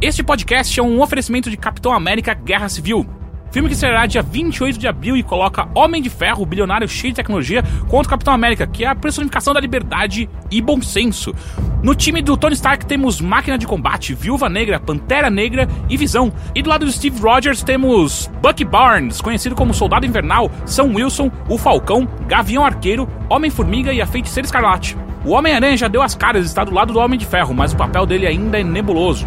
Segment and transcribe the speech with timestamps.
[0.00, 3.04] Este podcast é um oferecimento de Capitão América Guerra Civil.
[3.50, 7.16] Filme que será dia 28 de abril e coloca Homem de Ferro, bilionário cheio de
[7.16, 11.34] tecnologia, contra o Capitão América, que é a personificação da liberdade e bom senso.
[11.82, 16.32] No time do Tony Stark temos Máquina de Combate, Viúva Negra, Pantera Negra e Visão.
[16.54, 21.28] E do lado do Steve Rogers temos Bucky Barnes, conhecido como Soldado Invernal, Sam Wilson,
[21.48, 24.96] o Falcão, Gavião Arqueiro, Homem-Formiga e a Feiticeira Escarlate.
[25.24, 27.72] O Homem-Aranha já deu as caras e está do lado do Homem de Ferro, mas
[27.72, 29.26] o papel dele ainda é nebuloso.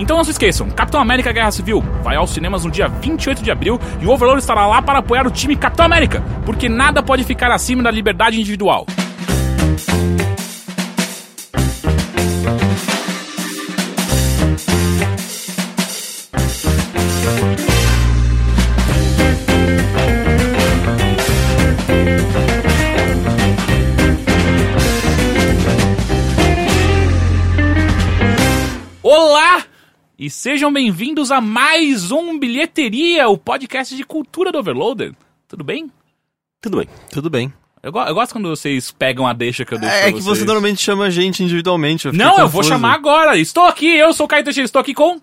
[0.00, 3.50] Então não se esqueçam, Capitão América Guerra Civil vai aos cinemas no dia 28 de
[3.50, 7.22] abril e o Overlord estará lá para apoiar o time Capitão América, porque nada pode
[7.22, 8.86] ficar acima da liberdade individual.
[30.22, 35.14] E sejam bem-vindos a mais um Bilheteria, o podcast de cultura do Overloader.
[35.48, 35.90] Tudo bem?
[36.60, 36.88] Tudo bem.
[37.10, 37.50] Tudo bem.
[37.82, 40.38] Eu, go- eu gosto quando vocês pegam a deixa que eu deixo É que vocês.
[40.40, 42.06] você normalmente chama a gente individualmente.
[42.06, 42.68] eu Não, eu vou confuso.
[42.68, 43.38] chamar agora.
[43.38, 45.18] Estou aqui, eu sou o Caio Teixeira, estou aqui com...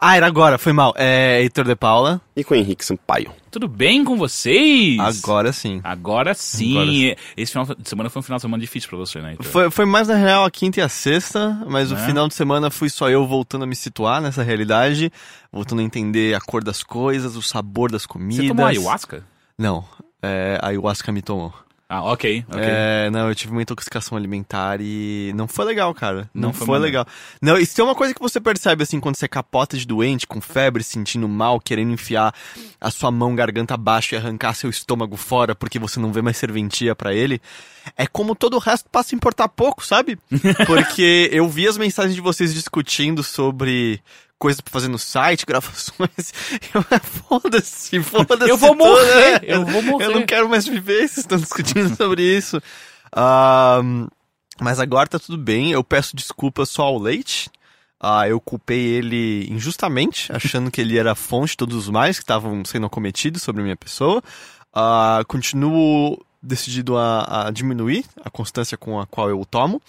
[0.00, 0.94] Ah, era agora, foi mal.
[0.96, 2.20] É Heitor de Paula.
[2.34, 3.30] E com o Henrique Sampaio.
[3.50, 4.98] Tudo bem com vocês?
[4.98, 5.80] Agora sim.
[5.84, 6.72] Agora sim.
[6.72, 7.14] Agora sim.
[7.36, 9.30] Esse final de semana foi um final de semana difícil pra você, né?
[9.30, 9.46] Heitor?
[9.46, 11.96] Foi, foi mais na real a quinta e a sexta, mas Né?
[12.00, 15.12] o final de semana fui só eu voltando a me situar nessa realidade,
[15.52, 18.44] voltando a entender a cor das coisas, o sabor das comidas.
[18.44, 19.24] Você tomou ayahuasca?
[19.58, 19.84] Não,
[20.22, 21.52] é, a ayahuasca me tomou.
[21.88, 22.60] Ah, ok, ok.
[22.60, 26.28] É, não, eu tive uma intoxicação alimentar e não foi legal, cara.
[26.34, 27.06] Não Não, foi foi, legal.
[27.40, 30.40] Não, isso é uma coisa que você percebe, assim, quando você capota de doente, com
[30.40, 32.34] febre, sentindo mal, querendo enfiar
[32.80, 36.36] a sua mão garganta abaixo e arrancar seu estômago fora porque você não vê mais
[36.36, 37.40] serventia pra ele.
[37.96, 40.18] É como todo o resto passa a importar pouco, sabe?
[40.66, 44.02] Porque eu vi as mensagens de vocês discutindo sobre
[44.38, 46.32] coisas pra fazer no site, gravações.
[46.74, 48.50] Eu, foda-se, foda-se.
[48.50, 49.40] Eu vou morrer, né?
[49.42, 50.06] eu vou morrer.
[50.06, 52.60] Eu não quero mais viver, vocês estão discutindo sobre isso.
[53.14, 54.08] Ahn,
[54.60, 57.50] mas agora tá tudo bem, eu peço desculpas só ao Leite.
[57.98, 62.18] Ah, eu culpei ele injustamente, achando que ele era a fonte de todos os males
[62.18, 64.22] que estavam sendo acometidos sobre a minha pessoa.
[64.72, 69.80] Ah, continuo decidido a, a diminuir a constância com a qual eu o tomo.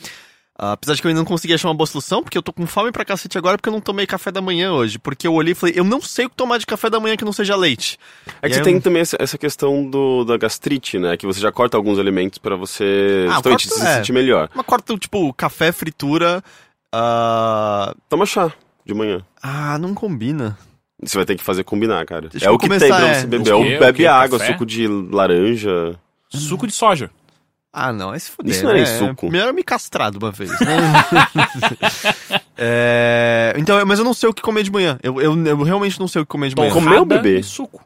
[0.60, 2.52] Ah, apesar de que eu ainda não consegui achar uma boa solução, porque eu tô
[2.52, 4.98] com fome pra cacete agora porque eu não tomei café da manhã hoje.
[4.98, 7.16] Porque eu olhei e falei, eu não sei o que tomar de café da manhã
[7.16, 8.00] que não seja leite.
[8.42, 11.16] É que E você tem eu- também essa, questão do, da gastrite, né?
[11.16, 13.96] Que você já corta alguns alimentos pra você Ah, corto, se é.
[13.98, 14.50] sentir melhor.
[14.56, 16.44] Uma corta, tipo, café, fritura.
[16.92, 18.52] ah, Toma chá
[18.86, 19.22] de manhã.
[19.44, 20.58] Ah, não combina.
[21.04, 22.30] Você vai ter que fazer combinar, cara.
[22.30, 23.14] Deixa é o que começar, tem pra é.
[23.20, 23.54] você beber.
[23.54, 24.54] O Ou bebe água, Café?
[24.54, 25.96] suco de laranja.
[26.30, 27.12] Suco de soja.
[27.80, 28.86] Ah, não, é se fuder, Isso não é né?
[28.86, 29.30] suco.
[29.30, 30.58] Melhor eu me castrar de uma vez, né?
[32.58, 34.98] É, Então, mas eu não sei o que comer de manhã.
[35.04, 37.06] Eu, eu, eu realmente não sei o que comer de manhã.
[37.06, 37.40] Beber?
[37.40, 37.82] e suco.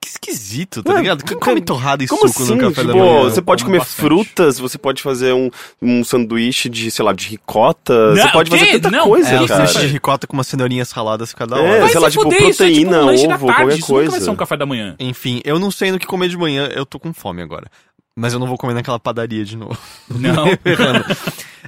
[0.00, 1.22] Que esquisito, tá Ué, ligado?
[1.22, 2.54] Que como- come torrada e Como suco assim?
[2.56, 3.22] no café da Tipo, manhã?
[3.22, 4.00] você pode comer bastante.
[4.00, 5.48] frutas, você pode fazer um,
[5.80, 8.08] um sanduíche de, sei lá, de ricota.
[8.12, 9.66] Não, você pode fazer tanta Não, coisa, É, um Isso, cara.
[9.68, 11.80] sanduíche de ricota com umas cenourinhas raladas cada É, hora.
[11.82, 13.78] Vai sei lá, se tipo, fuder, isso é tipo um proteína, da ovo, tarde, qualquer
[13.78, 14.24] isso nunca vai coisa.
[14.24, 14.96] ser um café da manhã.
[14.98, 17.68] Enfim, eu não sei no que comer de manhã, eu tô com fome agora.
[18.14, 19.78] Mas eu não vou comer naquela padaria de novo.
[20.10, 20.44] Não.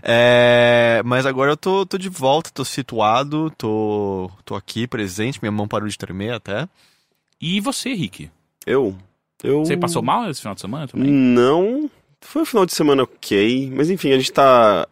[0.07, 5.53] É, mas agora eu tô, tô de volta, tô situado, tô, tô aqui presente, minha
[5.53, 6.69] mão parou de tremer até.
[7.41, 8.29] E você, Rick?
[8.67, 8.95] Eu?
[9.43, 9.65] Eu...
[9.65, 11.11] Você passou mal esse final de semana também?
[11.11, 11.89] Não.
[12.21, 13.73] Foi um final de semana ok.
[13.75, 14.87] Mas enfim, a gente tá.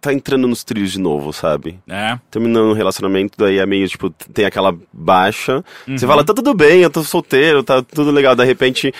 [0.00, 1.78] Tá entrando nos trios de novo, sabe?
[1.86, 2.18] É.
[2.30, 5.62] Terminando um relacionamento, daí é meio, tipo, tem aquela baixa.
[5.86, 6.10] Você Uhum.
[6.10, 8.34] fala, tá tudo bem, eu tô solteiro, tá tudo legal.
[8.34, 8.92] De repente,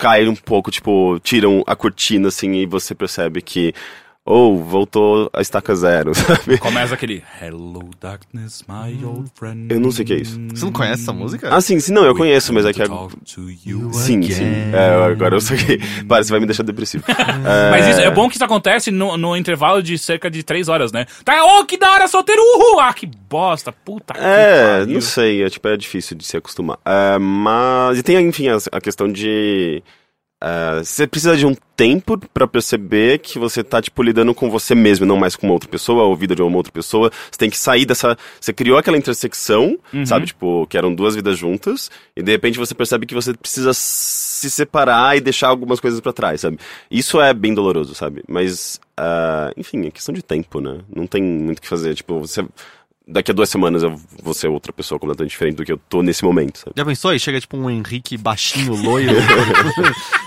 [0.00, 3.74] cai um pouco, tipo, tiram a cortina, assim, e você percebe que.
[4.24, 6.58] Ou voltou a estaca zero, sabe?
[6.58, 9.72] Começa aquele Hello Darkness, my old friend.
[9.72, 10.38] Eu não sei o que é isso.
[10.50, 11.48] Você não conhece essa música?
[11.52, 12.82] Ah, sim, sim, não, eu conheço, mas é que.
[12.82, 14.42] To talk to you Sim, sim.
[14.42, 14.74] again.
[14.74, 15.80] É, agora eu saquei.
[16.06, 17.02] Para, você vai me deixar depressivo.
[17.08, 20.68] É, Mas isso, é bom que isso acontece no, no intervalo de cerca de três
[20.68, 21.06] horas, né?
[21.24, 22.78] Tá, ô, que da hora, solteiro, uhul!
[22.78, 24.94] Ah, que bosta, puta que É, pariu.
[24.94, 26.78] não sei, é, tipo, é difícil de se acostumar.
[26.84, 27.98] É, mas.
[27.98, 29.82] E tem, enfim, a, a questão de.
[30.42, 34.74] É, você precisa de um tempo pra perceber que você tá, tipo, lidando com você
[34.74, 37.10] mesmo, não mais com uma outra pessoa, ou vida de uma outra pessoa.
[37.30, 38.16] Você tem que sair dessa.
[38.40, 40.04] Você criou aquela intersecção, Uhum.
[40.06, 40.26] sabe?
[40.26, 44.50] Tipo, que eram duas vidas juntas, e de repente você percebe que você precisa se
[44.50, 46.58] separar e deixar algumas coisas pra trás, sabe?
[46.90, 48.22] Isso é bem doloroso, sabe?
[48.28, 50.78] Mas, ah, enfim, é questão de tempo, né?
[50.94, 51.94] Não tem muito o que fazer.
[51.94, 52.44] Tipo, você.
[53.08, 56.00] Daqui a duas semanas eu vou ser outra pessoa completamente diferente do que eu tô
[56.00, 56.72] nesse momento, sabe?
[56.76, 57.10] Já pensou?
[57.10, 59.10] Aí chega tipo um Henrique baixinho, loiro.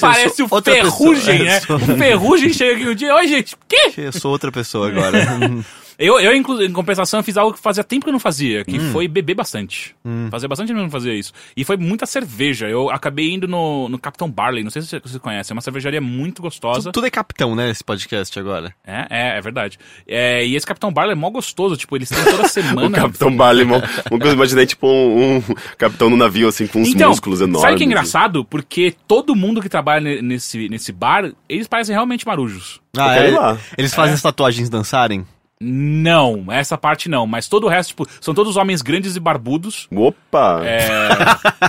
[0.00, 1.44] Parece o Ferrugem, pessoa.
[1.44, 1.56] né?
[1.56, 3.92] Eu sou- O Ferrugem chega aqui um dia, oi gente, quê?
[3.96, 5.18] Eu sou outra pessoa agora.
[6.00, 8.78] Eu, eu inclu- em compensação, fiz algo que fazia tempo que eu não fazia, que
[8.78, 8.90] Hum.
[8.90, 9.94] foi beber bastante.
[10.30, 11.30] Fazia bastante tempo que eu não fazia isso.
[11.54, 12.66] E foi muita cerveja.
[12.68, 16.00] Eu acabei indo no, no Capitão Barley, não sei se você conhece, é uma cervejaria
[16.00, 16.90] muito gostosa.
[16.90, 18.74] Tudo é capitão, né, esse podcast agora.
[18.86, 19.78] É, é, é verdade.
[20.08, 22.96] É, e esse Capitão Barley é mó gostoso, tipo, eles têm toda O semana.
[22.98, 23.76] Capitão Barley, uma
[24.10, 25.42] uma coisa, imaginei tipo um, um
[25.76, 27.60] capitão no navio, assim, com uns Então, músculos enormes.
[27.60, 27.92] sabe o que é assim.
[27.92, 28.44] engraçado?
[28.44, 32.80] Porque todo mundo que trabalha ne- nesse, nesse bar, eles parecem realmente marujos.
[32.96, 33.30] Ah, é?
[33.30, 33.58] lá.
[33.76, 35.26] Eles fazem as tatuagens dançarem?
[35.62, 37.26] Não, essa parte não.
[37.26, 39.86] Mas todo o resto, tipo, são todos homens grandes e barbudos.
[39.94, 40.62] Opa!
[40.64, 40.88] É...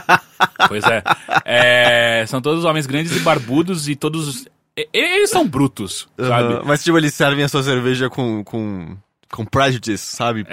[0.69, 1.03] pois é.
[1.43, 4.47] É, São todos homens grandes e barbudos e todos.
[4.93, 6.53] Eles são brutos, sabe?
[6.53, 6.63] Aham.
[6.65, 8.95] Mas, tipo, eles servem a sua cerveja com, com,
[9.31, 10.45] com prejudice, sabe?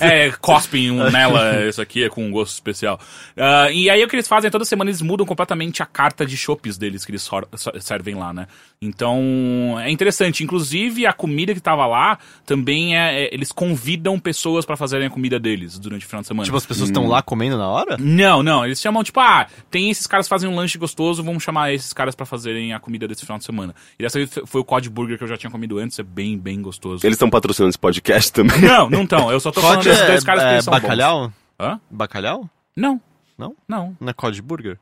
[0.00, 3.00] É, é, cospem um nela, isso aqui é com um gosto especial.
[3.36, 6.36] Ah, e aí o que eles fazem, toda semana eles mudam completamente a carta de
[6.36, 8.46] chopes deles que eles sor- so- servem lá, né?
[8.80, 10.44] Então, é interessante.
[10.44, 13.24] Inclusive, a comida que tava lá também é.
[13.24, 16.44] é- eles convidam pessoas pra fazerem a comida deles durante o final de semana.
[16.44, 17.96] Tipo, as pessoas estão lá comendo na hora?
[17.98, 21.42] Não, não, eles chamam, tipo, ah, tem esses caras que fazem um lanche gostoso, vamos
[21.42, 23.74] chamar esses caras pra fazerem a comida desse final de semana.
[23.98, 26.38] E dessa vez foi o Cod Burger que eu já tinha comido antes, é bem,
[26.38, 27.04] bem gostoso.
[27.06, 28.60] Eles estão patrocinando esse podcast também.
[28.60, 30.72] Não, não estão, eu só tô falando desses é, dois caras que é eles são
[30.72, 31.20] bacalhau?
[31.28, 31.32] bons.
[31.58, 31.80] Hã?
[31.90, 32.50] Bacalhau?
[32.76, 33.00] Não.
[33.38, 33.54] Não?
[33.68, 33.96] Não.
[34.00, 34.78] Não é cod burger?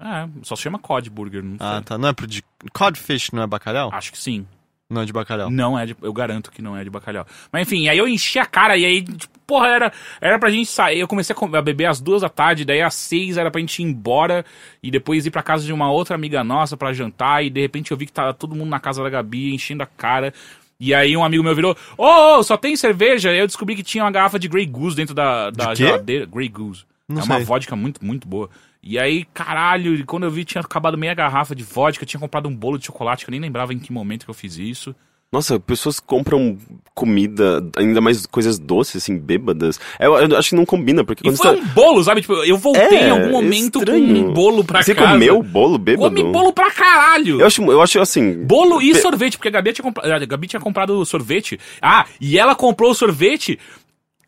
[0.00, 1.84] É, só se chama Cod Burger, não Ah, sei.
[1.84, 1.98] tá.
[1.98, 2.40] Não é pro de...
[2.72, 3.90] Codfish não é bacalhau?
[3.92, 4.46] Acho que sim.
[4.88, 5.50] Não é de bacalhau.
[5.50, 7.26] Não é de, eu garanto que não é de bacalhau.
[7.52, 10.70] Mas enfim, aí eu enchi a cara e aí, tipo, porra, era, era pra gente
[10.70, 11.00] sair.
[11.00, 13.86] Eu comecei a beber às duas da tarde, daí às seis era pra gente ir
[13.86, 14.46] embora
[14.82, 17.44] e depois ir pra casa de uma outra amiga nossa pra jantar.
[17.44, 19.86] E de repente eu vi que tava todo mundo na casa da Gabi enchendo a
[19.86, 20.32] cara.
[20.80, 23.32] E aí um amigo meu virou, ô, ô, só tem cerveja?
[23.32, 26.24] E eu descobri que tinha uma garrafa de Grey Goose dentro da, da De geladeira.
[26.24, 26.84] Grey Goose.
[27.08, 27.44] Não é uma sei.
[27.44, 28.48] vodka muito, muito boa.
[28.80, 32.20] E aí, caralho, e quando eu vi, tinha acabado meia garrafa de vodka, eu tinha
[32.20, 34.56] comprado um bolo de chocolate, que eu nem lembrava em que momento que eu fiz
[34.56, 34.94] isso.
[35.30, 36.56] Nossa, pessoas compram
[36.94, 39.78] comida, ainda mais coisas doces, assim, bêbadas.
[40.00, 41.60] Eu, eu acho que não combina, porque E quando foi você.
[41.62, 42.22] um bolo, sabe?
[42.22, 44.30] Tipo, eu voltei É, em algum momento com estranho.
[44.30, 45.12] um bolo pra Você casa.
[45.12, 46.16] comeu bolo bêbado?
[46.16, 47.40] Come bolo pra caralho!
[47.40, 48.42] Eu acho, eu acho assim.
[48.44, 50.16] Bolo e sorvete, porque a Gabi tinha, compra...
[50.16, 51.60] a Gabi tinha comprado sorvete.
[51.82, 53.58] Ah, e ela comprou o sorvete.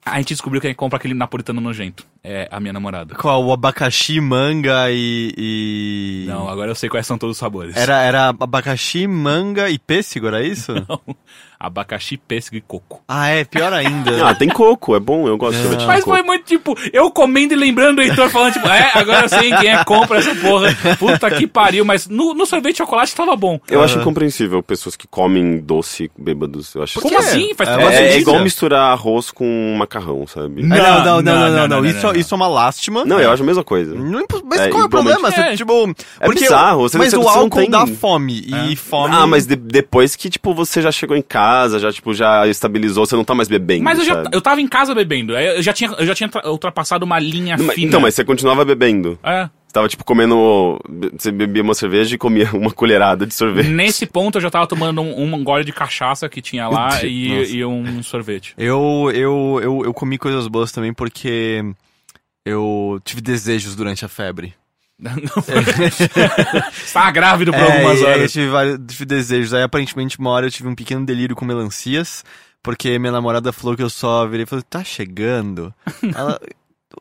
[0.04, 2.06] A gente descobriu que a gente compra aquele napolitano nojento.
[2.24, 3.14] É a minha namorada.
[3.14, 3.44] Qual?
[3.44, 5.34] O abacaxi, manga e...
[5.36, 6.24] e...
[6.26, 7.76] Não, agora eu sei quais são todos os sabores.
[7.76, 10.72] Era, era abacaxi, manga e pêssego, era isso?
[11.62, 13.02] Abacaxi, pêssego e coco.
[13.06, 14.10] ah, é, pior ainda.
[14.30, 15.62] Ah, tem coco, é bom, eu gosto de Não.
[15.64, 16.16] sorvete de Mas coco.
[16.16, 19.50] foi muito tipo, eu comendo e lembrando o Heitor falando, tipo, é, agora eu sei
[19.56, 20.68] quem é compra essa porra.
[20.98, 23.60] Puta que pariu, mas no, no sorvete de chocolate tava bom.
[23.68, 26.74] Eu acho incompreensível pessoas que comem doce bêbados.
[26.74, 27.52] Eu acho Como assim?
[27.54, 28.20] Faz É, total É, é sentido.
[28.22, 30.62] igual misturar arroz com macarrão, sabe?
[30.62, 32.20] Não, É, não, não, não, não, não, não, não, Isso, não, não.
[32.20, 33.04] isso é uma lástima.
[33.04, 33.94] Não, eu acho a mesma coisa.
[33.94, 35.30] Não, impo- mas É, qual é o problema?
[35.30, 35.56] Você, É.
[35.56, 35.72] tipo,
[36.20, 39.14] É porque bizarro, você- mas você- o álcool tem- dá fome e fome.
[39.14, 43.06] Ah, mas de- depois que, tipo, você já chegou em casa, já, tipo, já estabilizou,
[43.06, 45.36] você não tá mais bebendo, Mas eu já eu tava em casa bebendo.
[45.36, 47.88] Eu já tinha, eu já tinha tra- ultrapassado uma linha Não, mas- fina.
[47.88, 49.18] Então, mas você continuava bebendo.
[49.22, 49.44] É.
[49.66, 50.80] Você tava, tipo, comendo...
[51.16, 53.68] Você bebia uma cerveja e comia uma colherada de sorvete.
[53.68, 57.56] Nesse ponto eu já tava tomando um, um gole de cachaça que tinha lá e,
[57.56, 58.52] e um sorvete.
[58.58, 61.62] Eu, eu, eu, eu comi coisas boas também porque
[62.44, 64.54] eu tive desejos durante a febre.
[66.72, 68.32] Estava grávido por É, algumas aí eu horas.
[68.32, 69.54] tive vários tive desejos.
[69.54, 72.24] Aí aparentemente uma hora eu tive um pequeno delírio com melancias,
[72.62, 75.74] porque minha namorada falou que eu só virei e falei, tá chegando?
[76.14, 76.38] Ela,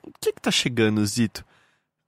[0.03, 1.43] o que que tá chegando, Zito?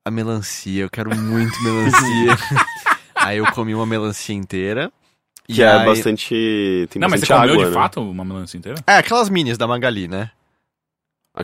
[0.05, 2.37] A melancia, eu quero muito melancia.
[3.15, 4.91] aí eu comi uma melancia inteira.
[5.47, 6.87] Que e é aí- bastante...
[6.89, 7.75] Tem Não, mas você bastante comeu água, de né?
[7.81, 8.77] fato uma melancia inteira?
[8.87, 10.31] É, aquelas minis da Magali, né?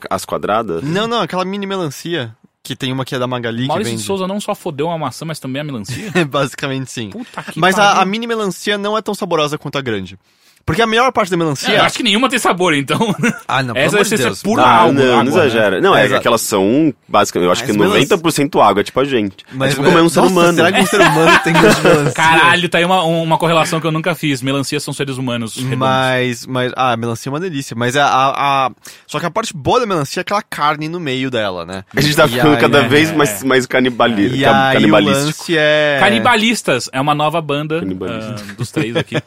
[0.10, 0.84] As quadradas?
[0.84, 2.36] Não, não, aquela mini melancia.
[2.68, 4.02] Que tem uma que é da Magali que Maurício vende.
[4.02, 6.12] de Souza não só fodeu uma maçã, mas também a melancia?
[6.28, 7.12] Basicamente sim.
[7.12, 10.20] Puta que Mas a, a mini melancia não é tão saborosa quanto a grande.
[10.68, 11.74] Porque a melhor parte da melancia.
[11.74, 13.16] É, eu acho que nenhuma tem sabor, então.
[13.48, 15.30] Ah, não, Essa deve de ser pura Ah, água, não, água, não né?
[15.30, 15.80] exagera.
[15.82, 18.84] Não, É, é, que elas são, basicamente, eu acho Mas que melancia- 90% água, é
[18.84, 19.38] tipo a gente.
[19.54, 20.54] Mas, é tipo comer um ser nossa, humano.
[20.58, 22.12] Será que um ser humano tem gosto de melancia?
[22.12, 24.42] Caralho, tá aí uma, uma correlação que eu nunca fiz.
[24.42, 25.56] Melancias são seres humanos.
[25.56, 25.78] redondos.
[25.78, 27.74] Mas, mas, ah, a melancia é uma delícia.
[27.74, 28.72] Mas a, a, a-
[29.08, 31.86] Só que a parte boa da melancia é aquela carne no meio dela, né?
[31.96, 33.14] A gente tá E ficando aí- cada é, vez é.
[33.16, 35.26] mais, mais canibali E ca- canibalístico.
[35.28, 35.98] lance é...
[36.02, 39.16] Canibalistas é uma nova banda ah, dos três aqui.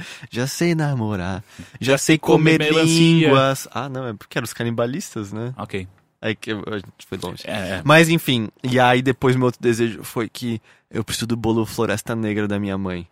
[0.30, 1.42] Já sei namorar,
[1.80, 2.84] já sei comer, melancia.
[2.84, 3.68] línguas.
[3.70, 5.52] Ah, não, é porque eram os canibalistas, né?
[5.56, 5.86] ok.
[6.20, 7.42] Aí que eu- a gente foi longe.
[7.46, 7.82] É, é.
[7.84, 10.60] Mas enfim, e aí depois meu outro desejo foi que
[10.90, 13.06] eu preciso do bolo Floresta Negra da minha mãe.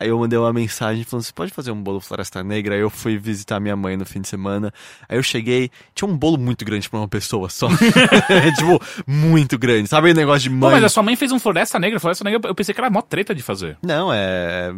[0.00, 2.74] Aí eu mandei uma mensagem falando: você pode fazer um bolo Floresta Negra?
[2.74, 4.72] Aí eu fui visitar minha mãe no fim de semana.
[5.08, 7.68] Aí eu cheguei, tinha um bolo muito grande pra uma pessoa só.
[8.56, 9.88] tipo, muito grande.
[9.88, 10.72] Sabe o negócio de Pô, mãe?
[10.72, 11.98] mas a sua mãe fez um Floresta Negra.
[11.98, 13.76] Floresta Negra eu pensei que era mó treta de fazer.
[13.82, 14.72] Não, é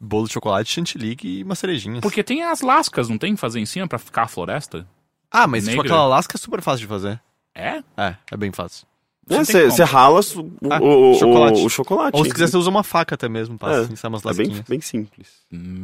[0.00, 2.00] bolo de chocolate, chantilly e uma cerejinha.
[2.00, 4.86] Porque tem as lascas, não tem que fazer em cima pra ficar a floresta?
[5.30, 5.92] Ah, mas tipo, Negra.
[5.92, 7.20] aquela lasca é super fácil de fazer.
[7.54, 7.82] É?
[7.96, 8.86] É, é bem fácil.
[9.28, 11.60] Você você rala o, o- Ah, o- o- chocolate.
[11.64, 12.16] o chocolate.
[12.16, 14.64] Ou se quiser, você usa uma faca até mesmo, passa É, assim, umas É bem,
[14.68, 15.28] bem simples.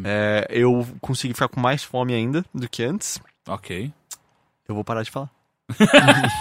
[0.05, 3.21] É, eu consegui ficar com mais fome ainda do que antes.
[3.49, 3.91] Ok.
[4.69, 5.29] Eu vou parar de falar.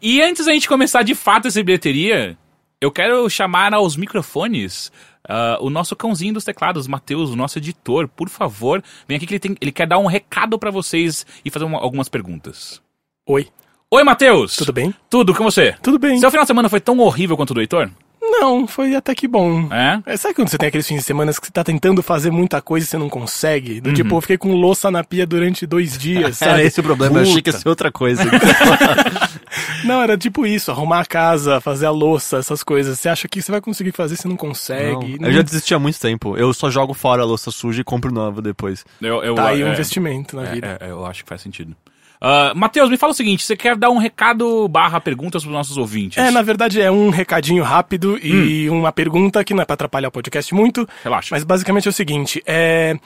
[0.00, 2.36] E antes da gente começar de fato essa bilheteria,
[2.80, 4.90] eu quero chamar aos microfones
[5.28, 8.08] ah, o nosso cãozinho dos teclados, Matheus, o nosso editor.
[8.08, 11.50] Por favor, vem aqui que ele, tem- ele quer dar um recado pra vocês e
[11.50, 12.80] fazer uma- algumas perguntas.
[13.28, 13.48] Oi,
[13.88, 14.56] Oi, Matheus!
[14.56, 14.92] tudo bem?
[15.08, 15.76] Tudo com você?
[15.80, 16.18] Tudo bem.
[16.18, 17.88] Seu final de semana foi tão horrível quanto o do Heitor?
[18.20, 19.72] Não, foi até que bom.
[19.72, 20.02] É?
[20.04, 22.60] É, sabe quando você tem aqueles fins de semana que você tá tentando fazer muita
[22.60, 23.74] coisa e você não consegue?
[23.74, 23.80] Uhum.
[23.82, 26.62] Do tipo, eu fiquei com louça na pia durante dois dias, Era sabe?
[26.64, 27.62] esse o problema, eu achei que ia Puta.
[27.62, 28.24] ser outra coisa.
[29.84, 32.98] Não, era tipo isso, arrumar a casa, fazer a louça, essas coisas.
[32.98, 35.16] Você acha que você vai conseguir fazer, você não consegue.
[35.20, 36.36] Não, eu já desisti há muito tempo.
[36.36, 38.84] Eu só jogo fora a louça suja e compro nova depois.
[39.00, 40.76] Eu, eu, Tá aí um é, investimento na vida.
[40.80, 41.74] é, é, eu acho que faz sentido.
[42.20, 45.76] Ah, Matheus, me fala o seguinte, você quer dar um recado barra perguntas pros nossos
[45.76, 46.18] ouvintes?
[46.18, 48.80] É, na verdade é um recadinho rápido e Hum.
[48.80, 50.88] uma pergunta que não é pra atrapalhar o podcast muito.
[51.04, 51.28] Relaxa.
[51.34, 52.96] Mas basicamente é o seguinte, é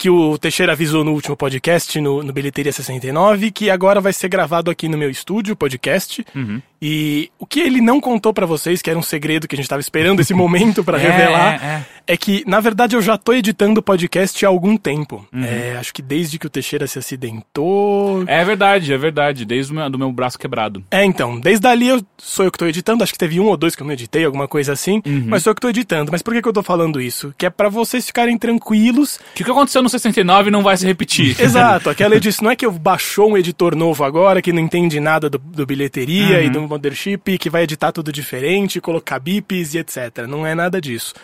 [0.00, 4.28] que o Teixeira avisou no último podcast, no, no Bilheteria 69, que agora vai ser
[4.28, 6.24] gravado aqui no meu estúdio, o podcast.
[6.36, 6.62] Uhum.
[6.80, 9.68] E o que ele não contou pra vocês, que era um segredo que a gente
[9.68, 11.84] tava esperando esse momento pra É, revelar, é, é
[12.16, 15.26] que, na verdade, eu já tô editando o podcast há algum tempo.
[15.32, 15.44] Uhum.
[15.44, 18.24] É, acho que desde que o Teixeira se acidentou.
[18.26, 19.44] É verdade, é verdade.
[19.44, 20.82] Desde o meu, do meu braço quebrado.
[20.90, 23.56] É, então, desde ali eu sou eu que tô editando, acho que teve um ou
[23.56, 25.24] dois que eu não editei, alguma coisa assim, Uhum.
[25.26, 26.10] mas sou eu que tô editando.
[26.12, 27.34] Mas por que, que eu tô falando isso?
[27.36, 29.18] Que é pra vocês ficarem tranquilos.
[29.34, 31.38] Que o que aconteceu no 69 não vai se repetir.
[31.40, 35.00] Exato, aquela edição não é que eu baixou um editor novo agora que não entende
[35.00, 39.78] nada do, do bilheteria e do Mothership, que vai editar tudo diferente, colocar bips e
[39.78, 40.26] etc.
[40.28, 41.14] Não é nada disso.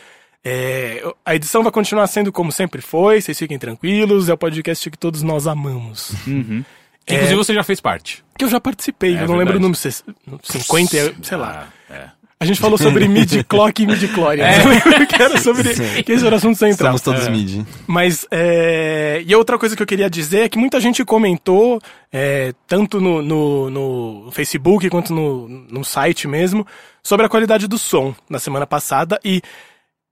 [0.45, 4.91] É, a edição vai continuar sendo como sempre foi, vocês fiquem tranquilos, é o podcast
[4.91, 6.13] que todos nós amamos.
[6.27, 6.63] Uhum.
[7.07, 8.23] Que, inclusive você já fez parte.
[8.39, 9.59] Que eu já participei, É eu não lembro verdade.
[9.59, 10.05] o número, ses-
[10.43, 11.69] 50, sei lá.
[11.91, 12.09] Ah, é.
[12.41, 14.45] A gente falou sobre midi-clock e midi-chlorian.
[14.63, 15.69] Eu lembro que era sobre.
[16.03, 16.95] Que esse era o assunto central.
[16.97, 17.65] Estamos todos mid.
[17.87, 19.23] Mas, é...
[19.27, 21.81] E outra coisa que eu queria dizer é que muita gente comentou,
[22.13, 26.67] é, tanto no, no, no Facebook quanto no, no site mesmo,
[27.03, 29.41] sobre a qualidade do som na semana passada e.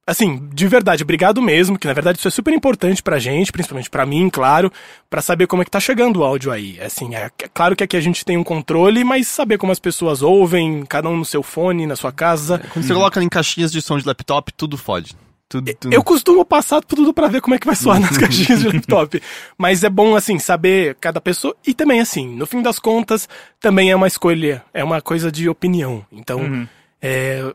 [0.05, 3.89] Assim, de verdade, obrigado mesmo, que na verdade isso é super importante pra gente, principalmente
[3.89, 4.71] pra mim, claro,
[5.09, 6.77] pra saber como é que tá chegando o áudio aí.
[6.81, 9.79] Assim, é, é claro que aqui a gente tem um controle, mas saber como as
[9.79, 12.59] pessoas ouvem, cada um no seu fone, na sua casa.
[12.73, 15.15] Quando você coloca em caixinhas de som de laptop, tudo fode.
[15.49, 15.93] Tudo, tudo.
[15.95, 19.23] Eu costumo passar tudo pra ver como é que vai soar nas caixinhas de laptop.
[19.57, 21.55] Mas é bom, assim, saber cada pessoa.
[21.65, 23.29] E também, assim, no fim das contas,
[23.61, 24.65] também é uma escolha.
[24.75, 26.05] É uma coisa de opinião.
[26.11, 26.67] Então, Uhum.
[27.01, 27.55] é,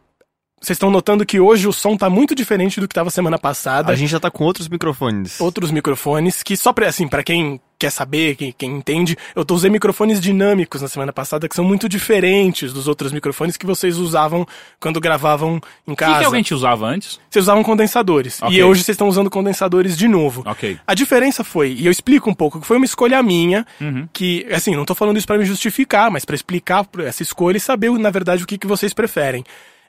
[0.60, 3.94] Vocês estão notando que hoje o som tá muito diferente do que tava semana passada.
[3.94, 5.40] A gente já tá com outros microfones.
[5.40, 9.54] Outros microfones, que só pra, assim, pra quem quer saber, quem, quem entende, eu tô
[9.54, 13.98] usando microfones dinâmicos na semana passada, que são muito diferentes dos outros microfones que vocês
[13.98, 14.48] usavam
[14.80, 16.14] quando gravavam em O casa.
[16.14, 17.20] que, que alguém te usava antes?
[17.30, 18.42] Vocês usavam condensadores.
[18.42, 18.58] Ok.
[18.58, 20.42] E hoje vocês estão usando condensadores de novo.
[20.44, 20.80] Ok.
[20.88, 24.08] A diferença foi, e eu explico um pouco, que foi uma escolha minha, Uhum.
[24.12, 27.60] que, assim, não tô falando isso pra me justificar, mas pra explicar essa escolha e
[27.60, 29.44] saber, na verdade, o que, que vocês preferem.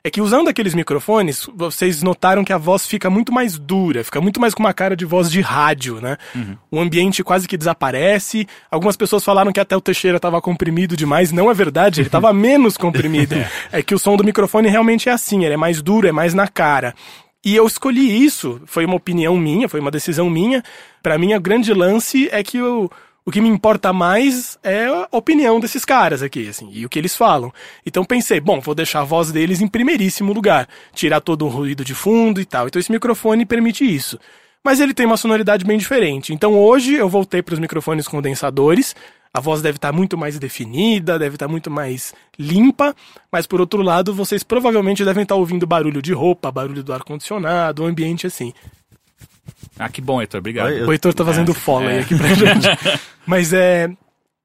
[0.09, 4.19] É que usando aqueles microfones, vocês notaram que a voz fica muito mais dura, fica
[4.19, 6.17] muito mais com uma cara de voz de rádio, né?
[6.71, 8.47] O ambiente quase que desaparece.
[8.71, 11.31] Algumas pessoas falaram que até o Teixeira estava comprimido demais.
[11.31, 13.35] Não é verdade, ele estava menos comprimido.
[13.71, 16.33] É que o som do microfone realmente é assim, ele é mais duro, é mais
[16.33, 16.95] na cara.
[17.45, 20.63] E eu escolhi isso, foi uma opinião minha, foi uma decisão minha.
[21.03, 22.89] Pra mim, o grande lance é que eu,
[23.29, 26.97] o que me importa mais é a opinião desses caras aqui, assim, e o que
[26.97, 27.53] eles falam.
[27.85, 31.85] Então pensei, bom, vou deixar a voz deles em primeiríssimo lugar, tirar todo o ruído
[31.85, 32.65] de fundo e tal.
[32.65, 34.19] Então esse microfone permite isso.
[34.65, 36.33] Mas ele tem uma sonoridade bem diferente.
[36.33, 38.95] Então hoje eu voltei para os microfones condensadores.
[39.31, 42.95] A voz deve estar muito mais definida, deve estar muito mais limpa,
[43.31, 47.85] mas por outro lado, vocês provavelmente devem estar ouvindo barulho de roupa, barulho do ar-condicionado,
[47.85, 48.53] ambiente assim.
[49.79, 50.39] Ah, que bom, Heitor.
[50.39, 50.67] Obrigado.
[50.67, 52.01] Oi, eu- O Heitor tá fazendo follow é.
[52.01, 52.67] aqui pra gente.
[53.25, 53.89] Mas é.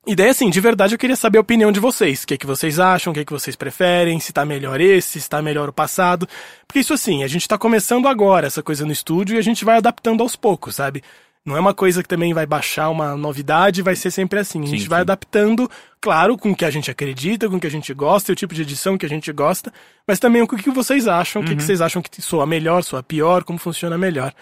[0.07, 2.23] Ideia assim, de verdade eu queria saber a opinião de vocês.
[2.23, 4.79] O que, é que vocês acham, o que, é que vocês preferem, se tá melhor
[4.79, 6.29] esse, se tá melhor o passado.
[6.69, 9.65] Porque isso assim, a gente tá começando agora essa coisa no estúdio e a gente
[9.65, 11.03] vai adaptando aos poucos, sabe?
[11.43, 14.63] Não é uma coisa que também vai baixar uma novidade, vai ser sempre assim.
[14.63, 15.03] A Sim, gente vai sim.
[15.03, 15.71] adaptando,
[16.03, 18.55] claro, com o que a gente acredita, com o que a gente gosta, o tipo
[18.55, 19.73] de edição que a gente gosta,
[20.07, 21.67] mas também com o que vocês acham, o que, que Uhum.
[21.67, 24.35] vocês acham que soa melhor, soa pior, como funciona melhor.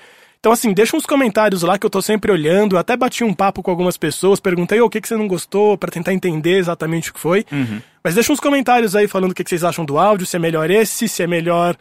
[0.42, 2.76] Então, assim, deixa uns comentários lá que eu tô sempre olhando.
[2.76, 5.78] Até bati um papo com algumas pessoas, perguntei "Ô, o que, que você não gostou,
[5.78, 7.46] pra tentar entender exatamente o que foi.
[7.52, 7.80] Uhum.
[8.02, 10.40] Mas deixa uns comentários aí falando o que, que vocês acham do áudio, se é
[10.40, 11.76] melhor esse, se é melhor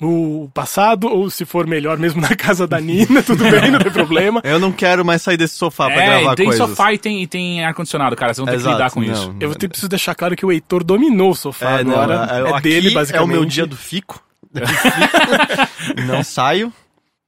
[0.00, 3.92] o passado, ou se for melhor mesmo na casa da Nina, tudo bem, não tem
[3.92, 4.40] problema.
[4.48, 6.68] Eu não quero mais sair desse sofá pra é, gravar e tem coisas.
[6.70, 8.32] sofá e tem, e tem ar-condicionado, cara.
[8.32, 9.12] Vocês vão ter Exato, que lidar com não.
[9.12, 9.36] isso.
[9.38, 12.28] Eu te- preciso deixar claro que o Heitor dominou o sofá É, não, agora.
[12.32, 13.28] é, é aqui dele, é basicamente.
[13.28, 14.24] o meu dia do fico.
[16.06, 16.72] não saio.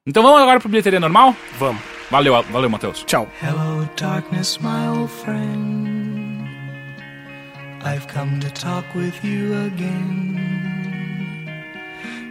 [0.05, 1.37] Então vamos agora pro bilheteria normal?
[1.61, 1.81] Vamos.
[2.11, 3.05] Valeu, valeu, Matheus.
[3.05, 3.29] Tchau.
[3.41, 6.45] Hello, darkness, my old friend.
[7.85, 10.41] I've come to talk with you again.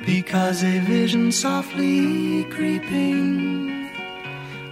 [0.05, 3.89] Because a vision softly creeping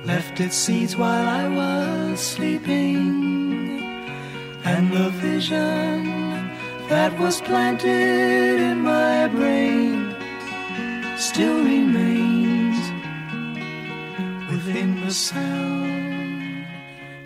[0.04, 3.80] left its seeds while I was sleeping.
[4.66, 6.04] And the vision
[6.90, 10.14] that was planted in my brain
[11.16, 12.29] still remains
[14.70, 15.99] within the sound.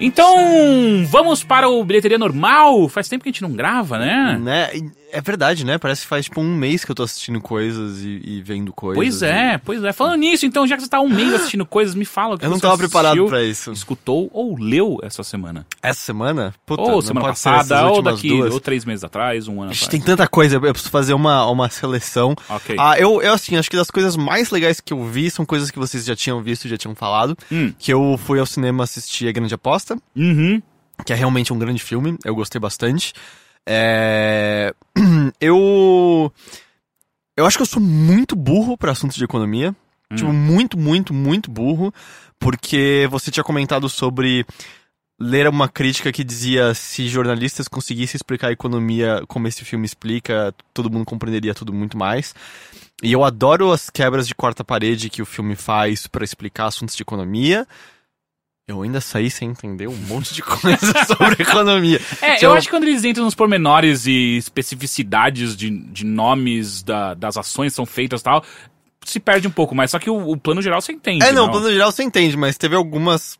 [0.06, 2.90] Então, vamos para o bilheteria normal.
[2.90, 4.38] Faz tempo que a gente não grava, né?
[4.40, 4.70] Né?
[4.76, 5.78] E É verdade, né?
[5.78, 8.98] Parece que faz tipo um mês que eu tô assistindo coisas e, e vendo coisas.
[8.98, 9.94] Pois é, pois é.
[9.94, 12.46] Falando nisso, então, já que você tá um mês assistindo coisas, me fala o que
[12.46, 13.72] Eu não você tava assistiu, preparado pra isso.
[13.72, 15.66] Escutou ou leu essa semana?
[15.82, 16.54] Essa semana?
[16.66, 18.54] Puta, ou não semana passada, ou daqui, duas.
[18.54, 19.92] ou três meses atrás, um ano Ixi, atrás.
[19.92, 22.36] tem tanta coisa, eu preciso fazer uma, uma seleção.
[22.50, 22.76] Ok.
[22.80, 25.70] Ah, eu, eu, assim, acho que das coisas mais legais que eu vi são coisas
[25.70, 27.38] que vocês já tinham visto, já tinham falado.
[27.52, 27.72] Hum.
[27.78, 30.62] Que eu fui ao cinema assistir A Grande Aposta, Uhum.
[31.06, 33.14] que é realmente um grande filme, eu gostei bastante.
[33.68, 34.74] É...
[35.40, 36.32] Eu...
[37.36, 39.76] Eu acho que eu sou muito burro para assuntos de economia.
[40.16, 41.92] Tipo, muito, muito, muito burro.
[42.40, 44.46] Porque você tinha comentado sobre
[45.20, 50.54] ler uma crítica que dizia se jornalistas conseguissem explicar a economia como esse filme explica,
[50.74, 52.36] todo mundo compreenderia tudo muito mais.
[53.02, 56.96] E eu adoro as quebras de quarta parede que o filme faz para explicar assuntos
[56.96, 57.68] de economia.
[58.68, 62.00] Eu ainda saí sem entender um monte de coisa sobre economia.
[62.22, 66.82] É, Se eu acho que quando eles entram nos pormenores e especificidades de, de nomes
[66.82, 68.44] da- das ações são feitas e tal,
[69.06, 71.26] se perde um pouco, mas só que o, o plano geral você entende.
[71.26, 73.38] É, não, plano geral você entende, mas teve algumas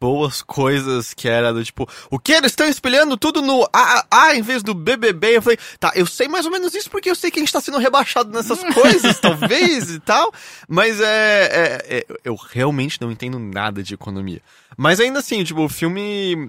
[0.00, 2.32] boas coisas que era do tipo, o que?
[2.32, 5.36] Eles estão espelhando tudo no AAA em vez do BBB?
[5.36, 7.52] Eu falei, tá, eu sei mais ou menos isso porque eu sei que a gente
[7.52, 10.32] tá sendo rebaixado nessas coisas, talvez e tal,
[10.68, 14.40] mas é, é- é- Eu realmente não entendo nada de economia.
[14.76, 16.48] Mas ainda assim, tipo, o filme.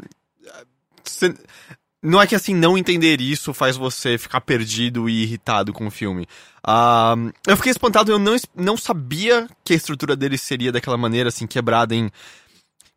[2.02, 5.92] não é que assim, não entender isso faz você ficar perdido e irritado com o
[5.92, 6.28] filme.
[6.64, 7.16] Ah,
[7.48, 11.46] eu fiquei espantado, eu não, não sabia que a estrutura dele seria daquela maneira, assim,
[11.48, 12.10] quebrada em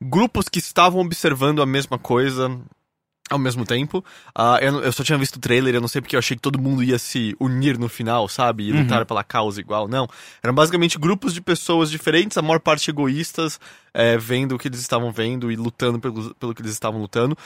[0.03, 2.61] grupos que estavam observando a mesma coisa
[3.31, 4.05] ao mesmo tempo.
[4.35, 6.43] Ah, eu, eu só tinha visto o trailer, eu não sei porque eu achei que
[6.43, 8.69] todo mundo ia se unir no final, sabe?
[8.69, 9.87] E lutar pela causa igual.
[9.87, 10.09] Não.
[10.43, 13.61] Eram basicamente grupos de pessoas diferentes, a maior parte egoístas,
[13.93, 17.37] é, vendo o que eles estavam vendo e lutando pelo, pelo que eles estavam lutando.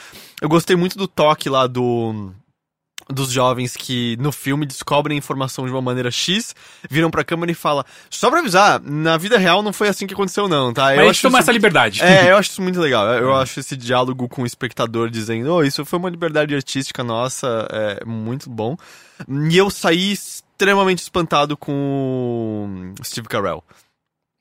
[0.41, 2.31] Eu gostei muito do toque lá do
[3.09, 6.55] dos jovens que no filme descobrem a informação de uma maneira X,
[6.89, 10.13] viram pra câmera e falam: Só pra avisar, na vida real não foi assim que
[10.13, 10.85] aconteceu, não, tá?
[10.95, 12.01] Mas a gente toma essa liberdade.
[12.01, 13.05] É, eu acho isso muito legal.
[13.07, 17.03] Eu eu acho esse diálogo com o espectador dizendo: Oh, isso foi uma liberdade artística
[17.03, 18.77] nossa, é muito bom.
[19.49, 23.63] E eu saí extremamente espantado com o Steve Carell.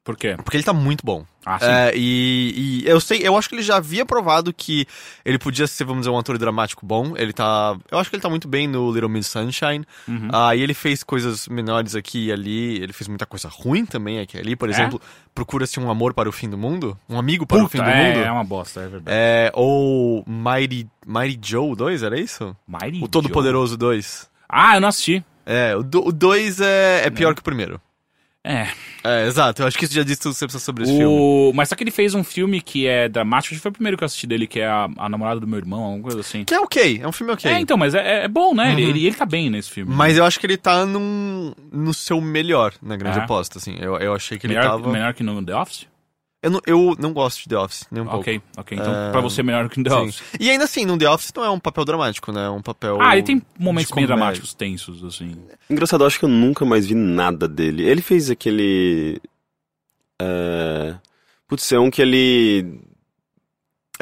[0.05, 0.37] Por quê?
[0.37, 1.25] Porque ele tá muito bom.
[1.45, 1.67] Ah, sim.
[1.67, 4.87] É, e, e eu sei, eu acho que ele já havia provado que
[5.25, 7.15] ele podia ser, vamos dizer, um ator dramático bom.
[7.17, 7.77] Ele tá.
[7.91, 9.85] Eu acho que ele tá muito bem no Little Miss Sunshine.
[10.07, 10.29] Uhum.
[10.33, 12.77] Ah, e ele fez coisas menores aqui e ali.
[12.83, 14.55] Ele fez muita coisa ruim também aqui e ali.
[14.57, 14.73] Por É?
[14.73, 15.01] exemplo,
[15.35, 16.97] Procura-se um amor para o fim do mundo?
[17.09, 18.25] Um amigo para o fim Puta, do é, mundo?
[18.25, 19.05] é uma bosta, é verdade.
[19.09, 22.55] É, ou Mighty, Mighty Joe 2, era isso?
[22.69, 23.33] Mighty O Todo Joe.
[23.33, 24.29] Poderoso 2.
[24.47, 25.25] Ah, eu não assisti.
[25.47, 27.81] É, o 2 é, é pior que o primeiro.
[28.45, 28.67] É.
[29.05, 29.63] É, exato.
[29.63, 31.07] Eu acho que isso já diz tudo que você precisa sobre esse filme.
[31.07, 31.53] O...
[31.55, 33.97] Mas só que ele fez um filme que é dramático, acho que foi o primeiro
[33.97, 36.45] que eu assisti dele, que é a, a namorada do meu irmão, alguma coisa assim.
[36.45, 37.51] Que é ok, é um filme ok.
[37.51, 38.67] É, então, mas é, é bom, né?
[38.67, 38.73] Uhum.
[38.73, 39.95] Ele, ele, ele tá bem nesse filme.
[39.95, 43.23] Mas eu acho que ele tá num, no seu melhor, na grande É?
[43.23, 43.77] aposta, assim.
[43.81, 44.93] Eu, eu achei que ele melhor, tava...
[44.93, 45.92] melhor que no The Office?
[46.43, 48.21] Eu, não, eu não gosto de The Office, nem um pouco.
[48.21, 48.77] ok, ok.
[48.79, 49.97] Então, É, pra você, melhor que no The Sim.
[49.97, 50.23] Office.
[50.41, 52.47] E ainda assim, no The Office não é um papel dramático, né?
[52.47, 52.99] É um papel...
[53.01, 55.37] Ah, ele tem momentos bem dramáticos, tensos, assim.
[55.71, 57.85] Engraçado, eu acho que eu nunca mais vi nada dele.
[57.85, 59.21] Ele fez aquele.
[60.21, 60.95] É...
[61.47, 62.81] Putz, é um que ele.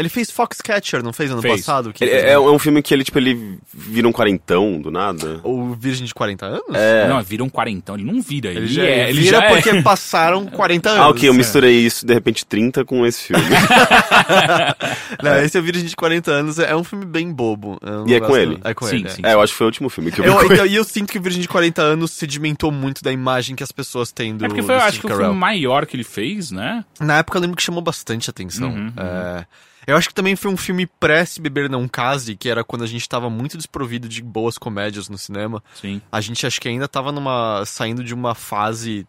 [0.01, 1.61] Ele fez Foxcatcher, não fez ano Fez.
[1.61, 1.93] passado?
[1.93, 5.41] Que É, é- é um filme que ele, tipo, ele vira um quarentão do nada.
[5.45, 6.63] O Virgem de 40 anos?
[6.75, 7.07] É.
[7.09, 7.95] Não, vira um quarentão.
[7.95, 8.49] Ele não vira.
[8.51, 9.11] Ele, Ele já, é.
[9.11, 9.55] Ele vira já é.
[9.55, 11.01] porque passaram 40 anos.
[11.03, 11.37] Ah, ok, eu É.
[11.37, 13.45] misturei isso, de repente, 30 com esse filme.
[15.23, 17.79] Não, esse é o Virgem de 40 anos, é um filme bem bobo.
[18.07, 18.59] E é com ele?
[18.65, 19.07] É com Sim, ele.
[19.07, 19.11] é.
[19.11, 19.23] sim.
[19.25, 20.31] é, eu acho que foi o último filme que eu vi.
[20.31, 23.55] Eu, então, e eu sinto que o Virgem de 40 anos sedimentou muito da imagem
[23.57, 25.35] que as pessoas têm do É porque foi, do eu acho Steve que o filme
[25.39, 26.85] maior que ele fez, né?
[26.99, 28.71] Na época eu lembro que chamou bastante atenção.
[28.71, 29.45] Uhum, É,
[29.91, 32.87] Eu acho que também foi um filme pré-Se Beber Não Case, que era quando a
[32.87, 35.63] gente tava muito desprovido de boas comédias no cinema.
[35.75, 36.01] Sim.
[36.13, 37.65] A gente acho que ainda tava numa.
[37.67, 39.07] saindo de uma fase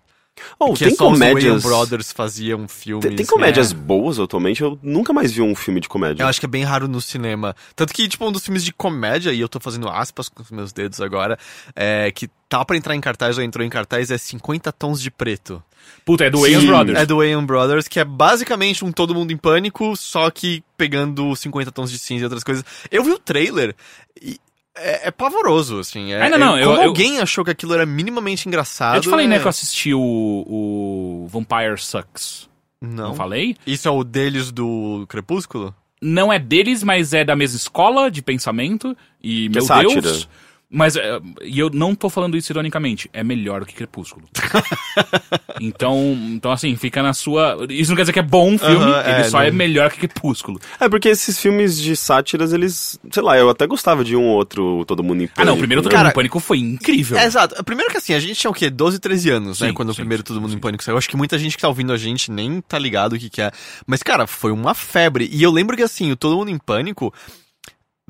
[0.59, 1.63] Oh, que tem só os Wayans comédias...
[1.63, 3.05] Brothers faziam filmes.
[3.05, 3.75] Tem, tem comédias É.
[3.75, 6.23] boas atualmente, eu nunca mais vi um filme de comédia.
[6.23, 7.55] Eu acho que é bem raro no cinema.
[7.75, 10.49] Tanto que, tipo, um dos filmes de comédia, e eu tô fazendo aspas com os
[10.51, 11.37] meus dedos agora,
[11.75, 15.11] é, que tá pra entrar em cartaz ou entrou em cartaz, é 50 Tons de
[15.11, 15.61] Preto.
[16.05, 16.67] Puta, é do Sim.
[16.67, 16.99] Brothers.
[16.99, 21.35] É do Wayans Brothers, que é basicamente um Todo Mundo em Pânico, só que pegando
[21.35, 22.63] 50 Tons de Cinza e outras coisas.
[22.89, 23.75] Eu vi o trailer
[24.21, 24.39] e
[24.75, 26.13] é, é pavoroso, assim.
[26.13, 28.95] É, Ah, não, não, é- eu- como eu- alguém achou que aquilo era minimamente engraçado...
[28.95, 29.29] Eu te falei, é...
[29.29, 32.49] né, que eu assisti o, o Vampire Sucks.
[32.81, 33.10] Não.
[33.10, 33.15] Não.
[33.15, 33.55] falei?
[33.65, 35.75] Isso é o deles do Crepúsculo?
[36.01, 38.97] Não é deles, mas é da mesma escola de pensamento.
[39.21, 40.01] E, Que é meu sátira.
[40.01, 40.27] Deus.
[40.73, 44.25] Mas, é, e eu não tô falando isso ironicamente, é melhor do que Crepúsculo.
[45.60, 45.97] então,
[46.29, 47.57] então, assim, fica na sua.
[47.69, 49.57] Isso não quer dizer que é bom o filme, Aham, ele é, só é não-
[49.57, 50.60] melhor que Crepúsculo.
[50.79, 52.97] É porque esses filmes de sátiras, eles.
[53.12, 55.57] Sei lá, eu até gostava de um ou outro Todo Mundo em Ah, não, o
[55.57, 55.84] Pânico, primeiro né?
[55.84, 57.17] Todo Mundo Cara, em Pânico foi incrível.
[57.17, 57.62] É, exato.
[57.63, 58.69] Primeiro que assim, a gente tinha o quê?
[58.69, 59.67] 12, 13 anos, né?
[59.67, 60.57] Sim, Quando o sim, primeiro sim, Todo Mundo sim.
[60.57, 60.97] em Pânico saiu.
[60.97, 63.41] Acho que muita gente que tá ouvindo a gente nem tá ligado o que que
[63.41, 63.51] é.
[63.86, 65.29] Mas, cara, foi uma febre.
[65.31, 67.13] E eu lembro que assim, o Todo Mundo em Pânico...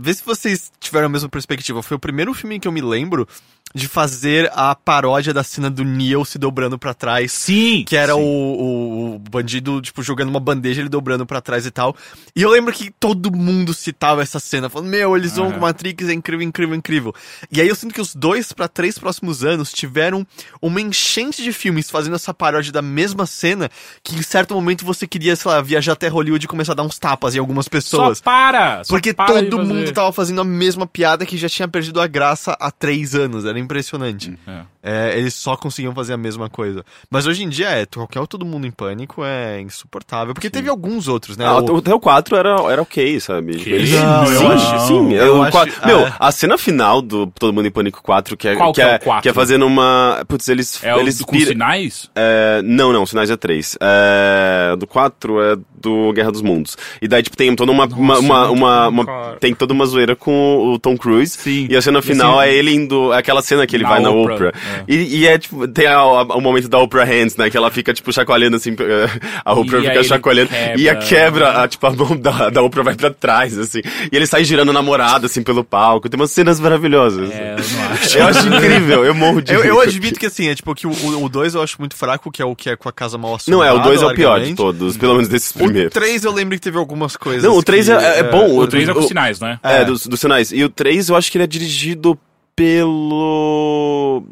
[0.02, 1.82] Vê se vocês tiveram a mesma perspectiva.
[1.84, 3.28] Foi o primeiro filme que eu me lembro
[3.74, 7.32] de fazer a paródia da cena do Neo se dobrando pra trás.
[7.32, 7.86] Sim!
[7.88, 8.20] Que era sim.
[8.20, 11.96] o, o- bandido, tipo, jogando uma bandeja, ele dobrando pra trás e tal.
[12.36, 15.54] E eu lembro que todo mundo citava essa cena, falando, meu, eles vão Aham.
[15.54, 17.16] com Matrix, é incrível, incrível, incrível.
[17.50, 20.28] E aí eu sinto que os dois pra três próximos anos tiveram
[20.62, 23.70] uma enchente de filmes fazendo essa paródia da mesma cena,
[24.04, 26.84] que em certo momento você queria, sei lá, viajar até Hollywood e começar a dar
[26.84, 28.18] uns tapas em algumas pessoas.
[28.18, 28.84] Só para!
[28.84, 29.91] Só Porque para todo fazer.
[29.92, 33.46] Mundo tava fazendo a mesma piada que já tinha perdido a graça há três anos.
[33.46, 34.38] Era impressionante.
[34.48, 34.62] É.
[34.84, 36.84] É, eles só conseguiam fazer a mesma coisa.
[37.10, 40.34] Mas hoje em dia é, qualquer Todo Mundo em Pânico é insuportável.
[40.34, 41.46] Porque teve alguns outros, né?
[41.46, 43.58] Ah, O- o- Até o 4 era, era ok, sabe?
[43.58, 43.70] Que?
[43.70, 45.14] Eles- Não, eu sim, acho- sim.
[45.14, 46.16] eu eu- acho- qua- Meu, ah.
[46.20, 48.94] a cena final do Todo Mundo em Pânico 4, que é, Qual que que é
[48.94, 49.22] é, o 4?
[49.24, 50.24] que é fazendo uma.
[50.28, 50.84] Putz, eles.
[50.84, 52.10] É o eles do- com pira- sinais?
[52.16, 53.78] É, não, não, Sinais é 3.
[53.82, 56.78] É, do 4 é do Guerra dos Mundos.
[57.02, 57.86] E daí, tipo, tem toda uma.
[57.86, 59.38] uma, uma, uma- uma- cara.
[59.40, 61.38] tem toda uma zoeira com o Tom Cruise.
[61.38, 61.68] Sim.
[61.70, 63.12] E a cena final assim, é ele indo.
[63.14, 64.50] Aquela cena que ele na vai na Oprah, Oprah.
[64.50, 64.84] é.
[64.88, 67.50] E, e é, tipo, tem a- a- o momento da Oprah Hands, né?
[67.50, 68.76] Que ela fica, tipo, chacoalhando assim.
[69.46, 70.50] A Oprah E fica chacoalhando.
[70.78, 71.06] E a quebra.
[71.06, 73.82] quebra, a, tipo, a mão da, da Oprah vai pra trás, assim.
[74.12, 76.10] E ele sai girando a namorada, assim, pelo palco.
[76.10, 77.30] Tem umas cenas maravilhosas.
[77.32, 78.18] É, eu não acho.
[78.18, 81.30] Eu acho incrível, eu morro de Eu, eu admito que assim, é tipo que o
[81.30, 83.62] 2 eu acho muito fraco, que é o que é com a casa mal Não,
[83.62, 83.70] assombrada.
[83.72, 85.94] é, o 2 é o pior de todos, pelo menos desses O primeiros.
[85.94, 87.44] 3 eu lembro que teve algumas coisas.
[87.44, 88.58] Não, o 3 que, é, é bom.
[88.58, 89.60] O 3 é com o- sinais, né?
[89.64, 89.86] É, É.
[89.86, 90.52] dos, dos sinais.
[90.52, 92.18] E o 3 eu acho que ele é dirigido
[92.56, 94.24] pelo.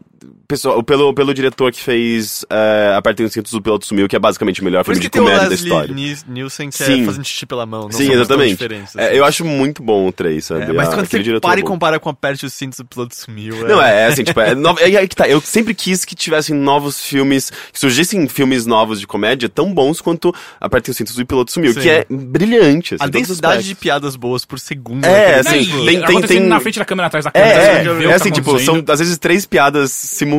[0.49, 4.19] Pessoal, pelo, pelo diretor que fez é, Apertem os Cintos do Piloto Sumiu, que é
[4.19, 5.93] basicamente o melhor Por filme de comédia da história.
[6.27, 7.03] Nielsen que Sim.
[7.03, 7.83] é fazendo xixi pela mão.
[7.83, 8.63] Não Sim, exatamente.
[8.63, 9.15] É, assim.
[9.15, 10.63] eu acho muito bom o 3, sabe?
[10.63, 13.15] É, mas Ah, quando você para é e compara com Aperte os Cintos do Piloto
[13.15, 13.57] Sumiu...
[13.67, 15.29] Não, é, é assim, tipo, é, é aí que tá.
[15.29, 20.01] Eu sempre quis que tivessem novos filmes, que surgissem filmes novos de comédia tão bons
[20.01, 21.81] quanto Apertem os Cintos do Piloto Sumiu, Sim.
[21.81, 25.05] que é brilhante, assim, A densidade de piadas boas por segundo.
[25.05, 27.53] É, naquele assim, tem- tem- tem- na frente da câmera, atrás da câmera.
[27.53, 30.38] É, você é, é tá assim, tipo, são às vezes três piadas simultâneas,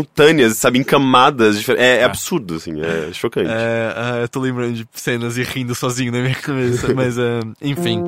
[0.55, 1.89] sabe, em camadas diferentes.
[1.89, 3.51] É, é absurdo, assim, é chocante.
[3.51, 7.41] É, ah, eu tô lembrando de cenas e rindo sozinho na minha cabeça, mas ah,
[7.61, 8.03] enfim.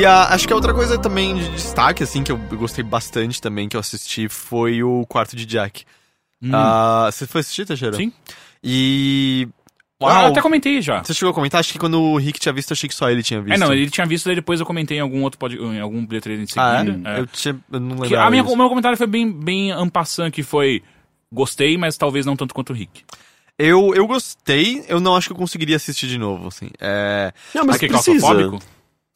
[0.00, 3.38] E a- acho que a outra coisa também de destaque, assim, que eu gostei bastante
[3.40, 5.84] também, que eu assisti, foi o Quarto de Jack.
[6.42, 6.50] Hum.
[6.54, 7.96] Ah, você foi assistir, Teixeira?
[7.96, 8.10] Sim.
[8.64, 9.46] E...
[10.00, 11.04] Ah, Uau, eu até comentei já.
[11.04, 11.60] você chegou a comentar?
[11.60, 13.54] Acho que quando o Rick tinha visto, achei que só ele tinha visto.
[13.54, 15.54] É, não, ele tinha visto, daí depois eu comentei em algum outro pod...
[15.54, 17.10] em algum bilheteria em Ah, seguida.
[17.10, 17.16] é?
[17.16, 17.20] é.
[17.20, 18.14] Eu, tinha, eu não disso.
[18.50, 20.82] o meu comentário foi bem, bem ampassant, que foi...
[21.30, 23.04] Gostei, mas talvez não tanto quanto o Rick.
[23.58, 26.70] Eu, eu gostei, eu não acho que eu conseguiria assistir de novo, assim.
[26.80, 27.34] É...
[27.54, 28.26] Não, mas é precisa.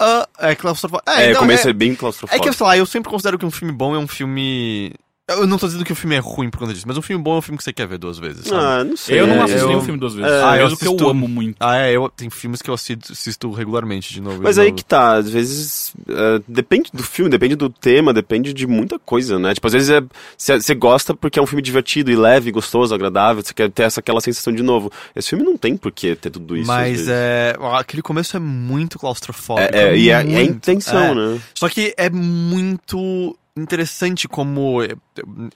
[0.01, 1.11] Ah, é claustrofóbico.
[1.11, 2.45] É, o começo é, é, bem é claustrofóbico.
[2.51, 4.93] que, sei lá, eu sempre considero que um filme bom é um filme...
[5.27, 7.25] Eu não tô dizendo que o filme é ruim por conta disso, mas um filme
[7.25, 8.63] bom é um filme que você quer ver duas vezes, sabe?
[8.63, 9.19] Ah, não sei.
[9.21, 10.31] Eu não É, assisti eu- nenhum filme duas vezes.
[10.31, 11.57] É, Ah, eu mesmo que eu assisto- amo muito.
[11.61, 14.43] Ah, é, eu, tem filmes que eu assisto, assisto regularmente de novo.
[14.43, 14.77] Mas de aí novo.
[14.77, 19.39] que tá, às vezes é, depende do filme, depende do tema, depende de muita coisa,
[19.39, 19.55] né?
[19.55, 20.03] Tipo, às vezes é,
[20.37, 23.85] você você gosta porque é um filme divertido e leve, gostoso, agradável, você quer ter
[23.85, 24.93] essa, aquela sensação de novo.
[25.17, 26.71] Esse filme não tem por que ter tudo isso.
[26.71, 27.09] às Mas vezes.
[27.09, 27.57] é.
[27.79, 29.75] Aquele começo é muito claustrofóbico.
[29.75, 31.15] É, é, e é, é a muito, intenção, é.
[31.15, 31.41] né?
[31.55, 34.83] Só que é muito interessante como.
[34.83, 34.99] Eu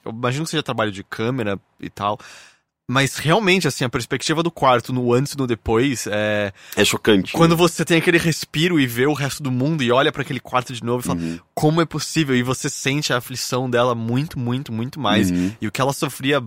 [0.04, 2.18] eu imagino que seja trabalho de câmera e tal.
[2.90, 6.52] Mas realmente, assim, a perspectiva do quarto no antes e no depois é.
[6.74, 7.34] É chocante.
[7.34, 7.56] Quando né?
[7.56, 10.72] você tem aquele respiro e vê o resto do mundo e olha pra aquele quarto
[10.72, 11.38] de novo e fala, Uhum.
[11.54, 12.34] como é possível?
[12.34, 15.30] E você sente a aflição dela muito, muito, muito mais.
[15.30, 15.52] Uhum.
[15.60, 16.42] E o que ela sofria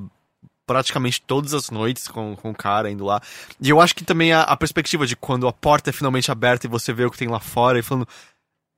[0.66, 3.22] praticamente todas as noites com, com o cara indo lá.
[3.60, 6.66] E eu acho que também a, a perspectiva de quando a porta é finalmente aberta
[6.66, 8.08] e você vê o que tem lá fora e falando.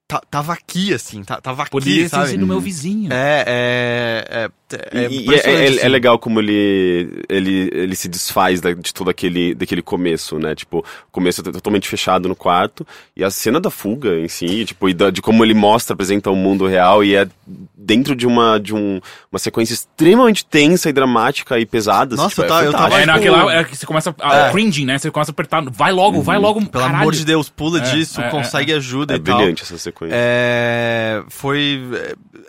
[0.08, 2.30] "Tá- tava aqui, assim, tá- tava aqui, Poderia sabe?
[2.30, 3.12] sido meu vizinho.
[3.12, 4.50] É, é, é,
[4.92, 5.88] é, E- e é, impressionante, é- é assim.
[5.88, 10.54] legal como ele, ele, ele se desfaz da- de todo aquele, daquele começo, né?
[10.56, 12.86] Tipo, o começo é totalmente fechado no quarto.
[13.16, 16.30] E a cena da fuga em si, tipo, e da- de como ele mostra, apresenta
[16.30, 17.28] o mundo real e é
[17.76, 19.00] dentro de uma, de um,
[19.32, 22.16] uma sequência extremamente tensa e dramática e pesada.
[22.16, 22.96] assim, Nossa, tipo, eu é tava- eu tava-.
[22.96, 24.52] É, tipo- naquela é que você começa a É.
[24.52, 24.98] cringing, né?
[24.98, 25.64] Você começa a apertar.
[25.72, 26.60] Vai logo, vai logo.
[26.60, 26.96] Pelo caralho.
[27.02, 29.38] amor de Deus, pula É, disso, é, consegue ajuda É e tal.
[29.38, 29.93] brilhante essa sequência.
[30.12, 31.82] É, foi.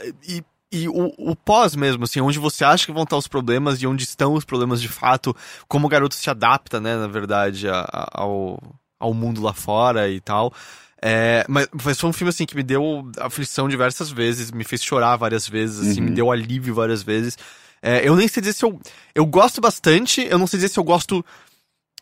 [0.00, 3.28] é, E, e o, o pós mesmo, assim, onde você acha que vão estar os
[3.28, 5.34] problemas e onde estão os problemas de fato,
[5.68, 8.60] como o garoto se adapta, né, na verdade, a- a- ao,
[8.98, 10.52] ao mundo lá fora e tal.
[11.00, 14.82] É, mas mas foi um filme, assim, que me deu aflição diversas vezes, me fez
[14.82, 16.06] chorar várias vezes, assim, Uhum.
[16.08, 17.36] me deu alívio várias vezes.
[17.82, 18.80] É, eu nem sei dizer se eu.
[19.14, 21.22] Eu gosto bastante, eu não sei dizer se eu gosto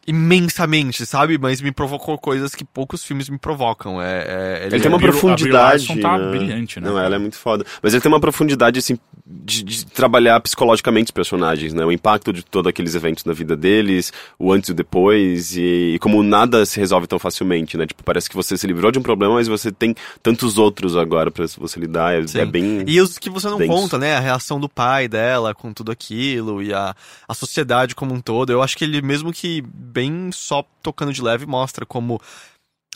[0.06, 1.38] imensamente, sabe?
[1.38, 4.00] Mas me provocou coisas que poucos filmes me provocam.
[4.00, 5.52] É, é- Ele tem uma A Brie- a Brie profundidade.
[5.88, 6.30] Larson tá né?
[6.30, 6.88] brilhante, né?
[6.88, 7.64] Não, ela é muito foda.
[7.82, 11.84] Mas ele tem uma profundidade, assim, de, de trabalhar psicologicamente os personagens, né?
[11.84, 15.94] O impacto de todos aqueles eventos na vida deles, o antes e o depois, e,
[15.94, 17.86] e como nada se resolve tão facilmente, né?
[17.86, 21.30] Tipo, parece que você se livrou de um problema, mas você tem tantos outros agora
[21.30, 22.14] pra você lidar.
[22.14, 22.84] É, é bem.
[22.86, 23.72] E os que você não denso.
[23.72, 24.16] conta, né?
[24.16, 26.94] A reação do pai dela com tudo aquilo e a,
[27.28, 28.50] a sociedade como um todo.
[28.50, 29.62] Eu acho que ele, mesmo que
[29.92, 32.20] bem só tocando de leve, mostra como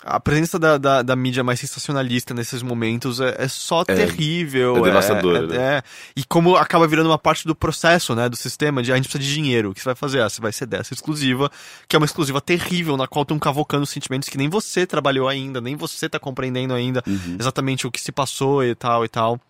[0.03, 4.77] a presença da, da, da mídia mais sensacionalista nesses momentos é, é só terrível.
[4.77, 5.57] é devastadora, é- né?
[5.79, 5.83] é.
[6.15, 8.29] E como acaba virando uma parte do processo, né?
[8.29, 9.71] Do sistema de a gente precisa de dinheiro.
[9.71, 10.21] O que você vai fazer?
[10.21, 11.51] Ah, você vai ser dessa exclusiva,
[11.89, 15.61] que é uma exclusiva terrível, na qual estão cavocando sentimentos que nem você trabalhou ainda,
[15.63, 17.37] nem você tá compreendendo ainda Uhum.
[17.41, 19.41] exatamente o que se passou e tal e tal.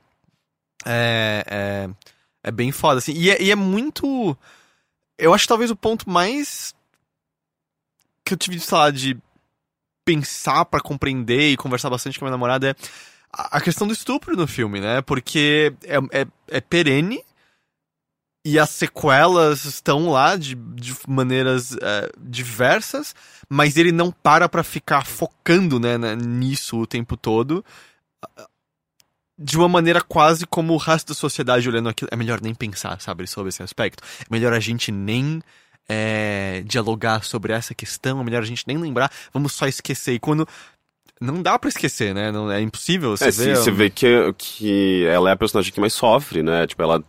[0.85, 1.91] É, é,
[2.45, 3.13] é bem foda, assim.
[3.15, 4.37] E é, e é muito.
[5.19, 6.73] Eu acho talvez o ponto mais.
[8.27, 9.17] Que eu tive, sei lá, de
[10.05, 12.75] pensar pra compreender e conversar bastante com a minha namorada é
[13.33, 15.01] a questão do estupro no filme, né?
[15.03, 17.23] Porque é, é, é perene
[18.45, 23.15] e as sequelas estão lá de, de maneiras é, diversas,
[23.49, 27.65] mas ele não para pra ficar focando né, na- nisso o tempo todo.
[29.39, 32.09] De uma maneira quase como o resto da sociedade olhando aquilo.
[32.11, 34.03] É melhor nem pensar, sabe, sobre esse aspecto.
[34.21, 35.43] É melhor a gente nem
[35.89, 40.15] é, dialogar sobre essa questão, é melhor a gente nem lembrar, vamos só esquecer.
[40.15, 40.47] E quando.
[41.19, 42.31] Não dá pra esquecer, né?
[42.31, 43.57] Não, é impossível você É, ver.
[43.57, 46.67] se- você vê que, que ela é a personagem que mais sofre, né?
[46.67, 47.03] Tipo, ela.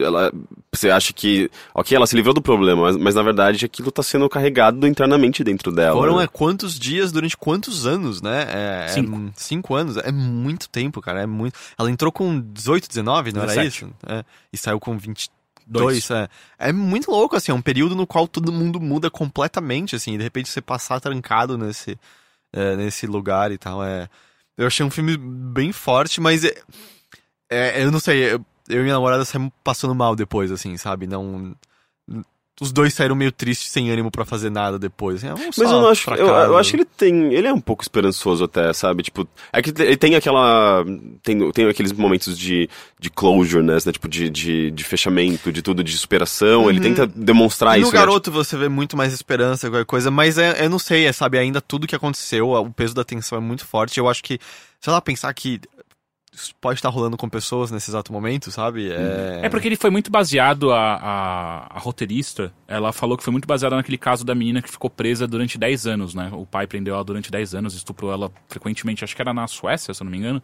[0.00, 0.32] ela
[0.72, 1.50] você acha que.
[1.74, 5.44] Ok, ela se livrou do problema, mas, mas na verdade aquilo tá sendo carregado internamente
[5.44, 6.00] dentro dela.
[6.00, 6.24] Foram né?
[6.24, 8.46] é, quantos dias durante quantos anos, né?
[8.48, 9.32] É, é, Cinco.
[9.36, 9.98] cinco anos.
[9.98, 11.20] É muito tempo, cara.
[11.20, 11.58] É muito.
[11.78, 13.84] Ela entrou com 18, 19, não era 17.
[13.84, 13.94] isso?
[14.06, 15.28] É, e saiu com 22.
[15.66, 16.08] Dois.
[16.10, 16.28] É.
[16.58, 17.50] é muito louco, assim.
[17.50, 20.14] É um período no qual todo mundo muda completamente, assim.
[20.14, 21.98] E de repente você passar trancado nesse,
[22.52, 23.82] é, nesse lugar e tal.
[23.82, 24.08] É,
[24.56, 26.54] eu achei um filme bem forte, mas é,
[27.50, 28.32] é, eu não sei.
[28.32, 31.06] Eu, eu e minha namorada saímos passando mal depois, assim, sabe?
[31.06, 31.54] Não.
[32.58, 35.16] Os dois saíram meio tristes, sem ânimo pra fazer nada depois.
[35.16, 36.10] assim, vamos Mas eu não acho.
[36.14, 37.34] Eu, eu acho que ele tem.
[37.34, 39.02] Ele é um pouco esperançoso até, sabe?
[39.02, 40.82] Tipo, é que ele tem aquela.
[41.22, 42.66] Tem, tem aqueles momentos de,
[42.98, 43.78] de closure, né?
[43.78, 46.70] Tipo, de, de, de fechamento, de tudo, de superação.
[46.70, 47.90] Ele tenta demonstrar E isso.
[47.90, 48.00] no né?
[48.00, 51.36] garoto você vê muito mais esperança, qualquer coisa, mas é, eu não sei, é, sabe,
[51.38, 53.98] ainda tudo que aconteceu, o peso da tensão é muito forte.
[54.00, 54.38] Eu acho que,
[54.80, 55.60] sei lá, pensar que
[56.60, 58.90] pode estar rolando com pessoas nesse exato momento, sabe?
[58.90, 63.32] É, É porque ele foi muito baseado, a, a, a roteirista, ela falou que foi
[63.32, 66.30] muito baseada naquele caso da menina que ficou presa durante 10 anos, né?
[66.32, 69.92] O pai prendeu ela durante 10 anos, estuprou ela frequentemente, acho que era na Suécia,
[69.94, 70.42] se eu não me engano.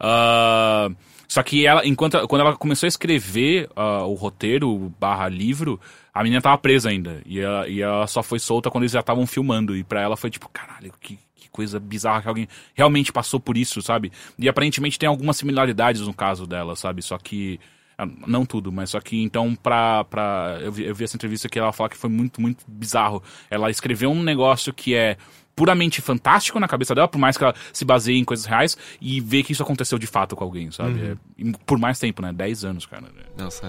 [0.00, 0.88] Ah,
[1.28, 5.78] só que ela, enquanto quando ela começou a escrever ah, o roteiro barra livro,
[6.12, 7.22] a menina tava presa ainda.
[7.24, 9.76] E ela, e ela só foi solta quando eles já estavam filmando.
[9.76, 13.56] E pra ela foi tipo, caralho, que, que coisa bizarra que alguém realmente passou por
[13.56, 14.10] isso, sabe?
[14.38, 17.02] E aparentemente tem algumas similaridades no caso dela, sabe?
[17.02, 17.60] Só que.
[17.96, 20.02] ah, Não tudo, mas só que então pra.
[20.04, 23.22] pra eu, vi, eu vi essa entrevista que ela fala que foi muito, muito bizarro.
[23.48, 25.16] Ela escreveu um negócio que é
[25.54, 29.20] puramente fantástico na cabeça dela, por mais que ela se baseie em coisas reais, e
[29.20, 31.00] ver que isso aconteceu de fato com alguém, sabe?
[31.00, 32.32] É- e por mais tempo, né?
[32.32, 33.06] 10 anos, cara.
[33.36, 33.66] Nossa.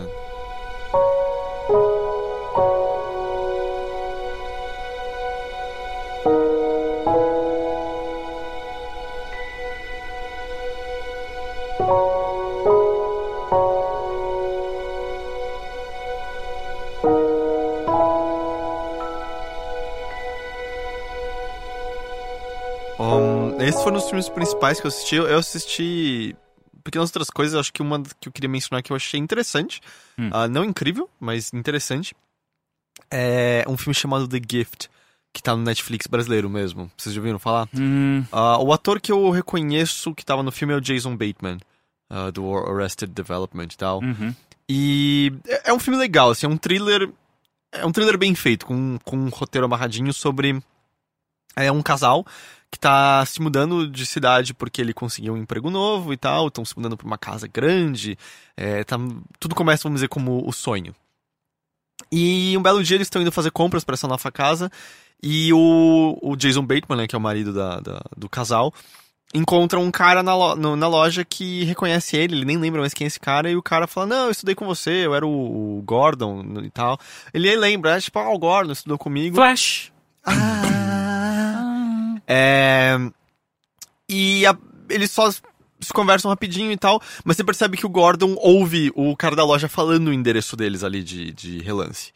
[1.70, 2.01] Um,
[23.62, 25.16] esses foram os filmes principais que eu assisti.
[25.16, 26.36] Eu assisti
[26.84, 27.60] pequenas outras coisas.
[27.60, 29.82] Acho que uma que eu queria mencionar que eu achei interessante.
[30.18, 30.30] Hum.
[30.32, 32.16] Ah, não incrível, mas interessante.
[33.10, 34.90] É um filme chamado The Gift,
[35.34, 36.90] que tá no Netflix brasileiro mesmo.
[36.98, 37.68] Vocês já ouviram falar?
[37.74, 41.58] Hum, Ah, o ator que eu reconheço que tava no filme é o Jason Bateman,
[42.10, 44.00] ah, do Arrested Development e tal.
[44.02, 44.34] uhum.
[44.74, 47.10] E é é um filme legal, assim, é um thriller.
[47.74, 50.62] É um thriller bem feito, com, com um roteiro amarradinho sobre.
[51.56, 52.26] É um casal
[52.72, 56.64] que tá se mudando de cidade porque ele conseguiu um emprego novo e tal, estão
[56.64, 58.18] se mudando pra uma casa grande.
[58.56, 58.98] é, tá-
[59.40, 60.96] tudo começa, vamos dizer, como o sonho.
[62.12, 64.72] E um belo dia eles estão indo fazer compras para essa nova casa.
[65.24, 68.74] E o, o Jason Bateman, né, que é o marido da, da- do casal,
[69.34, 72.94] encontra um cara na, lo- no- na loja que reconhece ele, ele nem lembra mais
[72.94, 75.26] quem é esse cara, e o cara fala, não, eu estudei com você, eu era
[75.26, 76.98] o, o Gordon e tal.
[77.34, 79.36] Ele lembra, é tipo, ah, o Gordon estudou comigo.
[79.36, 79.92] Flash.
[82.28, 82.98] É...
[84.08, 84.58] E a-
[84.90, 89.16] eles só se conversam rapidinho e tal, mas você percebe que o Gordon ouve o
[89.16, 92.12] cara da loja falando o endereço deles ali de, de relance.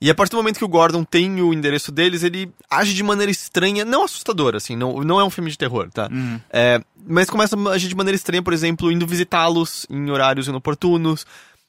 [0.00, 3.02] E a partir do momento que o Gordon tem o endereço deles, ele age de
[3.02, 6.08] maneira estranha, não assustadora, assim, não, não é um filme de terror, tá?
[6.10, 6.40] Uhum.
[6.50, 11.26] É, mas começa a agir de maneira estranha, por exemplo, indo visitá-los em horários inoportunos,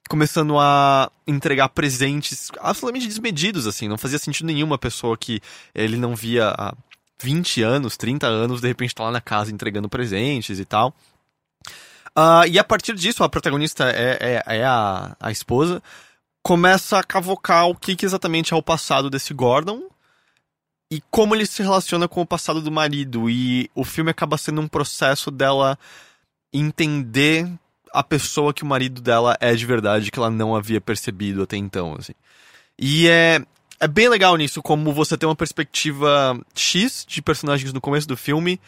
[0.09, 3.89] começando a entregar presentes absolutamente desmedidos, assim.
[3.89, 5.41] Não fazia sentido nenhum uma pessoa que
[5.75, 6.73] ele não via há
[7.21, 10.93] 20 anos, 30 anos, de repente tá lá na casa entregando presentes e tal.
[12.15, 15.81] Ah, e a partir disso, a protagonista é, é, é a, a esposa,
[16.41, 19.83] começa a cavocar o que, que exatamente é o passado desse Gordon
[20.89, 23.29] e como ele se relaciona com o passado do marido.
[23.29, 25.77] E o filme acaba sendo um processo dela
[26.53, 27.47] entender
[27.93, 31.57] a pessoa que o marido dela é de verdade, que ela não havia percebido até
[31.57, 32.13] então, assim.
[32.79, 33.43] E é,
[33.79, 38.17] é bem legal nisso, como você tem uma perspectiva X de personagens no começo do
[38.17, 38.59] filme,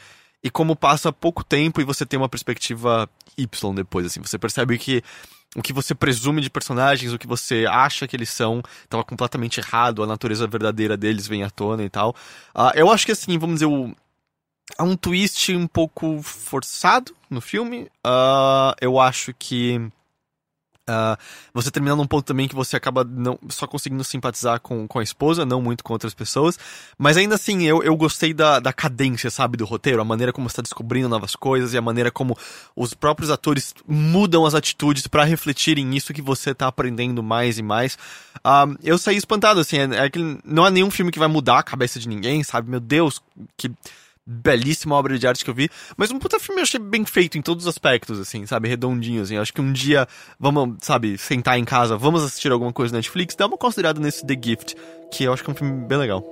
[0.44, 4.22] e como passa pouco tempo e você tem uma perspectiva Y depois, assim.
[4.22, 5.04] Você percebe que
[5.56, 9.60] o que você presume de personagens, o que você acha que eles são, estava completamente
[9.60, 12.16] errado, a natureza verdadeira deles vem à tona e tal.
[12.54, 13.94] Ah, eu acho que, assim, vamos dizer, o,
[14.78, 17.90] há um twist um pouco forçado no filme.
[18.04, 19.92] Ah, eu acho que
[20.90, 21.18] ah,
[21.54, 25.04] você termina num ponto também que você acaba não, só conseguindo simpatizar com, com a
[25.04, 26.58] esposa, não muito com outras pessoas.
[26.98, 30.48] Mas ainda assim, eu, eu gostei da, da cadência, sabe, do roteiro, a maneira como
[30.48, 32.36] está descobrindo novas coisas e a maneira como
[32.76, 37.62] os próprios atores mudam as atitudes para refletirem nisso que você tá aprendendo mais e
[37.62, 37.98] mais.
[38.44, 41.60] Ah, eu saí espantado, assim, é, é que não é nenhum filme que vai mudar
[41.60, 42.70] a cabeça de ninguém, sabe?
[42.70, 43.22] Meu Deus,
[43.56, 43.72] que
[44.30, 47.38] belíssima obra de arte que eu vi, mas um puta filme eu achei bem feito
[47.38, 50.08] em todos os aspectos, assim, sabe, redondinho, assim, eu acho que um dia,
[50.40, 54.26] vamos, sabe, sentar em casa, vamos assistir alguma coisa na Netflix, dá uma considerada nesse
[54.26, 54.76] The Gift,
[55.12, 56.24] que eu acho que é um filme bem legal.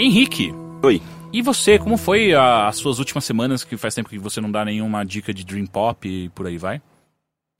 [0.00, 1.02] Henrique, Oi.
[1.32, 4.50] e você, como foi a- as suas últimas semanas, que faz tempo que você não
[4.50, 6.80] dá nenhuma dica de Dream Pop e por aí vai?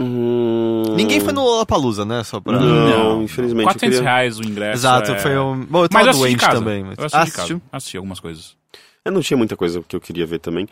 [0.00, 2.59] Hum, Ninguém foi no Lollapalooza, né, só pra...
[2.59, 3.61] Não, infelizmente.
[3.66, 4.79] eu 400 queria- reais o ingresso.
[4.81, 5.18] Exato, é...
[5.18, 5.64] foi um...
[5.66, 6.98] Bom, eu Mas tava assisti de doente também, mas...
[6.98, 7.62] Eu assisti assistiu?
[7.70, 8.57] Assisti algumas coisas.
[9.05, 10.66] Eu não tinha muita coisa que eu queria ver também.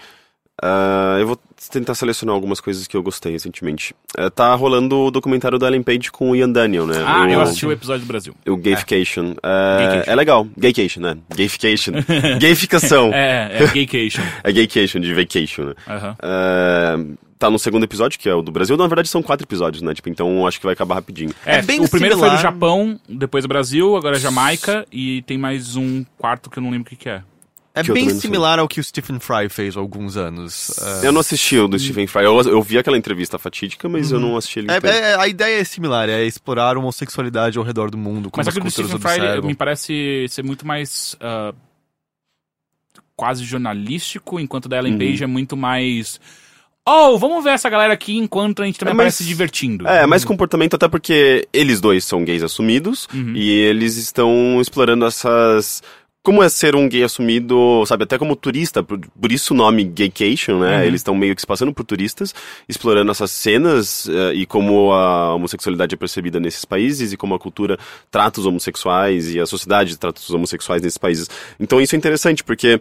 [0.62, 1.38] Ah, eu vou
[1.70, 3.94] tentar selecionar algumas coisas que eu gostei recentemente.
[4.16, 6.96] Eh, tá rolando o documentário do Ellen Page com o Ian Daniel, né?
[7.06, 8.34] Ah, o, eu assisti o episódio do Brasil.
[8.46, 9.34] O Gayfication.
[9.42, 10.10] É, Gaycation.
[10.10, 10.46] é legal.
[10.56, 11.18] Gaycation, né?
[11.34, 11.92] Gayfication.
[12.40, 13.10] Gayficação.
[13.12, 14.22] É, é Gaycation.
[14.42, 15.74] É Gaycation, de vacation, né?
[16.22, 16.96] É,
[17.38, 18.76] tá no segundo episódio, que é o do Brasil.
[18.76, 19.94] Na verdade, são quatro episódios, né?
[19.94, 21.32] Tipo, então acho que vai acabar rapidinho.
[21.44, 22.52] É, É bem o primeiro foi do similar.
[22.52, 26.70] Japão, depois do Brasil, agora é Jamaica e tem mais um quarto que eu não
[26.70, 27.22] lembro o que, que é.
[27.80, 30.70] É Que bem similar ao que o Stephen Fry fez há alguns anos.
[31.02, 32.24] É, Eu não assisti o do Stephen Fry.
[32.24, 35.60] Eu, eu vi aquela entrevista fatídica, mas eu não assisti ele É, é, a ideia
[35.60, 38.70] é similar, é explorar a homossexualidade ao redor do mundo, como Mas as aquele do
[38.70, 39.46] Stephen Fry observam.
[39.48, 41.52] me parece ser muito mais ah,
[43.16, 44.98] quase jornalístico, enquanto o da Ellen Uhum.
[44.98, 46.20] Page é muito mais.
[46.90, 49.86] Oh, vamos ver essa galera aqui enquanto a gente também É, parece mas- se divertindo.
[49.86, 53.34] É, mais comportamento até porque eles dois são gays assumidos Uhum.
[53.36, 55.82] e eles estão explorando essas...
[56.28, 59.82] Como é ser um gay assumido, sabe, até como turista, por, por isso o nome
[59.82, 60.76] gaycation, né?
[60.76, 60.82] Uhum.
[60.82, 62.34] Eles estão meio que se passando por turistas,
[62.68, 67.38] explorando essas cenas eh, e como a homossexualidade é percebida nesses países e como a
[67.38, 67.78] cultura
[68.10, 71.30] trata os homossexuais e a sociedade trata os homossexuais nesses países.
[71.58, 72.78] Então isso é interessante, porque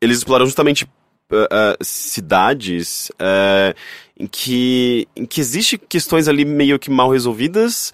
[0.00, 3.74] eles exploram justamente uh, uh, cidades uh,
[4.16, 7.92] em, que, em que existem questões ali meio que mal resolvidas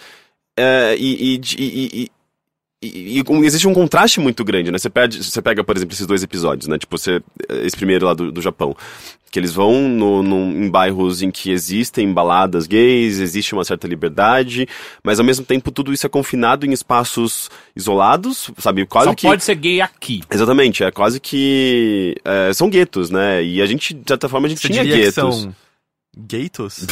[0.60, 2.10] uh, e, e, e- e-
[2.82, 4.78] e- e um- existe um contraste muito grande, né?
[4.78, 6.78] Você, perde, você pega, por exemplo, esses dois episódios, né?
[6.78, 7.22] Tipo, você,
[7.62, 8.74] esse primeiro lá do, do Japão,
[9.30, 13.86] que eles vão no, num- em bairros em que existem baladas gays, existe uma certa
[13.88, 14.68] liberdade,
[15.02, 18.84] mas ao mesmo tempo tudo isso é confinado em espaços isolados, sabe?
[18.84, 19.26] Quase Só que...
[19.26, 20.20] pode ser gay aqui.
[20.30, 22.14] Exatamente, é quase que.
[22.24, 23.42] é, são guetos, né?
[23.42, 25.48] E a gente, de certa forma, a gente Você tinha guetos.
[26.14, 26.86] São gaitos?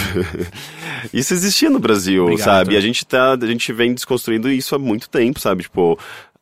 [1.12, 2.44] Isso existia no Brasil, Obrigado.
[2.44, 2.74] sabe?
[2.74, 5.62] E a gente, tá, a gente vem desconstruindo isso há muito tempo, sabe?
[5.64, 5.98] Tipo.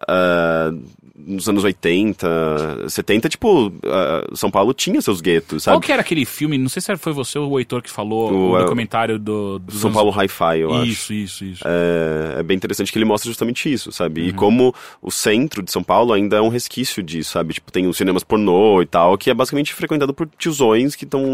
[0.07, 0.71] Ah,
[1.17, 5.87] nos anos 80, 70, tipo, ah, São Paulo tinha seus guetos, Qual sabe?
[5.87, 6.57] que era aquele filme?
[6.57, 9.59] Não sei se foi você ou o Heitor que falou O, o, é, documentário do,
[9.59, 10.87] dos São anos- Paulo Hi-Fi, eu acho.
[10.91, 11.65] Isso, isso, isso.
[11.67, 14.23] É, é bem interessante que ele mostra justamente isso, sabe?
[14.23, 14.29] Uhum.
[14.29, 17.55] E como o centro de São Paulo ainda é um resquício disso, sabe?
[17.55, 21.25] Tipo, tem os cinemas pornô e tal, que é basicamente frequentado por tiozões que estão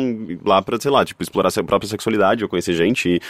[0.45, 3.09] lá pra, sei lá, tipo, explorar a própria sexualidade ou conhecer gente.
[3.09, 3.21] E,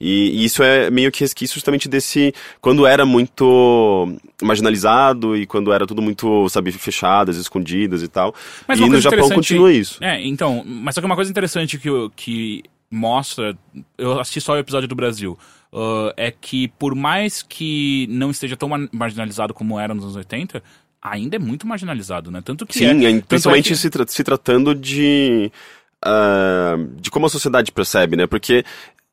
[0.00, 2.34] e- e isso é meio que resquício justamente desse.
[2.60, 8.34] Quando era muito marginalizado e quando era tudo muito, sabe, fechadas, escondidas e tal.
[8.68, 10.02] Mas e no Japão interessante- continua isso.
[10.02, 13.56] É, então, mas só que uma coisa interessante que, que mostra,
[13.98, 15.38] eu assisti só o episódio do Brasil,
[15.72, 20.16] ah, é que por mais que não esteja tão mar- marginalizado como era nos anos
[20.16, 20.62] 80,
[21.02, 22.40] ainda é muito marginalizado, né?
[22.44, 25.50] Tanto que Sim, é, é, tanto principalmente é que- se, tra- se tratando de.
[26.02, 28.26] ah, de como a sociedade percebe, né?
[28.26, 28.64] Porque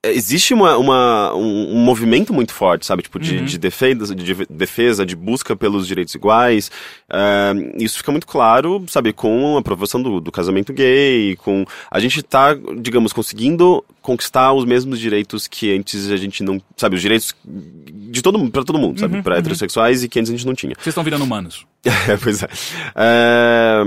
[0.03, 3.03] existe uma, uma- um, um movimento muito forte, sabe?
[3.03, 6.71] Tipo, de, de defesa, de defesa, de busca pelos direitos iguais.
[7.09, 9.13] Ah, isso fica muito claro, sabe?
[9.13, 11.65] Com a aprovação do, do casamento gay, com...
[11.89, 16.59] A gente tá, digamos, conseguindo conquistar os mesmos direitos que antes a gente não...
[16.75, 16.95] Sabe?
[16.95, 19.21] Os direitos de todo para todo mundo, sabe?
[19.21, 20.73] Pra heterossexuais e que antes a gente não tinha.
[20.75, 21.65] Vocês estão virando humanos.
[22.07, 22.47] É, pois é.
[22.95, 23.83] É,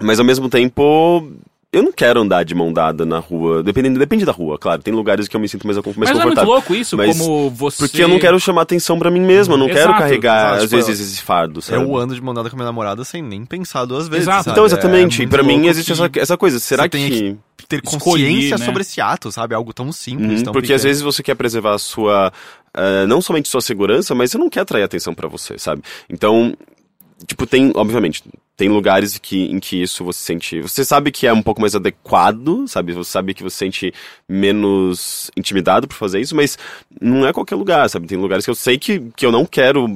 [0.00, 1.30] Mas ao mesmo tempo,
[1.72, 3.62] eu não quero andar de mão dada na rua.
[3.62, 4.82] Dependendo, depende da rua, claro.
[4.82, 6.50] Tem lugares que eu me sinto mais, mais mas não é muito confortável.
[6.52, 7.78] louco isso, mas- como você...
[7.78, 10.64] Porque eu não quero chamar atenção pra mim mesmo, eu não quero Exato, carregar, exato.
[10.64, 11.82] às vezes, esse fardo, sabe?
[11.82, 14.24] Eu ando de mão dada com a minha namorada sem nem pensar duas vezes.
[14.26, 14.44] Exato.
[14.44, 14.54] sabe?
[14.54, 15.20] Então, exatamente.
[15.20, 16.58] É e pra muito mim existe que essa, essa coisa.
[16.58, 16.98] Será você que.
[16.98, 17.38] tem
[17.68, 18.64] ter Escolher, consciência né?
[18.64, 19.54] sobre esse ato, sabe?
[19.54, 20.88] Algo tão simples, Uhum, tão porque às pequeno.
[20.88, 22.32] vezes você quer preservar a sua.
[22.74, 25.82] eh, não somente sua segurança, mas você não quer atrair atenção pra você, sabe?
[26.08, 26.56] Então,
[27.26, 28.22] tipo, tem, obviamente,
[28.58, 30.60] tem lugares que, em que isso você sente.
[30.60, 32.92] Você sabe que é um pouco mais adequado, sabe?
[32.92, 33.94] Você sabe que você se sente
[34.28, 36.58] menos intimidado por fazer isso, mas
[37.00, 38.08] não é qualquer lugar, sabe?
[38.08, 39.86] Tem lugares que eu sei que, que eu não quero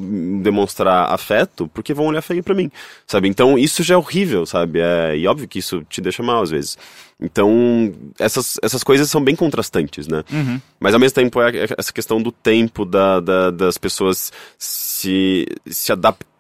[0.42, 2.70] demonstrar afeto porque vão olhar feio pra mim,
[3.06, 3.28] sabe?
[3.28, 4.78] Então isso já é horrível, sabe?
[4.80, 6.78] É, e óbvio que isso te deixa mal às vezes.
[7.20, 10.22] Então, essas, essas coisas são bem contrastantes, né?
[10.32, 10.60] Uhum.
[10.78, 15.46] Mas ao mesmo tempo é é essa questão do tempo da, da- das pessoas se,
[15.66, 15.92] se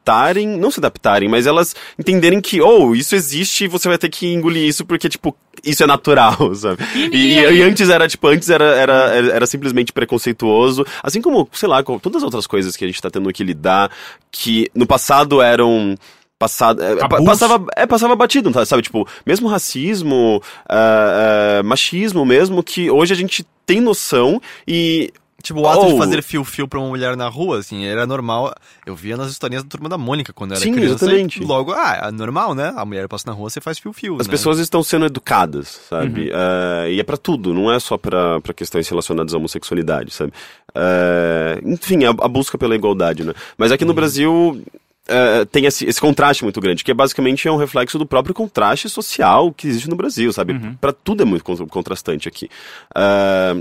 [0.02, 4.08] adaptarem, não se adaptarem, mas elas entenderem que, oh, isso existe e você vai ter
[4.08, 5.34] que engolir isso porque, tipo,
[5.64, 6.82] isso é natural, sabe?
[6.94, 8.94] E- E, e- antes era, tipo, antes era, era,
[9.32, 13.00] era simplesmente preconceituoso, assim como, sei lá, com todas as outras coisas que a gente
[13.00, 13.90] tá tendo que lidar,
[14.30, 15.94] que no passado eram
[16.38, 18.82] passado, é, passava, é, passava batido, tá, sabe?
[18.82, 25.12] Tipo, mesmo racismo, ah, ah, machismo mesmo, que hoje a gente tem noção e
[25.42, 25.92] Tipo, o ato Oh.
[25.92, 28.54] de fazer fio-fio pra uma mulher na rua, assim, era normal.
[28.86, 31.04] Eu via nas historinhas da Turma da Mônica quando eu era Sim, criança.
[31.04, 31.42] exatamente.
[31.44, 32.72] Logo, ah, é normal, né?
[32.76, 34.30] A mulher passa na rua, você faz fio-fio, as né?
[34.30, 36.30] pessoas estão sendo educadas, sabe?
[36.32, 40.32] Ah, e é pra tudo, não é só pra pra questões relacionadas à homossexualidade, sabe?
[40.74, 43.34] Ah, enfim, a, a busca pela igualdade, né?
[43.58, 44.62] Mas aqui no Brasil,
[45.08, 48.34] é, tem esse, esse contraste muito grande, que é basicamente é um reflexo do próprio
[48.34, 50.58] contraste social que existe no Brasil, sabe?
[50.80, 52.48] Pra tudo é muito con- contrastante aqui.
[52.94, 53.56] É,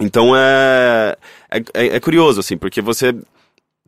[0.00, 1.16] então é,
[1.50, 3.14] é, é- é curioso, assim, porque você.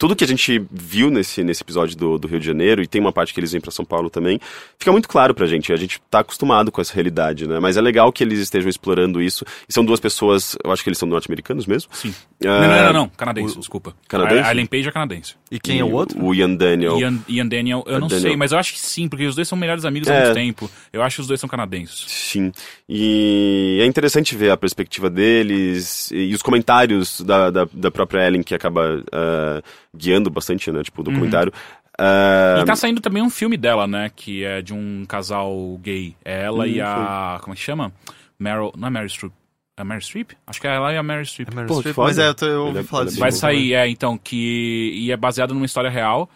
[0.01, 3.01] Tudo que a gente viu nesse, nesse episódio do, do Rio de Janeiro, e tem
[3.01, 4.39] uma parte que eles vêm pra São Paulo também,
[4.79, 5.73] fica muito claro pra gente.
[5.73, 7.59] A gente tá acostumado com essa realidade, né?
[7.59, 9.45] Mas é legal que eles estejam explorando isso.
[9.69, 11.91] E são duas pessoas, eu acho que eles são norte-americanos mesmo.
[11.93, 12.15] Sim.
[12.41, 13.09] É, Não, não, não, não.
[13.09, 13.95] Canadense, desculpa.
[14.07, 14.43] Canadense?
[14.49, 15.35] A Ellen Page é canadense.
[15.51, 16.25] E quem é o outro?
[16.25, 16.97] O Ian Daniel.
[16.99, 18.29] Ian, Ian Daniel, eu não Daniel.
[18.29, 20.23] sei, mas eu acho que sim, porque os dois são melhores amigos há É.
[20.27, 20.71] muito tempo.
[20.93, 22.05] Eu acho que os dois são canadenses.
[22.07, 22.53] Sim.
[22.89, 28.27] E é interessante ver a perspectiva deles e, e os comentários da, da, da própria
[28.27, 29.61] Ellen, que acaba ah,
[29.97, 30.83] guiando bastante, né?
[30.85, 31.53] Tipo, o documentário.
[31.99, 34.11] Ah, E tá saindo também um filme dela, né?
[34.15, 36.15] Que é de um casal gay.
[36.25, 37.39] É ela e a.
[37.43, 37.93] Como é que chama?
[38.39, 38.73] Meryl.
[38.77, 39.33] Não é Meryl Streep.
[39.79, 40.33] É Meryl Streep?
[40.47, 41.49] Acho que é ela e a Meryl Streep.
[41.55, 42.09] Meryl Pô, que Streep, foda.
[42.09, 43.19] mas é, eu, tô- eu ouvi é- falar é disso.
[43.21, 44.93] Vai sair, é, então, que.
[44.97, 46.29] E é baseado numa história real.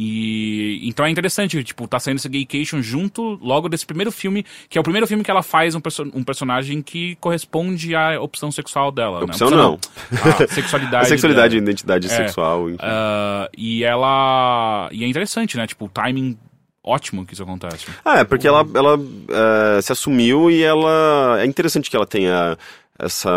[0.00, 4.76] E então é interessante, tipo, tá saindo esse Gaycation junto logo desse primeiro filme, que
[4.78, 8.52] é o primeiro filme que ela faz um, perso- um personagem que corresponde à opção
[8.52, 9.24] sexual dela.
[9.24, 9.56] Opção né?
[9.56, 9.78] não.
[10.12, 11.06] A sexualidade.
[11.06, 12.10] a sexualidade e identidade É.
[12.10, 12.68] sexual.
[12.68, 12.78] enfim.
[12.80, 14.88] Ah, e ela.
[14.92, 15.66] E é interessante, né?
[15.66, 16.38] Tipo, o timing
[16.84, 17.86] ótimo que isso acontece.
[18.04, 21.38] Ah, é, porque ela, ela eh, se assumiu e ela.
[21.40, 22.56] É interessante que ela tenha
[22.98, 23.30] essa.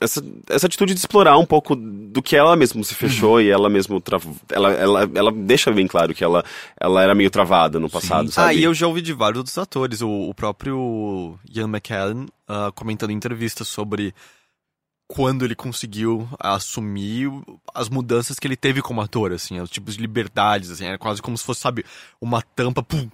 [0.00, 0.20] Essa,
[0.50, 4.00] essa atitude de explorar um pouco do que ela mesma se fechou e ela mesma
[4.00, 4.34] travou.
[4.50, 6.44] Ela, ela, ela deixa bem claro que ela,
[6.80, 8.56] ela era meio travada no passado, Ah, sabe?
[8.58, 10.02] e eu já ouvi de vários outros atores.
[10.02, 14.12] O, o próprio Ian McKellen ah, comentando em entrevistas sobre
[15.06, 17.30] quando ele conseguiu assumir
[17.74, 21.20] as mudanças que ele teve como ator, assim, os tipos de liberdades, assim, era quase
[21.20, 21.84] como se fosse, sabe,
[22.20, 23.08] uma tampa, pum,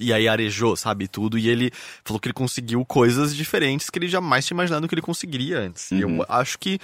[0.00, 1.70] e aí arejou, sabe, tudo, e ele
[2.04, 5.90] falou que ele conseguiu coisas diferentes que ele jamais tinha imaginado que ele conseguiria antes.
[5.92, 6.16] E Uhum.
[6.18, 6.80] eu acho que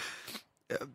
[0.68, 0.86] eh,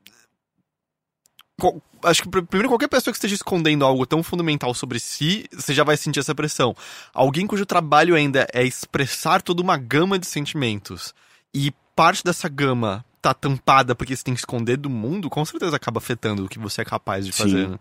[2.04, 5.74] acho que pr- primeiro qualquer pessoa que esteja escondendo algo tão fundamental sobre si, você
[5.74, 6.76] já vai sentir essa pressão.
[7.14, 11.14] Alguém cujo trabalho ainda é expressar toda uma gama de sentimentos
[11.54, 15.76] e parte dessa gama tá tampada porque você tem que esconder do mundo, com certeza
[15.76, 17.42] acaba afetando o que você é capaz de Sim.
[17.44, 17.68] fazer.
[17.70, 17.80] né?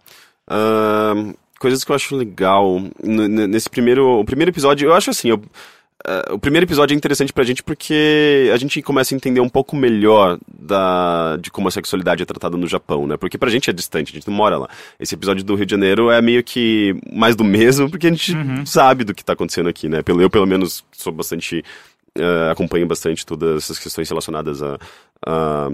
[0.48, 2.78] Ahn, coisas que eu acho legal.
[3.02, 4.20] N- n- nesse primeiro.
[4.20, 5.28] O primeiro episódio, eu acho assim.
[5.28, 5.42] eu-
[6.06, 9.48] ah, o primeiro episódio é interessante pra gente porque a gente começa a entender um
[9.48, 13.16] pouco melhor da, de como a sexualidade é tratada no Japão, né?
[13.16, 14.68] Porque pra gente é distante, a gente não mora lá.
[15.00, 18.34] Esse episódio do Rio de Janeiro é meio que mais do mesmo, porque a gente
[18.66, 20.02] sabe do que tá acontecendo aqui, né?
[20.02, 21.64] Pelo- Eu, pelo menos, sou bastante.
[22.18, 24.78] Ah, acompanho bastante todas essas questões relacionadas a-
[25.26, 25.68] a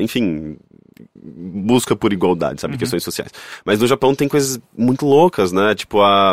[0.00, 0.56] enfim,
[1.14, 2.78] busca por igualdade, sabe?
[2.78, 3.32] Questões sociais.
[3.64, 5.74] Mas no Japão tem coisas muito loucas, né?
[5.74, 6.32] Tipo a.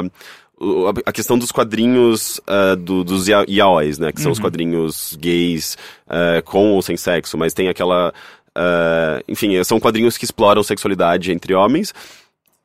[1.05, 4.11] a- questão dos quadrinhos ah, do- dos ya- yaois, né?
[4.11, 5.77] Que são os quadrinhos gays
[6.07, 8.13] ah, com ou sem sexo, mas tem aquela.
[8.55, 11.93] ah, enfim, são quadrinhos que exploram sexualidade entre homens.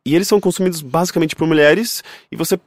[0.06, 2.02] E eles são consumidos basicamente por mulheres,
[2.32, 2.58] e você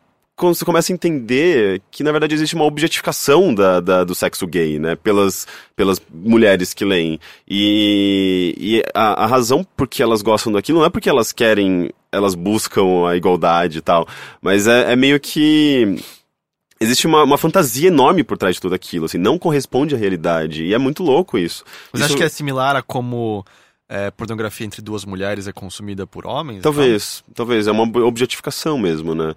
[0.41, 4.47] quando você começa a entender que, na verdade, existe uma objetificação da, da- do sexo
[4.47, 4.95] gay, né?
[4.95, 7.19] Pelas, pelas mulheres que leem.
[7.47, 11.91] E, e a, a razão por que elas gostam daquilo não é porque elas querem,
[12.11, 14.07] elas buscam a igualdade e tal,
[14.41, 15.95] mas é, é meio que.
[16.79, 20.63] Existe uma, uma fantasia enorme por trás de tudo aquilo, assim, não corresponde à realidade.
[20.63, 21.63] E é muito louco isso.
[21.93, 23.45] Mas Isso- acho que é similar a como
[23.87, 26.63] é, pornografia entre duas mulheres é consumida por homens?
[26.63, 27.67] Talvez, talvez.
[27.67, 29.35] É uma objetificação mesmo, né?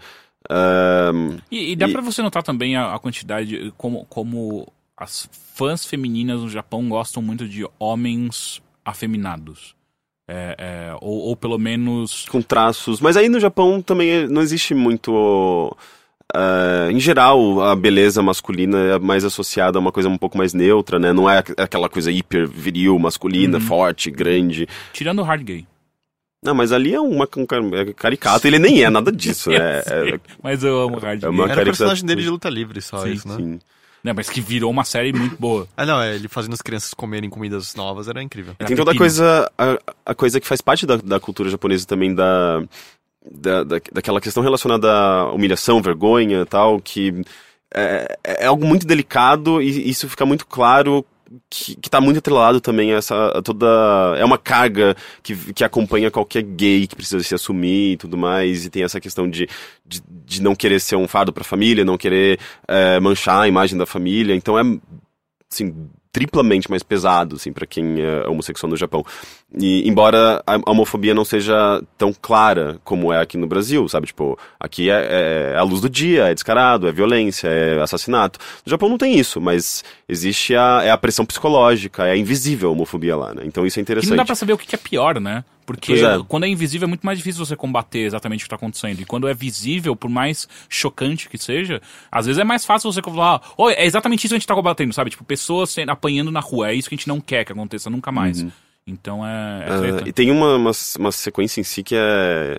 [0.50, 4.66] Ahn, E, e dá E- pra você notar também a, a quantidade, como, como
[4.96, 9.74] as fãs femininas no Japão gostam muito de homens afeminados.
[10.28, 12.24] É, é, ou, ou pelo menos.
[12.30, 12.98] com traços.
[13.00, 15.76] Mas aí no Japão também é- não existe muito.
[16.34, 20.54] ah, em geral, a beleza masculina é mais associada a uma coisa um pouco mais
[20.54, 21.12] neutra, né?
[21.12, 24.66] Não é aqu- aquela coisa hiper viril, masculina, forte, grande.
[24.94, 25.66] Tirando o hard gay.
[26.44, 29.50] Não, mas ali é uma um é caricato, ele nem é nada disso.
[29.50, 29.82] é,
[30.14, 31.30] é- Mas eu amo hard É gay.
[31.30, 33.36] uma- Era o caricatura- personagem dele de luta livre só Sim, isso, né?
[33.36, 33.58] sim.
[34.04, 35.66] Né, mas que virou uma série muito boa.
[35.74, 38.54] Ah, não, é, ele fazendo as crianças comerem comidas novas era incrível.
[38.58, 39.00] Era Tem toda a pepino.
[39.00, 42.62] coisa, a, a coisa que faz parte da, da cultura japonesa também da,
[43.32, 47.24] da, da- daquela questão relacionada à humilhação, vergonha e tal, que
[47.74, 51.02] é, é algo muito delicado e isso fica muito claro
[51.50, 53.66] que, que tá muito atrelado também a essa a toda
[54.18, 58.64] é uma carga que, que acompanha qualquer gay que precisa se assumir e tudo mais
[58.64, 59.48] e tem essa questão de,
[59.84, 63.78] de, de não querer ser um fardo pra família não querer é, manchar a imagem
[63.78, 64.62] da família então é
[65.50, 69.04] assim, triplamente mais pesado, assim, para quem é homossexual no Japão.
[69.58, 74.06] E embora a a homofobia não seja tão clara como é aqui no Brasil, sabe?
[74.06, 78.38] Tipo, aqui é, é a luz do dia, é descarado, é violência, é assassinato.
[78.64, 82.72] No Japão não tem isso, mas existe a, é a pressão psicológica, é invisível a
[82.72, 83.42] homofobia lá, né?
[83.44, 84.10] Então isso é interessante.
[84.10, 85.44] não dá pra saber o que é pior, né?
[85.66, 86.18] Porque é.
[86.28, 89.00] quando é invisível é muito mais difícil você combater exatamente o que tá acontecendo.
[89.00, 93.00] E quando é visível, por mais chocante que seja, às vezes é mais fácil você
[93.02, 95.10] falar, oi, é exatamente isso que a gente tá combatendo, sabe?
[95.10, 96.68] Tipo, pessoas sendo, apanhando na rua.
[96.70, 98.44] É isso que a gente não quer que aconteça nunca mais.
[98.86, 100.08] Então é, é Ah, treta.
[100.08, 102.58] e tem uma, uma, uma sequência em si que é.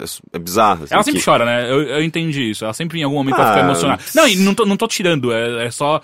[0.00, 0.84] é, é bizarra.
[0.84, 1.70] assim, Ela sempre que- chora, né?
[1.70, 2.64] Eu, eu entendi isso.
[2.64, 4.02] Ela sempre em algum momento Ah, vai ficar emocionada.
[4.14, 6.00] Não, e não tô, não tô tirando, é, é só.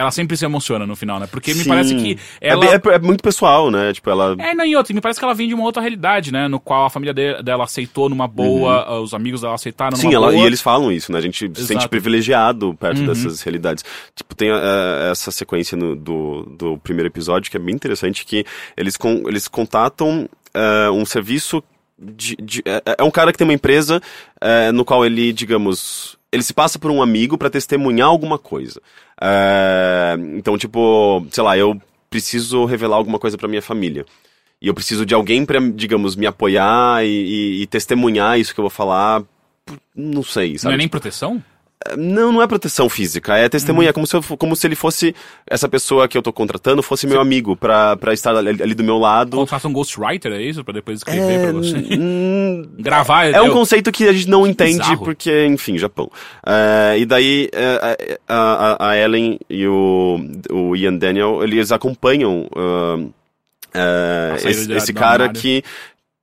[0.00, 1.26] Ela sempre se emociona no final, né?
[1.30, 1.68] Porque me Sim.
[1.68, 2.60] parece que É ela.
[2.60, 3.92] bem- É, é muito pessoal, né?
[3.92, 4.34] Tipo, ela.
[4.38, 6.48] É, não, e outra, me parece que ela vem de uma outra realidade, né?
[6.48, 10.02] No qual a família de- dela aceitou numa boa, ah, os amigos dela aceitaram numa
[10.04, 10.10] Uhum.
[10.10, 10.42] Sim, ela, boa.
[10.42, 11.18] e eles falam isso, né?
[11.18, 11.88] A gente se sente Exato.
[11.88, 13.06] privilegiado perto Uhum.
[13.06, 13.84] dessas realidades.
[14.16, 18.44] Tipo, tem eh, essa sequência no- do, do primeiro episódio que é bem interessante, que
[18.76, 21.62] eles, con- eles contatam eh, um serviço
[21.98, 22.36] de...
[22.42, 24.00] de- é, é um cara que tem uma empresa
[24.40, 26.18] eh, no qual ele, digamos...
[26.32, 28.80] Ele se passa por um amigo pra testemunhar alguma coisa.
[29.20, 34.04] Eh, então, tipo, sei lá, eu preciso revelar alguma coisa pra minha família.
[34.60, 38.60] E eu preciso de alguém pra, digamos, me apoiar e, e- e testemunhar isso que
[38.60, 39.22] eu vou falar.
[39.94, 40.74] Não sei, Não sabe?
[40.74, 41.42] é nem proteção?
[41.96, 43.94] Não, não é proteção física, é testemunha, Uhum.
[43.94, 45.14] como, se eu, como se ele fosse,
[45.46, 48.84] essa pessoa que eu tô contratando fosse meu amigo, pra, pra estar ali, ali do
[48.84, 49.34] meu lado.
[49.38, 50.62] Contrata um ghostwriter, é isso?
[50.62, 51.76] Pra depois escrever pra você.
[52.78, 55.04] Gravar, é um eu- conceito que a gente não entende, bizarro.
[55.04, 56.10] porque, enfim, Japão.
[56.46, 60.20] É, e daí, é, a, a- a Ellen e o,
[60.50, 62.46] o Ian Daniel, eles acompanham
[63.72, 65.62] é, saída esse, esse cara que,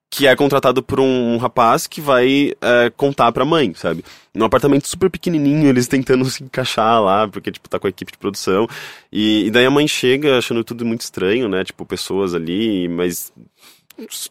[0.10, 4.04] que é contratado por um, rapaz que vai é, contar pra mãe, sabe?
[4.34, 8.12] Num apartamento super pequenininho, eles tentando se encaixar lá, porque, tipo, tá com a equipe
[8.12, 8.68] de produção.
[9.12, 11.64] E, e daí a mãe chega achando tudo muito estranho, né?
[11.64, 13.34] Tipo, pessoas ali, mas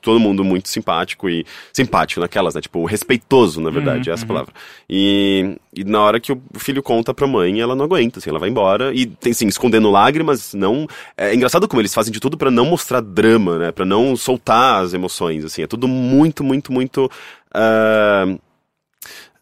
[0.01, 2.61] todo mundo muito simpático e simpático naquelas, né?
[2.61, 4.29] Tipo, respeitoso, na verdade, Uhum, é essa uhum.
[4.29, 4.55] palavra.
[4.89, 8.39] E, e na hora que o filho conta pra mãe, ela não aguenta, assim, ela
[8.39, 10.87] vai embora e tem, assim, escondendo lágrimas, não...
[11.17, 13.73] É engraçado como eles fazem de tudo pra não mostrar drama, né?
[13.73, 17.11] Pra não soltar as emoções, assim, é tudo muito, muito, muito...
[17.53, 18.27] ah,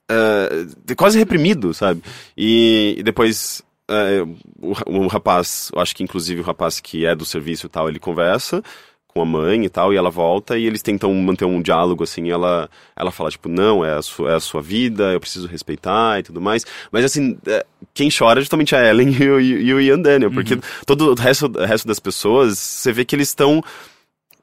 [0.09, 2.03] ah, quase reprimido, sabe?
[2.37, 3.62] E, e depois...
[3.89, 4.27] ah,
[4.61, 7.89] o, o rapaz, eu acho que inclusive o rapaz que é do serviço e tal,
[7.89, 8.62] ele conversa
[9.15, 12.25] com a mãe e tal, e ela volta e eles tentam manter um diálogo assim,
[12.27, 15.47] e ela, ela fala, tipo, não, é a, sua, é a sua vida, eu preciso
[15.47, 16.67] respeitar e tudo mais.
[16.91, 20.33] Mas assim, é, quem chora é justamente a Ellen e o, e o Ian Daniel,
[20.33, 23.62] porque todo o resto, o resto das pessoas, você vê que eles estão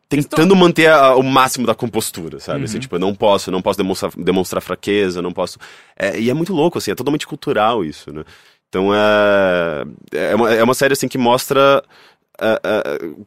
[0.07, 2.63] tentando manter a- o máximo da compostura, sabe?
[2.63, 5.59] Assim, tipo, eu não posso, eu não posso demonstrar, demonstrar fraqueza, eu não posso...
[5.99, 8.23] É, e é muito louco, assim, é totalmente cultural isso, né?
[8.69, 11.83] Então é, é, uma, é uma série, assim, que mostra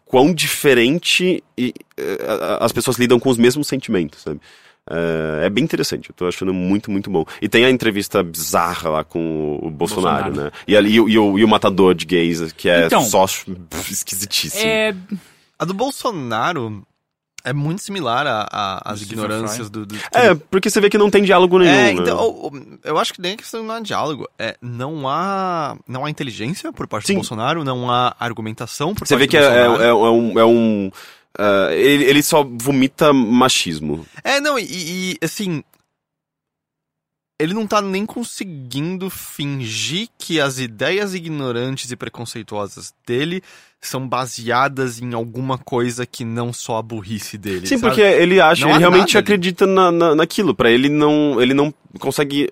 [0.04, 1.72] quão diferente e,
[2.26, 4.40] ah, as pessoas lidam com os mesmos sentimentos, sabe?
[4.86, 7.24] Ah, é bem interessante, eu tô achando muito, muito bom.
[7.40, 10.50] E tem a entrevista bizarra lá com o Bolsonaro, Bolsonaro.
[10.50, 10.50] né?
[10.68, 13.24] E, ali, e, o- e o, e o matador de gays, que é Então, só
[13.90, 14.62] esquisitíssimo.
[14.62, 14.94] É.
[15.58, 16.82] A do Bolsonaro
[17.44, 18.24] é muito similar
[18.84, 21.92] às Do ignorâncias do, do É, porque você vê que não tem diálogo nenhum, É,
[21.92, 22.00] né?
[22.00, 24.28] então, o- o- eu acho que nem a questão não há diálogo.
[24.38, 27.12] É, não há, não há inteligência por parte Sim.
[27.14, 29.84] do Bolsonaro, não há argumentação por Você parte vê que do é, é, Bolsonaro.
[30.06, 30.38] é um...
[30.40, 30.90] É um
[31.36, 34.06] ah, ele, ele só vomita machismo.
[34.22, 35.64] É, não, e, e, assim.
[37.38, 43.42] Ele não tá nem conseguindo fingir que as ideias ignorantes e preconceituosas dele
[43.80, 47.66] são baseadas em alguma coisa que não só a burrice dele.
[47.66, 47.88] Sim, sabe?
[47.88, 50.54] porque ele acha, Não ele realmente acredita na, na, naquilo.
[50.54, 52.50] Pra ele não, ele não consegue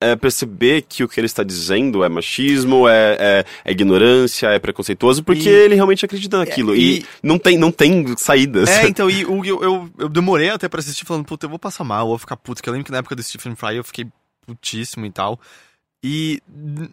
[0.00, 4.58] é, perceber que o que ele está dizendo é machismo, é, é, é ignorância, é
[4.58, 6.74] preconceituoso, porque E- ele realmente acredita naquilo.
[6.74, 8.68] E, e- não tem, não tem saídas.
[8.68, 11.84] É, então, e eu, eu, eu demorei até pra assistir falando, puta, eu vou passar
[11.84, 13.84] mal, eu vou ficar puto, que eu lembro que na época do Stephen Fry eu
[13.84, 14.06] fiquei
[14.46, 15.38] putíssimo e tal.
[16.04, 16.42] E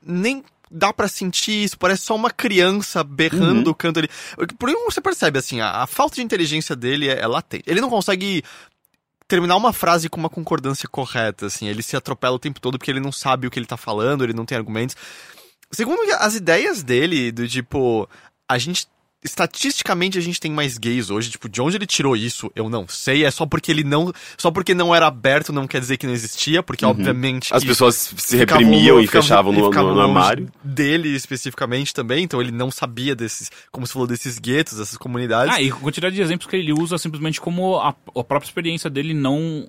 [0.05, 3.63] nem dá pra sentir isso, parece só uma criança berrando Uhum.
[3.63, 4.09] do canto ali.
[4.59, 7.63] Por isso você percebe, assim, a, a falta de inteligência dele é, é latente.
[7.65, 8.43] Ele não consegue
[9.27, 12.91] terminar uma frase com uma concordância correta, assim, ele se atropela o tempo todo porque
[12.91, 14.95] ele não sabe o que ele tá falando, ele não tem argumentos.
[15.71, 18.07] Segundo as ideias dele, do tipo,
[18.49, 18.87] a gente.
[19.23, 22.87] Estatisticamente a gente tem mais gays hoje, tipo, de onde ele tirou isso, eu não
[22.87, 23.25] sei.
[23.25, 24.13] É só porque ele não.
[24.37, 27.53] Só porque não era aberto não quer dizer que não existia, porque obviamente.
[27.53, 30.51] As pessoas se reprimiam lo- e fechavam no, no- no armário.
[30.63, 33.49] Dele especificamente também, então ele não sabia desses.
[33.71, 35.55] Como você falou, desses guetos, dessas comunidades.
[35.55, 38.89] Ah, e a quantidade de exemplos que ele usa simplesmente como a, a própria experiência
[38.89, 39.67] dele não.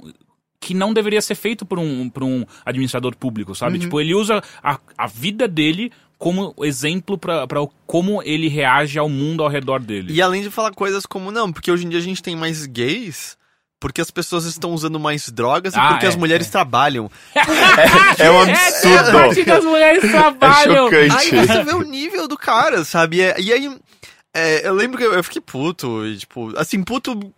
[0.61, 3.79] Que não deveria ser feito por um, por um administrador público, sabe?
[3.79, 9.09] Tipo, ele usa a, a vida dele como exemplo pra pra como ele reage ao
[9.09, 10.13] mundo ao redor dele.
[10.13, 12.67] E além de falar coisas como, não, porque hoje em dia a gente tem mais
[12.67, 13.37] gays.
[13.81, 16.51] Porque as pessoas estão usando mais drogas e Ah, porque é, as mulheres é.
[16.51, 17.09] trabalham.
[18.19, 19.45] É um É a parte absurdo.
[19.45, 20.87] que as mulheres É trabalham.
[20.89, 21.37] Aí chocante.
[21.47, 23.21] você vê o nível do cara, sabe?
[23.21, 23.79] E, e aí,
[24.35, 27.33] é, eu lembro que eu, eu fiquei puto, e, tipo, assim, puto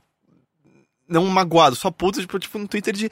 [1.07, 3.11] não magoado, só puto, tipo, tipo no Twitter de.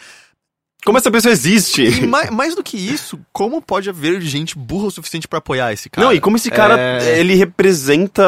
[0.88, 1.82] Como essa pessoa existe?
[1.84, 5.70] E mais, mais do que isso, como pode haver gente burra o suficiente pra apoiar
[5.70, 6.06] esse cara?
[6.06, 7.20] Não, e como esse cara, É.
[7.20, 8.22] ele representa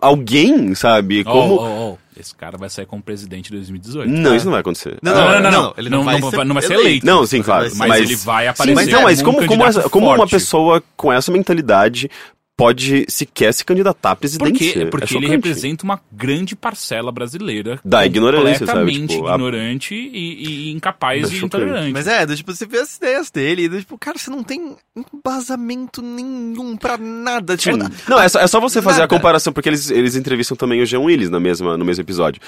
[0.00, 1.24] alguém, sabe?
[1.24, 1.54] Como...
[1.54, 4.08] Oh, oh, oh, Esse cara vai sair como presidente em 2018.
[4.08, 4.96] Não, isso não vai acontecer.
[5.02, 7.04] Não, Não, não, não, ele não, não, vai, não ser vai- não vai ser eleito.
[7.04, 7.68] Não, sim, claro.
[7.70, 10.28] ser- Mas, Mas- ele vai Sim, aparecer mas não, mas como, como, essa- como uma
[10.28, 12.08] pessoa com essa mentalidade
[12.56, 14.72] pode sequer se candidatar à Por presidência?
[14.72, 14.78] quê?
[14.80, 15.30] É Porque ele chocante.
[15.30, 17.78] representa uma grande parcela brasileira.
[17.84, 18.78] Da ignorância, sabe?
[18.80, 21.92] completamente Tipo, a- ignorante e, e incapaz É e intolerante.
[21.92, 24.42] Mas é, do tipo, você vê as ideias dele, e do tipo, cara, você não
[24.42, 24.74] tem
[25.12, 27.56] embasamento nenhum pra nada.
[27.56, 27.90] Tipo, Sim.
[28.08, 29.14] Não, é só, é só você fazer a Nada.
[29.14, 32.40] comparação, porque eles, eles entrevistam também o Jean Willis na mesma, no mesmo episódio.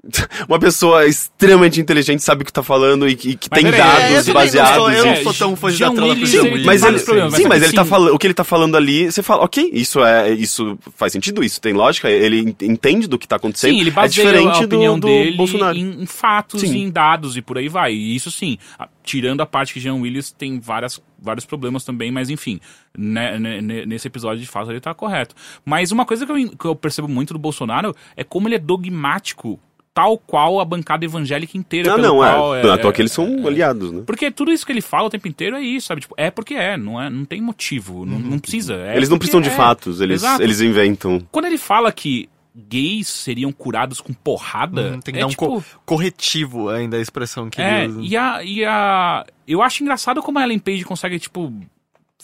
[0.48, 4.28] Uma pessoa extremamente inteligente sabe o que tá falando e que, que tem peraí, dados
[4.28, 4.74] é, não baseados.
[4.76, 6.64] sou- eu não sou tão fã de dar trela pro Jean Willis.
[6.66, 7.90] Mas ele, problemas, sim, mas ele tá sim.
[7.90, 11.42] falando, o que ele tá falando ali, você fala, ok, isso é, isso faz sentido,
[11.42, 13.72] isso tem lógica, ele en- entende do que tá acontecendo.
[13.72, 15.76] Sim, ele é baseia diferente a opinião do, do dele Bolsonaro.
[15.76, 16.74] em, em fatos Sim.
[16.74, 17.92] e em dados e por aí vai.
[17.92, 22.12] E isso sim, a- tirando a parte que Jean Willis tem várias, vários problemas também,
[22.12, 22.60] mas enfim,
[22.96, 25.34] né, né, né, nesse episódio de fato ele tá correto.
[25.64, 28.58] Mas uma coisa que eu, que eu percebo muito do Bolsonaro é como ele é
[28.60, 29.58] dogmático,
[29.98, 31.90] tal qual a bancada evangélica inteira.
[31.92, 32.62] Ah, pelo não, qual é.
[32.62, 34.02] Não, à toa que eles são aliados, né?
[34.06, 36.02] Porque tudo isso que ele fala o tempo inteiro é isso, sabe?
[36.02, 38.74] Tipo, é porque é, não, é, não tem motivo, não, não precisa.
[38.74, 39.52] é eles não precisam de é.
[39.52, 40.40] fatos, eles, Exato.
[40.42, 41.20] eles inventam.
[41.32, 45.30] Quando ele fala que gays seriam curados com porrada, Hum, tem que é dar um
[45.30, 45.46] tipo...
[45.46, 48.00] co- corretivo ainda a expressão que É, ele usa.
[48.04, 49.26] e a, e a.
[49.48, 51.52] Eu acho engraçado como a Ellen Page consegue, tipo,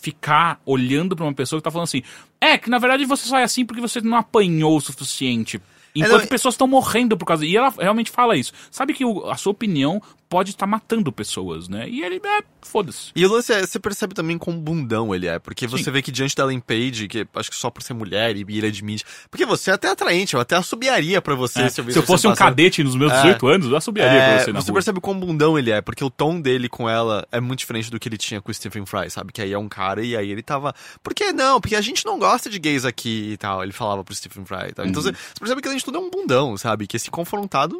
[0.00, 2.02] ficar olhando pra uma pessoa que tá falando assim.
[2.40, 5.60] É, que na verdade você só é assim porque você não apanhou o suficiente.
[5.94, 7.44] Enquanto não, pessoas estão morrendo por causa.
[7.46, 8.52] E ela realmente fala isso.
[8.70, 10.02] Sabe que o- a sua opinião
[10.34, 11.88] pode estar matando pessoas, né?
[11.88, 13.12] E ele, é, foda-se.
[13.14, 15.90] E o lance é, você percebe também quão bundão ele é, porque você Sim.
[15.92, 18.66] vê que diante da Ellen Page, que acho que só por ser mulher e ele
[18.66, 21.96] admite, porque você é até atraente, eu até assobiaria pra você É, se eu se
[21.96, 23.22] eu fosse um cadete nos meus É.
[23.22, 24.74] 18 anos, eu assobiaria É, pra você na você rua.
[24.74, 28.00] percebe quão bundão ele é, porque o tom dele com ela é muito diferente do
[28.00, 29.32] que ele tinha com o Stephen Fry, sabe?
[29.32, 30.74] Que aí é um cara e aí ele tava.
[31.00, 31.60] Por que não?
[31.60, 33.62] Porque a gente não gosta de gays aqui e tal.
[33.62, 34.84] Ele falava pro Stephen Fry e tal.
[34.84, 34.90] Uhum.
[34.90, 36.88] Então você, você percebe que além de tudo é um bundão, sabe?
[36.88, 37.78] Que esse confrontado,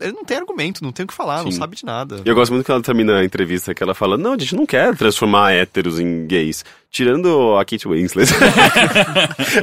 [0.00, 1.58] ele não tem argumento, não tem o que falar, não Sim.
[1.58, 2.22] sabe de nada.
[2.24, 4.56] E eu gosto muito que ela termina a entrevista que ela fala: Não, a gente
[4.56, 6.64] não quer transformar héteros em gays.
[6.90, 8.28] Tirando a Kate Winslet.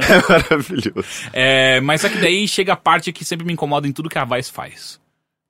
[0.08, 1.04] é maravilhoso.
[1.32, 4.18] É, mas só que daí chega a parte que sempre me incomoda em tudo que
[4.18, 4.98] a Vice faz.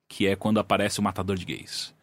[0.09, 1.93] Que é quando aparece o matador de gays.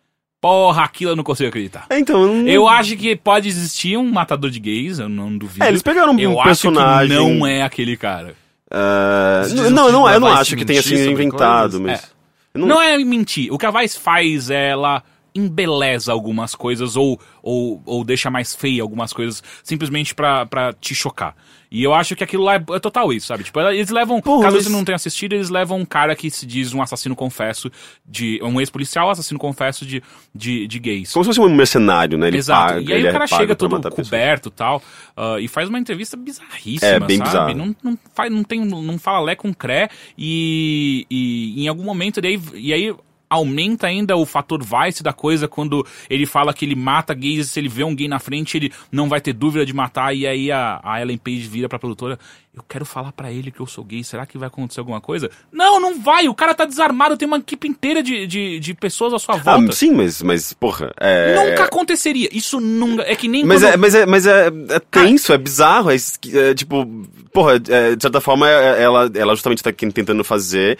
[0.40, 1.86] Porra, aquilo eu não consigo acreditar.
[1.90, 2.26] É, então.
[2.26, 5.64] não- Eu acho que pode existir um matador de gays, eu não duvido.
[5.64, 7.16] É, eles pegaram um eu personagem.
[7.16, 8.34] acho que não é aquele cara.
[8.70, 11.80] Você não, não, não, eu não acho que tenha sido inventado, coisas?
[11.80, 12.02] mas.
[12.02, 12.15] eu
[12.56, 13.52] não- Não é mentir.
[13.52, 15.02] O que a Vice faz, ela
[15.34, 21.36] embeleza algumas coisas ou, ou, ou deixa mais feia algumas coisas simplesmente pra te chocar.
[21.70, 23.44] E eu acho que aquilo lá é, é total isso, sabe?
[23.44, 26.46] Tipo, eles levam, Porra, caso você não tenha assistido, eles levam um cara que se
[26.46, 27.70] diz um assassino confesso
[28.04, 28.40] de.
[28.42, 30.02] um ex-policial assassino confesso de,
[30.34, 31.12] de, de gays.
[31.12, 32.28] Como se fosse um mercenário, né?
[32.28, 32.74] Ele Exato.
[32.74, 34.82] paga, e aí ele o cara é chega todo coberto e tal,
[35.16, 37.30] ah, e faz uma entrevista bizarríssima, É, bem sabe?
[37.30, 37.54] bizarro.
[37.54, 42.20] Não, não, faz, não, tem, não fala lé com cré, e, e em algum momento,
[42.20, 42.94] daí, e aí
[43.28, 47.48] aumenta ainda o fator vice da coisa quando ele fala que ele mata gays e
[47.48, 50.26] se ele vê um gay na frente ele não vai ter dúvida de matar e
[50.26, 52.18] aí a, a Ellen Page vira pra produtora
[52.56, 55.30] eu quero falar pra ele que eu sou gay, será que vai acontecer alguma coisa?
[55.52, 59.12] Não, não vai, o cara tá desarmado, tem uma equipe inteira de, de, de pessoas
[59.12, 59.72] à sua Ah, volta.
[59.72, 60.90] sim, mas, mas porra.
[60.98, 61.34] É...
[61.34, 63.74] Nunca aconteceria, isso nunca, é que nem Mas, quando...
[63.74, 66.86] é, mas, é, mas é, é tenso, é bizarro, é, é, tipo,
[67.30, 70.78] porra, é, de certa forma é- ela, ela justamente tá tentando fazer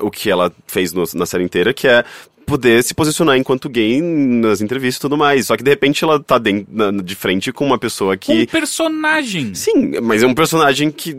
[0.00, 2.04] o que ela fez no- na série inteira, que é
[2.46, 5.46] poder se posicionar enquanto gay nas entrevistas e tudo mais.
[5.46, 6.40] Só que de repente ela tá
[6.70, 8.46] na- de frente com uma pessoa Um que.
[8.46, 9.54] personagem.
[9.54, 11.16] Sim, mas é um personagem que.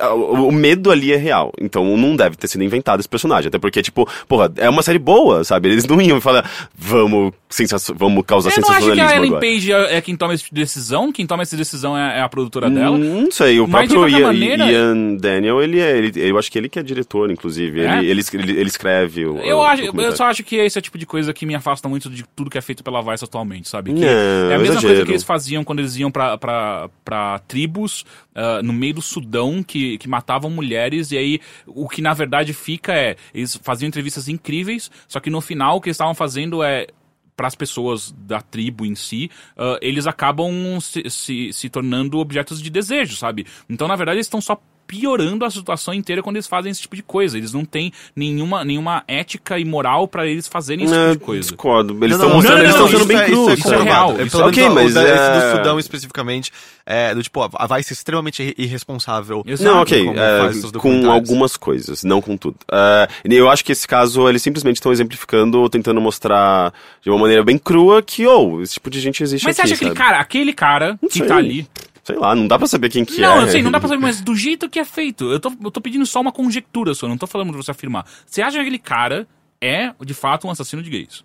[0.00, 1.52] O medo ali é real.
[1.60, 3.48] Então não deve ter sido inventado esse personagem.
[3.48, 5.68] Até porque, tipo, porra, é uma série boa, sabe?
[5.70, 9.30] Eles não iam falar, vamos, sensacio- vamos causar Eu não acho que a sensacionalismo Ellen
[9.36, 9.40] agora.
[9.40, 12.70] Page é é quem toma essa decisão, quem toma essa decisão é, é a produtora
[12.70, 12.96] dela.
[12.96, 15.96] Hum, Não sei, o Mas, próprio Ian, maneira- Ian Daniel, ele é.
[15.98, 17.80] Ele, eu acho que ele que é diretor, inclusive.
[17.82, 17.98] É?
[17.98, 19.38] Ele, ele, ele, ele escreve o.
[19.38, 21.54] Eu, o acho, eu só acho que esse é o tipo de coisa que me
[21.54, 23.92] afasta muito de tudo que é feito pela Vice atualmente, sabe?
[23.92, 24.86] Que Não, é a mesma exagero.
[24.88, 28.04] coisa que eles faziam quando eles iam pra, pra, pra tribos
[28.34, 32.52] ah, no meio do Sudão que, que matavam mulheres, e aí o que na verdade
[32.52, 33.16] fica é.
[33.34, 36.86] Eles faziam entrevistas incríveis, só que no final o que eles estavam fazendo é.
[37.34, 42.60] Para as pessoas da tribo em si, ah, eles acabam se, se, se tornando objetos
[42.60, 43.46] de desejo, sabe?
[43.70, 46.94] Então, na verdade, eles estão só piorando a situação inteira quando eles fazem esse tipo
[46.96, 47.36] de coisa.
[47.38, 51.24] Eles não têm nenhuma, nenhuma ética e moral pra eles fazerem esse É, tipo de
[51.24, 51.48] coisa.
[51.48, 51.92] discordo.
[52.04, 53.58] Eles Não, estão não, mostrando, não, eles não, estão sendo isso bem é- crus.
[53.58, 53.84] isso é sabe?
[53.84, 56.52] real, É, isso ok, o mas esse é- do Sudão especificamente,
[56.84, 59.42] é, do tipo, a Vice extremamente irresponsável.
[59.46, 59.70] Exato.
[59.74, 62.56] Não, ok, é, com algumas coisas, não com tudo.
[62.70, 66.72] É, eu acho que esse caso, eles simplesmente estão exemplificando ou tentando mostrar
[67.02, 69.72] de uma maneira bem crua que, oh, esse tipo de gente existe Mas você aqui,
[69.72, 69.98] acha aquele sabe?
[70.08, 71.26] cara, aquele cara que sei.
[71.26, 71.66] tá ali.
[72.04, 73.44] Sei lá, não dá pra saber quem que não, é.
[73.44, 75.30] eu sei, não dá pra saber, mas do jeito que é feito.
[75.30, 78.04] Eu tô, eu tô pedindo só uma conjectura só, não tô falando pra você afirmar.
[78.26, 79.28] Você acha que aquele cara
[79.60, 81.24] é, de fato, um assassino de gays?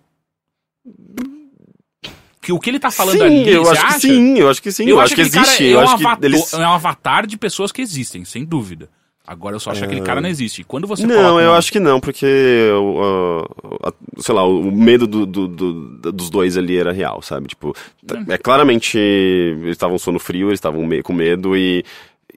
[2.40, 3.94] Que o que ele tá falando sim, ali, eu acho acha?
[3.96, 5.82] que sim, eu acho que sim, eu, acho que aquele cara existe, é eu um
[5.82, 6.52] acho que avatar- eles...
[6.52, 8.88] É um avatar de pessoas que existem, sem dúvida.
[9.30, 10.64] Agora eu só acho que aquele cara não existe.
[10.64, 12.70] Quando você Não, coloca eu acho que não, porque,
[13.84, 17.48] a- sei lá, o medo do- do- do- dos dois ali era real, sabe?
[17.48, 17.74] Tipo,
[18.06, 21.84] t- é claramente, eles estavam sono frio, eles estavam me- com medo e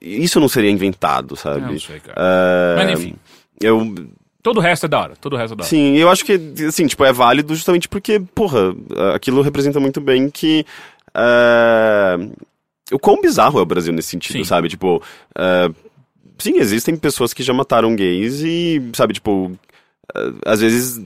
[0.00, 1.60] isso não seria inventado, sabe?
[1.62, 2.14] Não sei, cara.
[2.18, 3.14] É, Mas enfim.
[3.60, 3.94] Eu,
[4.42, 5.14] Todo o resto é da hora.
[5.20, 5.68] Todo o resto é da hora.
[5.70, 6.32] sim, eu acho que,
[6.66, 8.74] assim, tipo, é válido justamente porque, porra,
[9.14, 10.66] aquilo representa muito bem que...
[11.14, 12.18] é,
[12.92, 14.44] o quão bizarro é o Brasil nesse sentido, Sim.
[14.44, 14.68] sabe?
[14.68, 15.00] Tipo,
[15.38, 15.70] é,
[16.42, 19.52] sim, existem pessoas que já mataram gays e, sabe, tipo,
[20.44, 21.00] às vezes.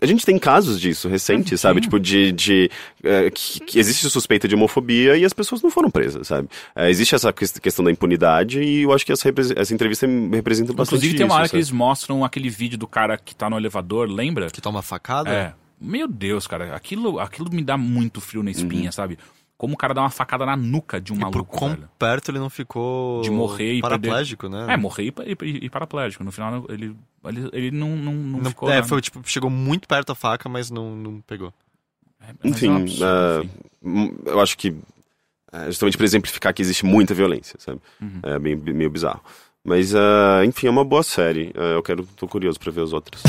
[0.00, 1.80] A gente tem casos disso recentes, sabe?
[1.80, 2.30] Tipo, de.
[2.30, 2.70] de
[3.02, 6.48] é, que, que existe suspeita de homofobia e as pessoas não foram presas, sabe?
[6.76, 10.72] É, existe essa ques- questão da impunidade e eu acho que essa, essa entrevista representa
[10.72, 11.58] bastante Inclusive tem uma isso, hora que sabe?
[11.58, 14.48] eles mostram aquele vídeo do cara que tá no elevador, lembra?
[14.50, 15.30] Que toma facada?
[15.30, 15.52] É.
[15.80, 18.56] Meu Deus, cara, aquilo, aquilo me dá muito frio na Uhum.
[18.56, 19.18] espinha, sabe?
[19.58, 21.88] Como o cara dá uma facada na nuca de um E por maluco, quão velho.
[21.98, 24.66] perto ele não ficou De morrer e paraplégico, né?
[24.72, 25.12] É, morrer e,
[25.44, 26.22] e, e paraplégico.
[26.22, 26.94] No final, ele,
[27.24, 28.70] ele, ele não, não, não, Não- ficou.
[28.70, 31.52] é, foi tipo, chegou muito perto a faca, mas não, não pegou.
[32.22, 33.50] É, mas Enfim, é um absurdo, é, enfim.
[33.82, 34.76] Hum, eu acho que.
[35.52, 37.80] é, justamente para exemplificar que existe muita violência, sabe?
[38.00, 38.20] Uhum.
[38.22, 39.20] É bem, bem- meio bizarro.
[39.64, 41.50] Mas, é, enfim, é uma boa série.
[41.56, 43.22] É, eu quero, tô curioso pra ver as outras.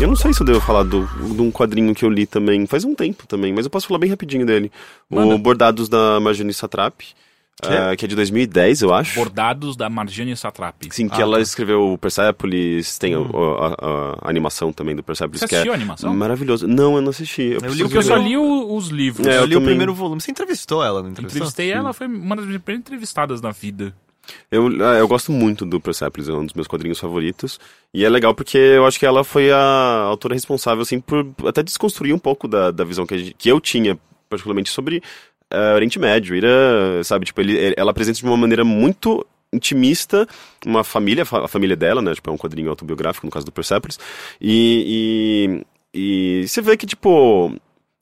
[0.00, 2.66] Eu não sei se eu devo falar do, de um quadrinho que eu li também,
[2.66, 4.72] faz um tempo também, mas eu posso falar bem rapidinho dele.
[5.10, 5.34] Manda.
[5.34, 7.02] O Bordados da Marjane Satrap,
[7.62, 9.14] é, que é de 2010, eu acho.
[9.14, 10.88] Bordados da Marjane Satrapi.
[10.90, 11.42] Sim, que Ah, ela tá.
[11.42, 15.72] escreveu o Persepolis, tem a, a- a animação também do Persepolis, Você que é assistiu
[15.72, 16.16] a animação?
[16.16, 16.66] maravilhoso.
[16.66, 17.42] Não, eu não assisti.
[17.42, 19.26] Eu, li preciso Porque eu só li o- os livros.
[19.26, 19.68] É, eu eu li o também.
[19.68, 20.22] primeiro volume.
[20.22, 21.36] Você entrevistou ela, não entrevistou?
[21.40, 23.94] Entrevistei ela, foi uma das minhas primeiras entrevistadas na vida.
[24.50, 27.58] Eu, ah, eu gosto muito do Persepolis, é um dos meus quadrinhos favoritos.
[27.92, 31.62] E é legal porque eu acho que ela foi a autora responsável, assim, por até
[31.62, 35.02] desconstruir um pouco da, da visão que, gente- que eu tinha, particularmente, sobre
[35.50, 36.34] eh, Oriente Médio.
[36.36, 40.28] Irã, sabe, tipo, ele, ela apresenta de uma maneira muito intimista
[40.64, 43.98] uma família, a família dela, né, tipo, é um quadrinho autobiográfico, no caso do Persepolis.
[44.40, 45.62] E,
[45.94, 47.52] e, e você vê que, tipo...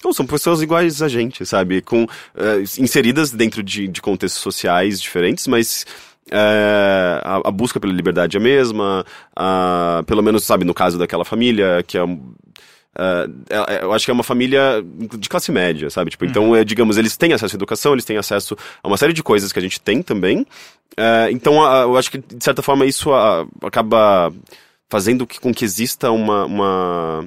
[0.04, 1.82] Não, são pessoas iguais a gente, sabe?
[1.82, 2.06] Com,
[2.36, 5.84] eh, inseridas dentro de, de contextos sociais diferentes, mas
[6.30, 9.04] é, a, a busca pela liberdade é a mesma,
[9.36, 12.02] a- pelo menos, sabe, no caso daquela família, que é.
[12.98, 14.84] é, eu acho que é uma família
[15.18, 16.10] de classe média, sabe?
[16.10, 19.12] Tipo, então, é, digamos, eles têm acesso à educação, eles têm acesso a uma série
[19.12, 20.46] de coisas que a gente tem também.
[20.96, 23.10] É, então, a- eu acho que, de certa forma, isso
[23.62, 24.32] acaba
[24.90, 26.44] fazendo que- com que exista uma.
[26.46, 27.26] uma...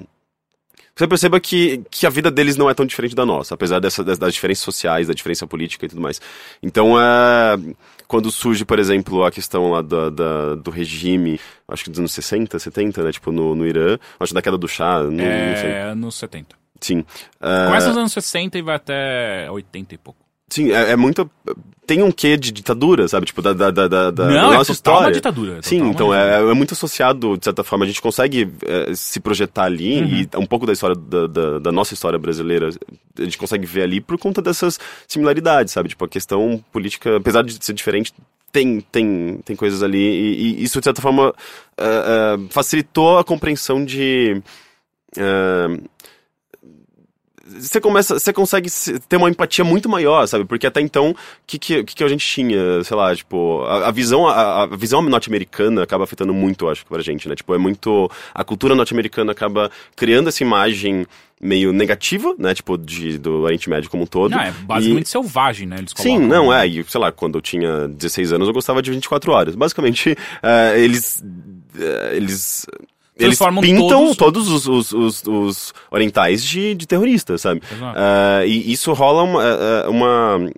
[0.96, 4.04] Você perceba que, que a vida deles não é tão diferente da nossa, apesar dessa,
[4.04, 6.20] das, das diferenças sociais, da diferença política e tudo mais.
[6.62, 7.58] Então, é,
[8.08, 12.12] quando surge, por exemplo, a questão lá da, da- do regime, acho que dos anos
[12.12, 13.12] 60, 70, né?
[13.12, 15.00] Tipo, no, no Irã, acho da queda do chá,
[15.58, 15.70] sei.
[15.72, 16.56] É, anos 70.
[16.82, 17.06] Sim.
[17.40, 20.20] É, Começa nos anos 60 e vai até 80 e pouco.
[20.52, 21.28] Sim, é, é muito.
[21.88, 23.26] Tem um quê de ditadura, sabe?
[23.26, 25.08] Tipo, da, da, da, da, Não, nossa é história.
[25.08, 25.58] uma ditadura.
[25.58, 26.48] é Sim, uma então ditadura.
[26.48, 30.08] é, é muito associado, de certa forma, a gente consegue é, se projetar ali Uhum.
[30.08, 32.70] e um pouco da história da, da, da nossa história brasileira,
[33.18, 35.90] a gente consegue ver ali por conta dessas similaridades, sabe?
[35.90, 38.14] Tipo, a questão política, apesar de ser diferente,
[38.52, 41.34] tem, tem, tem coisas ali e, e isso, de certa forma,
[41.78, 44.42] é, é, facilitou a compreensão de.
[45.18, 45.80] é,
[47.60, 50.46] você começa, você consegue se- ter uma empatia muito maior, sabe?
[50.46, 53.92] Porque até então, o que, que, que a gente tinha, sei lá, tipo, a, a
[53.92, 57.36] visão, a, a visão norte-americana acaba afetando muito, acho, pra gente, né?
[57.36, 61.06] Tipo, é muito, a cultura norte-americana acaba criando essa imagem
[61.44, 62.54] meio negativa, né?
[62.54, 64.30] Tipo, de, do Oriente Médio como um todo.
[64.32, 65.78] Não, é basicamente selvagem, né?
[65.80, 66.68] Eles Sim, não, é.
[66.68, 69.56] E, sei lá, quando eu tinha 16 anos, eu gostava de 24 horas.
[69.56, 71.24] Basicamente, eh, eles.
[71.80, 72.68] eh, eles.
[73.26, 77.62] Eles pintam todos- os, os, os- os orientais de, de terroristas, sabe?
[77.96, 79.44] Eh, e isso rola uma.
[79.44, 80.52] eh, eh, uma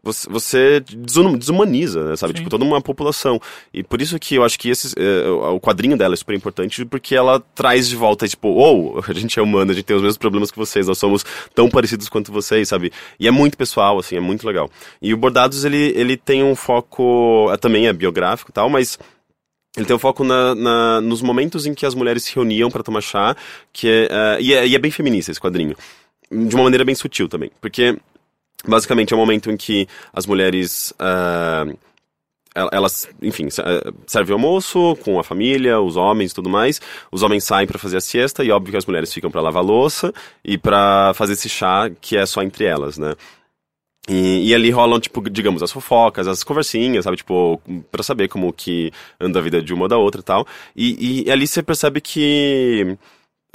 [0.00, 2.32] você, você desum- desumaniza, né, sabe?
[2.32, 2.38] Sim.
[2.38, 3.38] Tipo, toda uma população.
[3.74, 6.84] E por isso que eu acho que esse, eh, o quadrinho dela é super importante,
[6.84, 10.00] porque ela traz de volta, tipo, ou a gente é humano, a gente tem os
[10.02, 12.90] mesmos problemas que vocês, nós somos tão parecidos quanto vocês, sabe?
[13.18, 14.70] E é muito pessoal, assim, é muito legal.
[15.02, 18.98] E o Bordados, ele, ele tem um foco, também é biográfico e tal, mas
[19.76, 22.82] ele tem um foco na, na- nos momentos em que as mulheres se reuniam para
[22.82, 23.36] tomar chá,
[23.72, 25.76] que é, eh, e é, e é bem feminista esse quadrinho.
[26.30, 27.50] De uma maneira bem sutil também.
[27.60, 27.96] Porque,
[28.66, 30.92] basicamente, é o momento em que as mulheres.
[32.54, 36.80] el- elas, enfim, eh, servem almoço com a família, os homens e tudo mais.
[37.12, 39.62] Os homens saem para fazer a siesta e, óbvio, que as mulheres ficam para lavar
[39.62, 40.12] louça
[40.44, 43.14] e para fazer esse chá que é só entre elas, né?
[44.08, 47.18] E, e ali rolam, tipo, digamos, as fofocas, as conversinhas, sabe?
[47.18, 48.90] Tipo, pra saber como que
[49.20, 50.46] anda a vida de uma ou da outra e tal.
[50.74, 52.96] E, ali você percebe que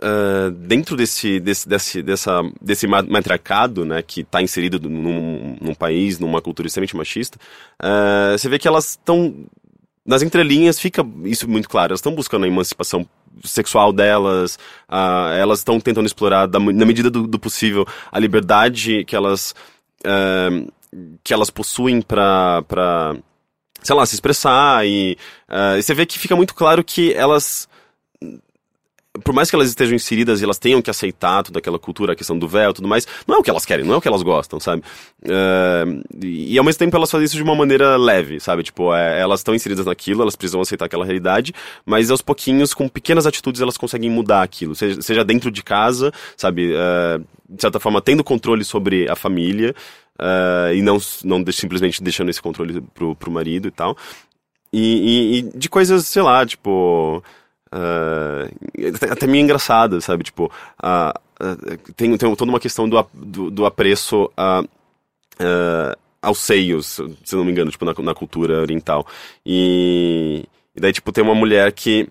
[0.01, 5.73] ah, dentro desse, desse, desse, dessa, desse ma- matriarcado, né, que tá inserido num, num
[5.73, 7.37] país, numa cultura extremamente machista,
[7.79, 9.33] ah, você vê que elas estão
[10.05, 11.91] nas entrelinhas fica isso muito claro.
[11.91, 13.07] Elas estão buscando a emancipação
[13.43, 19.05] sexual delas, ah, elas estão tentando explorar, da- na medida do, do possível, a liberdade
[19.05, 19.55] que elas,
[20.03, 20.49] ah,
[21.23, 23.15] que elas possuem para para
[23.83, 24.85] sei lá, se expressar.
[24.87, 27.67] E, ah, e você vê que fica muito claro que elas
[29.23, 32.15] por mais que elas estejam inseridas e elas tenham que aceitar toda aquela cultura, a
[32.15, 34.07] questão do véu tudo mais, não é o que elas querem, não é o que
[34.07, 34.81] elas gostam, sabe?
[35.23, 35.85] Eh,
[36.23, 38.63] e, ao mesmo tempo elas fazem isso de uma maneira leve, sabe?
[38.63, 41.53] Tipo, é, elas estão inseridas naquilo, elas precisam aceitar aquela realidade,
[41.85, 46.11] mas aos pouquinhos, com pequenas atitudes, elas conseguem mudar aquilo, seja, seja dentro de casa,
[46.35, 46.73] sabe?
[46.73, 49.75] Eh, de certa forma, tendo controle sobre a família,
[50.19, 53.95] eh, e não, não simplesmente deixando esse controle pro, pro marido e tal.
[54.71, 57.23] E, e- e de coisas, sei lá, tipo.
[57.75, 58.47] Ah,
[59.11, 60.23] até, meio engraçada, sabe?
[60.23, 60.51] Tipo,
[60.81, 61.57] ah, ah,
[61.95, 64.63] tem, tem toda uma questão do, do, do apreço a,
[66.21, 69.07] aos seios, se não me engano, tipo, na, na cultura oriental.
[69.43, 70.45] E,
[70.75, 72.07] e daí, tipo, tem uma mulher que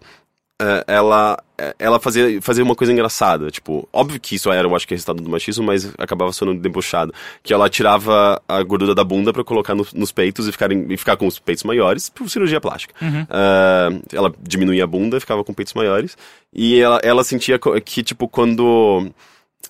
[0.86, 3.50] ela, eh, ela fazia, fazia uma coisa engraçada.
[3.50, 6.54] Tipo, óbvio que isso era, eu acho que é resultado do machismo, mas acabava sendo
[6.54, 7.12] debochado.
[7.42, 10.96] Que ela tirava a gordura da bunda pra colocar no- nos peitos e, ficarem, e
[10.96, 12.94] ficar com os peitos maiores por cirurgia plástica.
[13.30, 16.16] Ah, ela diminuía a bunda e ficava com peitos maiores.
[16.52, 19.10] E ela, ela sentia que, tipo, quando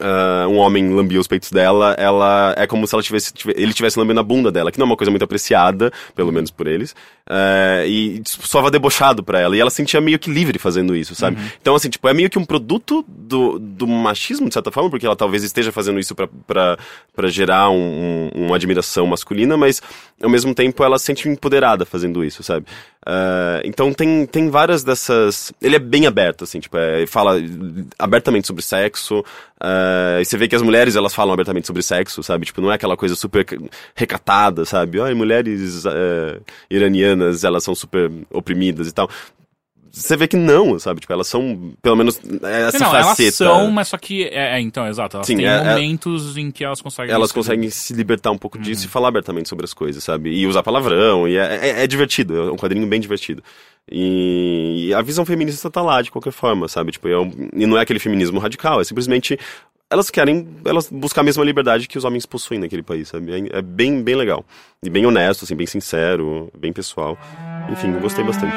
[0.01, 3.73] ah, um homem lambia os peitos dela, ela é como se ela tivesse, tive- ele
[3.73, 6.67] tivesse lambendo a bunda dela, que não é uma coisa muito apreciada, pelo menos por
[6.67, 6.95] eles,
[7.29, 11.15] ah, e soava debochado pra ela, e ela se sentia meio que livre fazendo isso,
[11.15, 11.37] sabe?
[11.61, 15.07] Então, assim, tipo, é meio que um produto do, do machismo, de certa forma, porque
[15.07, 16.15] ela talvez esteja fazendo isso
[16.47, 19.81] pra gerar um, um- uma admiração masculina, mas,
[20.23, 22.67] ao mesmo tempo, ela se sente empoderada fazendo isso, sabe?
[23.05, 25.53] Ah, então tem, tem várias dessas.
[25.61, 27.37] Ele é bem aberto, assim, tipo, é, ele fala
[27.99, 29.25] abertamente sobre sexo.
[29.61, 32.47] ah, e você vê que as mulheres elas falam abertamente sobre sexo, sabe?
[32.47, 33.45] Tipo, não é aquela coisa super
[33.95, 35.01] recatada, sabe?
[35.01, 36.41] Ai, mulheres eh,
[36.71, 39.09] iranianas, elas são super oprimidas e tal.
[39.95, 41.01] Você vê que não, sabe?
[41.01, 43.23] Tipo, elas são, pelo menos, essa não, faceta.
[43.23, 44.25] elas são, mas só que.
[44.25, 45.19] É, é, então, exato.
[45.19, 47.15] Elas Sim, têm é- é- momentos em que elas conseguem.
[47.15, 50.31] elas se- conseguem se libertar um pouco disso e falar abertamente sobre as coisas, sabe?
[50.31, 53.43] E usar palavrão, e é, é- é divertido, é um quadrinho bem divertido.
[53.91, 56.93] E, e a visão feminista tá lá, de qualquer forma, sabe?
[56.93, 59.39] Tipo, é um- e não é aquele feminismo radical, é simplesmente
[59.91, 63.31] elas querem elas buscar a mesma liberdade que os homens possuem naquele país, sabe?
[63.51, 64.43] É, é bem, bem legal.
[64.83, 67.19] E bem honesto, assim, bem sincero, bem pessoal.
[67.71, 68.57] Enfim, eu gostei bastante.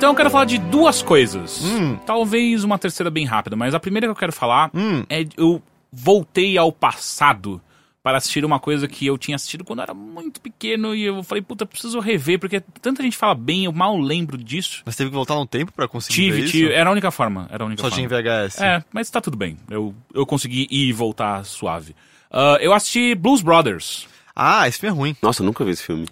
[0.00, 1.62] Então eu quero falar de duas coisas.
[1.62, 1.94] Hum.
[2.06, 5.04] Talvez uma terceira bem rápida, mas a primeira que eu quero falar Hum.
[5.10, 7.60] é eu voltei ao passado
[8.02, 11.22] para assistir uma coisa que eu tinha assistido quando eu era muito pequeno e eu
[11.22, 14.82] falei, puta, preciso rever, porque tanta gente fala bem, eu mal lembro disso.
[14.86, 16.72] Mas teve que voltar no tempo pra conseguir Tive, ver tive, isso?
[16.72, 18.08] era a única forma, era a única Só forma.
[18.08, 18.58] tinha em VHS.
[18.62, 19.58] É, mas tá tudo bem.
[19.68, 21.94] Eu, eu consegui ir e voltar suave.
[22.30, 24.08] Ah, eu assisti Blues Brothers.
[24.34, 25.16] Ah, esse filme é ruim.
[25.20, 26.06] Nossa, eu nunca vi esse filme.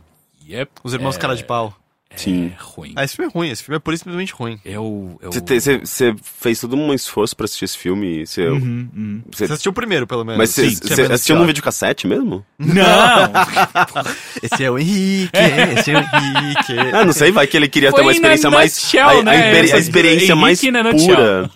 [0.47, 0.73] Yep.
[0.85, 1.75] Os irmãos É, cara de pau.
[2.17, 2.53] Sim.
[2.53, 2.93] é ruim.
[2.97, 4.59] Ah, esse filme é ruim, esse filme é por isso simplesmente ruim.
[4.65, 5.21] Eu.
[5.23, 8.27] Você fez todo um esforço pra assistir esse filme?
[8.27, 9.23] Você, Uhum, uhum.
[9.41, 10.39] assistiu o primeiro, pelo menos.
[10.39, 12.45] mas você é assistiu num videocassete mesmo?
[12.59, 12.75] Não!
[14.43, 15.31] Esse é o Henrique,
[15.77, 16.79] esse é o Henrique.
[16.95, 18.73] Ah, não sei, vai que ele queria Foi ter uma experiência mais.
[18.75, 19.61] nutshell, a, a né?
[19.61, 21.51] a experiência mais pura.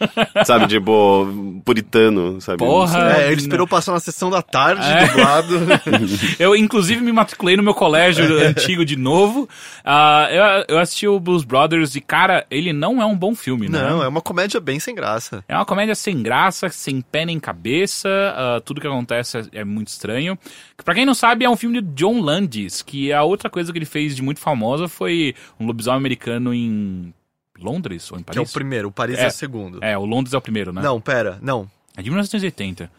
[0.45, 2.59] Sabe, tipo, puritano, sabe?
[2.59, 3.17] Porra!
[3.23, 5.07] É, ele esperou passar na sessão da tarde, É.
[5.07, 5.59] dublado.
[6.39, 9.49] Eu, inclusive, me matriculei no meu colégio antigo de novo.
[9.85, 13.69] Ah, eu, eu assisti o Blues Brothers e, cara, ele não é um bom filme,
[13.69, 13.81] né?
[13.81, 15.45] Não, é uma comédia bem sem graça.
[15.49, 19.65] É uma comédia sem graça, sem pé nem cabeça, ah, tudo que acontece é, é
[19.65, 20.39] muito estranho.
[20.85, 23.79] Pra quem não sabe, é um filme de John Landis, que a outra coisa que
[23.79, 27.13] ele fez de muito famosa foi um lobisomem americano em
[27.59, 28.53] Londres ou em Que é o Paris?
[28.53, 29.29] primeiro, o Paris é, É.
[29.29, 29.79] o segundo.
[29.83, 30.83] É, o Londres é o primeiro, né?
[30.83, 31.71] Não, pera, não.
[31.97, 32.91] É de 1980.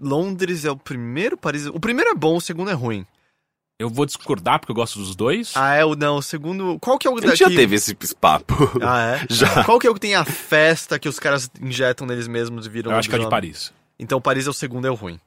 [0.00, 1.66] Londres é o primeiro, Paris...
[1.66, 3.04] O primeiro é bom, o segundo é ruim.
[3.78, 5.52] Eu vou discordar porque eu gosto dos dois.
[5.54, 5.94] Ah, é o...
[5.94, 6.78] Não, o segundo...
[6.80, 7.56] Qual que é o A gente já daqui?
[7.56, 8.54] teve esse papo.
[8.82, 9.26] Ah, é?
[9.30, 9.62] Já.
[9.62, 12.68] Qual que é o que tem a festa que os caras injetam neles mesmos e
[12.68, 13.50] viram eu acho que é de lobisomem?
[13.52, 13.72] Paris.
[13.98, 15.20] Então Paris é o segundo, é o ruim.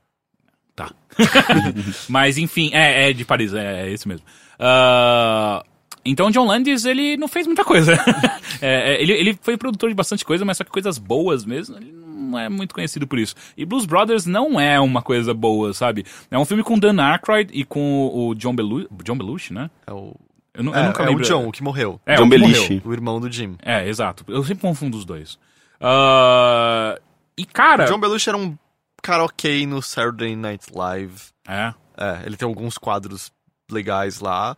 [2.10, 4.26] Mas enfim, é, é de Paris, é, é esse mesmo.
[4.60, 5.64] Ah,
[6.04, 7.94] então John Landis, ele não fez muita coisa.
[8.64, 11.78] É, é, ele, ele foi produtor de bastante coisa, mas só que coisas boas mesmo,
[11.78, 11.92] ele
[12.32, 13.36] não é muito conhecido por isso.
[13.56, 16.06] E Blues Brothers não é uma coisa boa, sabe?
[16.32, 19.70] É um filme com Dan Aykroyd e com o John, Belu John Belushi, né?
[19.86, 20.16] É o...
[20.54, 21.24] Eu, É, nunca é o lembro.
[21.24, 22.00] John, o que morreu.
[22.06, 22.54] É, John o que morreu.
[22.54, 22.82] Belushi.
[22.84, 23.56] O irmão do Jim.
[23.62, 24.26] É, exato.
[24.28, 25.38] Eu sempre confundo os dois.
[25.80, 26.98] Ah,
[27.38, 27.86] e cara...
[27.86, 28.58] O John Belushi era um
[29.02, 31.16] cara ok no Saturday Night Live.
[31.48, 31.74] É.
[31.98, 33.32] É, ele tem alguns quadros
[33.72, 34.56] legais lá.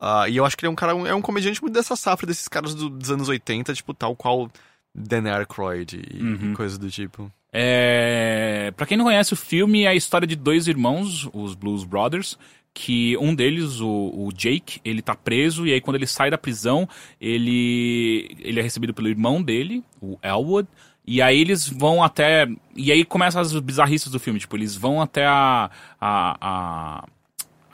[0.00, 2.26] Ah, e eu acho que ele é um cara, é um comediante muito dessa safra,
[2.26, 4.50] desses caras do- dos anos 80, tipo, tal qual
[4.94, 6.52] Dan Aykroyd e, Uhum.
[6.52, 7.30] e coisas do tipo.
[7.52, 8.72] É...
[8.76, 12.38] Pra quem não conhece o filme, é a história de dois irmãos, os Blues Brothers,
[12.74, 16.38] que um deles, o, o Jake, ele tá preso, e aí quando ele sai da
[16.38, 16.88] prisão,
[17.20, 20.68] ele, ele é recebido pelo irmão dele, o Elwood,
[21.06, 22.46] e aí eles vão até...
[22.76, 25.70] E aí começam as bizarrices do filme, tipo, eles vão até a...
[26.00, 27.04] a, a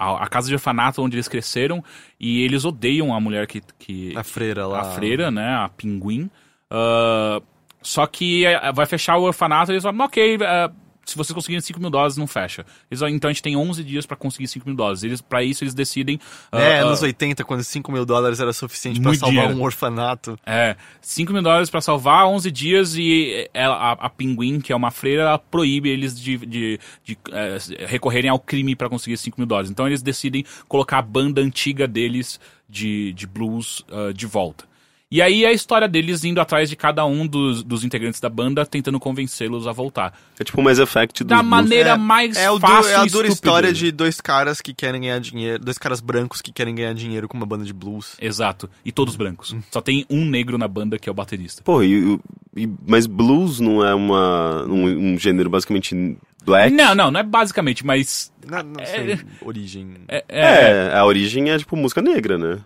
[0.00, 1.82] a, a casa de orfanato onde eles cresceram
[2.20, 4.82] e eles odeiam a mulher que, que A freira lá.
[4.82, 5.56] a freira, né?
[5.56, 6.30] A pinguim.
[6.70, 7.40] Ah,
[7.82, 10.70] só que eh, vai fechar o orfanato e eles falam, ok, eh,
[11.08, 12.66] se vocês conseguirem 5 mil dólares, não fecha.
[12.90, 15.02] Eles então a gente tem 11 dias pra conseguir 5 mil dólares.
[15.02, 16.20] Eles, pra isso eles decidem...
[16.52, 19.58] ah, É, ah, anos 80, quando 5 mil dólares era suficiente pra Muito salvar dinheiro.
[19.58, 20.38] um orfanato.
[20.44, 24.76] É, 5 mil dólares pra salvar 11 dias e ela, a, a Pinguim, que é
[24.76, 29.40] uma freira, ela proíbe eles de, de, de, eh, recorrerem ao crime pra conseguir 5
[29.40, 29.70] mil dólares.
[29.70, 32.38] Então eles decidem colocar a banda antiga deles
[32.68, 34.68] de, de blues ah, de volta.
[35.11, 38.66] E aí a história deles indo atrás de cada um dos, dos integrantes da banda,
[38.66, 40.12] tentando convencê-los a voltar.
[40.38, 41.48] É tipo o Mass Effect dos Da blues.
[41.50, 45.00] maneira É, mais É, o fácil é a dura história de dois caras que querem
[45.00, 48.16] ganhar dinheiro, dois caras brancos que querem ganhar dinheiro com uma banda de blues.
[48.20, 48.68] Exato.
[48.84, 49.56] E todos brancos.
[49.70, 51.62] Só tem um negro na banda que é o baterista.
[51.62, 52.18] Pô, e,
[52.54, 56.70] e- mas blues não é uma, um, um gênero basicamente black?
[56.74, 58.30] Não, não, não é basicamente, mas.
[58.46, 59.88] Não, não sei, origem.
[60.06, 62.59] É, é- É, a origem é tipo música negra, né?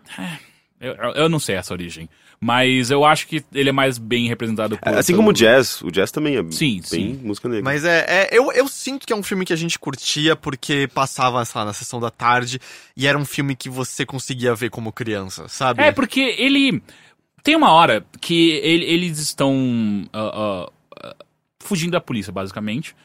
[0.81, 2.09] eu, eu não sei essa origem.
[2.45, 4.89] Mas eu acho que ele é mais bem representado por.
[4.99, 7.21] Assim pelo- como o jazz, o jazz também é Sim, bem sim.
[7.23, 7.63] música negra.
[7.63, 10.89] Mas é, é- eu, eu sinto que é um filme que a gente curtia porque
[10.93, 12.59] passava, sei lá, na sessão da tarde
[12.97, 15.85] e era um filme que você conseguia ver como criança, sabe?
[15.85, 16.83] É, porque ele.
[17.45, 20.69] Tem uma hora que ele- eles estão ah,
[21.01, 21.15] ah,
[21.61, 22.97] fugindo da polícia, basicamente.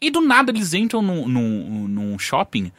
[0.00, 2.70] E do nada eles entram num, num, num shopping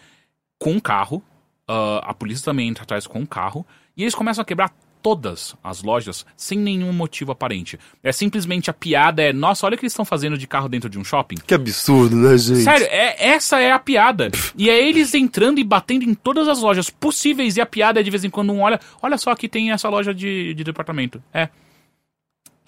[0.58, 1.22] com um carro.
[1.68, 3.66] a polícia também entra atrás com um carro.
[3.97, 7.80] E eles começam a quebrar todas as lojas sem nenhum motivo aparente.
[8.04, 10.89] É simplesmente a piada é, nossa, olha o que eles estão fazendo de carro dentro
[10.89, 11.36] de um shopping.
[11.45, 12.64] Que absurdo, né, gente?
[12.64, 14.30] Sério, é, essa é a piada.
[14.58, 17.58] E é eles entrando e batendo em todas as lojas possíveis.
[17.58, 18.80] E a piada é de vez em quando um olha.
[19.02, 21.22] Olha só, aqui tem essa loja de, de departamento.
[21.34, 21.50] É.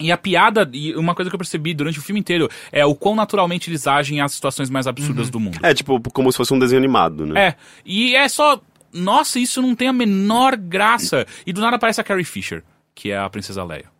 [0.02, 2.94] E a piada, e uma coisa que eu percebi durante o filme inteiro, é o
[2.94, 5.58] quão naturalmente eles agem às situações mais absurdas do mundo.
[5.62, 7.48] É tipo como se fosse um desenho animado, né?
[7.48, 7.54] É.
[7.86, 8.60] E é só.
[8.92, 11.26] Nossa, isso não tem a menor graça.
[11.46, 12.62] E do nada aparece a Carrie Fisher,
[12.94, 13.90] que é a Princesa Leia.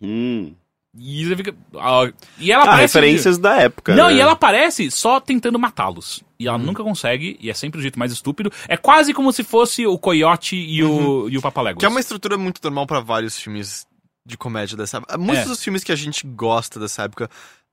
[0.00, 0.54] Hum.
[1.00, 1.54] E você fica.
[1.78, 2.94] ah, e ela Ah, aparece.
[2.98, 3.94] referências da época.
[3.94, 4.14] Não, né?
[4.14, 6.24] e ela aparece só tentando matá-los.
[6.40, 8.50] E ela nunca consegue, e é sempre o jeito mais estúpido.
[8.66, 11.80] É quase como se fosse o Coyote e o, e o Papaléguas.
[11.80, 13.86] Que é uma estrutura muito normal pra vários filmes
[14.24, 15.18] de comédia dessa época.
[15.18, 15.48] Muitos É.
[15.48, 17.28] dos filmes que a gente gosta dessa época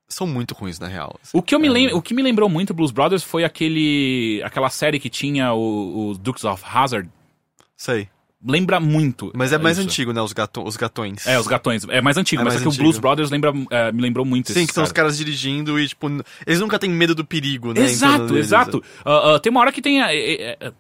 [0.08, 1.20] são muito ruins, na real.
[1.34, 1.72] O que, eu me É.
[1.72, 1.94] lem...
[1.94, 6.18] o que me lembrou muito Blues Brothers foi aquele aquela série que tinha o, o
[6.18, 7.10] Dukes of Hazard.
[7.76, 8.08] Sei.
[8.48, 9.32] Lembra muito.
[9.34, 9.88] Mas é mais isso.
[9.88, 10.22] antigo, né?
[10.22, 11.26] Os, gato, os gatões.
[11.26, 11.84] É, os gatões.
[11.90, 12.84] É mais antigo, É mas mais é que o antigo.
[12.84, 15.18] Blues Brothers lembra, é, me lembrou muito Sim, que são os caras.
[15.18, 16.08] dirigindo e, tipo,
[16.46, 17.82] eles nunca têm medo do perigo, né?
[17.82, 18.46] Exato, deles.
[18.46, 18.84] exato.
[19.04, 20.00] Ah, ah, tem uma hora que tem.
[20.04, 20.72] é-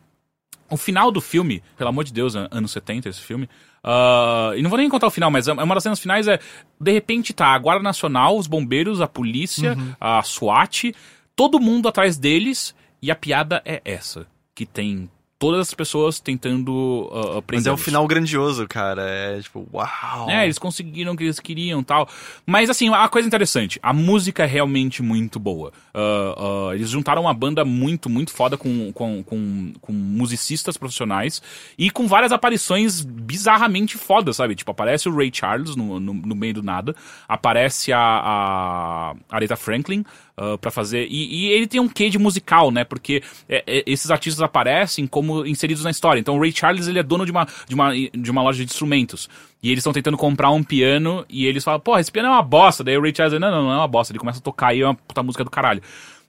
[0.69, 3.49] o final do filme, pelo amor de Deus, an- anos 70, esse filme.
[3.88, 6.39] Ah, e não vou nem contar o final, mas é uma das cenas finais é.
[6.81, 10.91] De repente tá a Guarda Nacional, os bombeiros, a polícia, a SWAT,
[11.36, 14.25] todo mundo atrás deles, e a piada é essa.
[14.55, 15.07] Que tem
[15.46, 19.04] todas as pessoas tentando uh, Mas é um final grandioso, cara.
[19.04, 20.28] É tipo, uau.
[20.28, 22.10] É, eles conseguiram o que eles queriam tal.
[22.48, 25.72] Mas assim, uma coisa interessante, a música é realmente muito boa.
[25.93, 31.43] Uh, uh, eles juntaram uma banda muito, muito foda com, com, com, com musicistas profissionais
[31.78, 34.56] e com várias aparições bizarramente fodas, sabe?
[34.56, 36.96] Tipo, aparece o Ray Charles no, no, no meio do nada,
[37.28, 40.04] aparece a, a Aretha Franklin,
[40.38, 41.07] uh, para fazer.
[41.09, 42.83] E, e, ele tem um quê de musical, né?
[42.83, 46.20] Porque é, é, esses artistas aparecem como inseridos na história.
[46.20, 48.71] Então o Ray Charles ele é dono de uma, de uma, de uma loja de
[48.71, 49.29] instrumentos.
[49.62, 52.43] E eles estão tentando comprar um piano e eles falam, pô, esse piano é uma
[52.43, 52.83] bosta.
[52.83, 54.12] Daí o Ray Charles, não, não, não é uma bosta.
[54.12, 55.82] Ele começa a tocar e é uma puta música do caralho.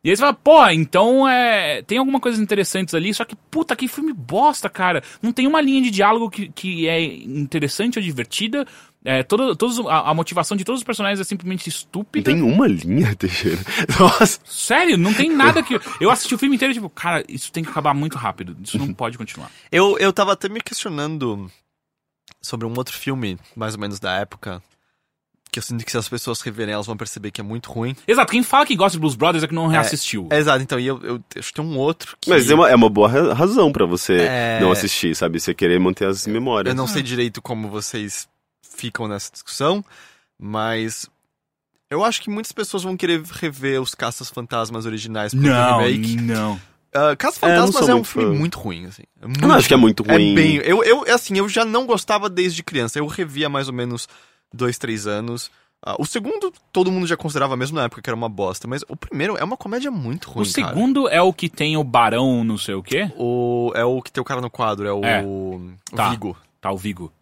[0.06, 1.82] E aí você fala, pô, então é.
[1.82, 5.02] Tem alguma coisa interessantes ali, só que, puta, que filme bosta, cara.
[5.20, 8.64] Não tem uma linha de diálogo que, que é interessante ou divertida.
[9.04, 12.28] É, toda, todos, a, a, motivação de todos os personagens é simplesmente estúpida.
[12.28, 13.60] Não tem uma linha, Teixeira.
[14.00, 14.40] Nossa.
[14.44, 15.78] Sério, não tem nada que.
[16.00, 18.56] Eu assisti o filme inteiro tipo, cara, isso tem que acabar muito rápido.
[18.60, 19.50] Isso não pode continuar.
[19.70, 21.48] Eu, eu tava até me questionando
[22.42, 24.62] sobre um outro filme, mais ou menos da época,
[25.56, 27.96] que eu sinto que se as pessoas reverem, elas vão perceber que é muito ruim.
[28.06, 30.26] Exato, quem fala que gosta de Blues Brothers é que não reassistiu.
[30.30, 32.28] É, exato, então, e eu, eu, acho que tem um outro que...
[32.28, 34.58] Mas é uma, é uma boa razão para você é...
[34.60, 35.40] não assistir, sabe?
[35.40, 36.72] Você querer manter as memórias.
[36.72, 38.28] Eu não sei direito como vocês
[38.76, 39.84] ficam nessa discussão,
[40.38, 41.08] mas
[41.90, 46.16] eu acho que muitas pessoas vão querer rever os Caças Fantasmas originais pro não, remake.
[46.16, 48.38] Não, uh, Caças Fantasmas é, é um filme fã.
[48.38, 49.02] muito ruim, assim.
[49.20, 50.32] É muito, eu não acho que é muito ruim.
[50.32, 52.98] É bem, eu, eu, assim, eu já não gostava desde criança.
[52.98, 54.08] Eu revia mais ou menos
[54.52, 55.50] dois, três anos.
[55.86, 58.82] Uh, o segundo, todo mundo já considerava mesmo na época que era uma bosta, mas
[58.88, 60.42] o primeiro é uma comédia muito ruim.
[60.42, 61.16] O segundo cara.
[61.16, 63.12] é o que tem o Barão, não sei o quê?
[63.16, 65.22] O, é o que tem o cara no quadro, é o, é.
[65.22, 66.10] o tá.
[66.10, 66.36] Vigo.
[66.60, 67.12] Tá, o Vigo.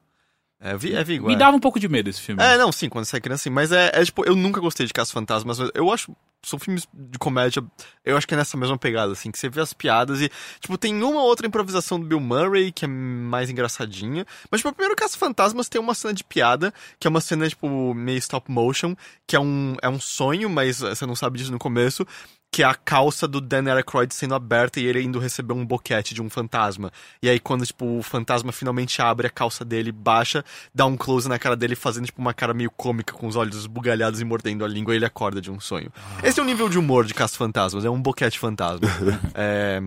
[0.65, 1.27] É, é Vigo.
[1.27, 1.37] Me é.
[1.37, 2.43] dava um pouco de medo esse filme.
[2.43, 3.51] É, não, sim, quando você é criança, sim.
[3.51, 6.17] Mas é, é tipo, eu nunca gostei de Caça Fantasmas, mas eu acho.
[6.43, 7.65] São filmes de comédia,
[8.05, 10.31] eu acho que é nessa mesma pegada, assim, que você vê as piadas e,
[10.61, 14.27] tipo, tem uma outra improvisação do Bill Murray que é mais engraçadinha.
[14.51, 17.49] Mas, tipo, o primeiro Caça Fantasmas tem uma cena de piada, que é uma cena,
[17.49, 18.95] tipo, meio stop motion,
[19.27, 22.07] que é um, é um sonho, mas você não sabe disso no começo
[22.55, 26.15] que é a calça do Dan Aykroyd sendo aberta e ele indo receber um boquete
[26.15, 26.93] de um fantasma.
[27.21, 31.29] E aí quando, tipo, o fantasma finalmente abre a calça dele, baixa, dá um close
[31.29, 34.65] na cara dele, fazendo, tipo, uma cara meio cômica, com os olhos esbugalhados e mordendo
[34.65, 35.93] a língua, e ele acorda de um sonho.
[36.23, 38.87] Esse é o nível de humor de Caça Fantasmas, é um boquete fantasma.
[39.35, 39.83] é...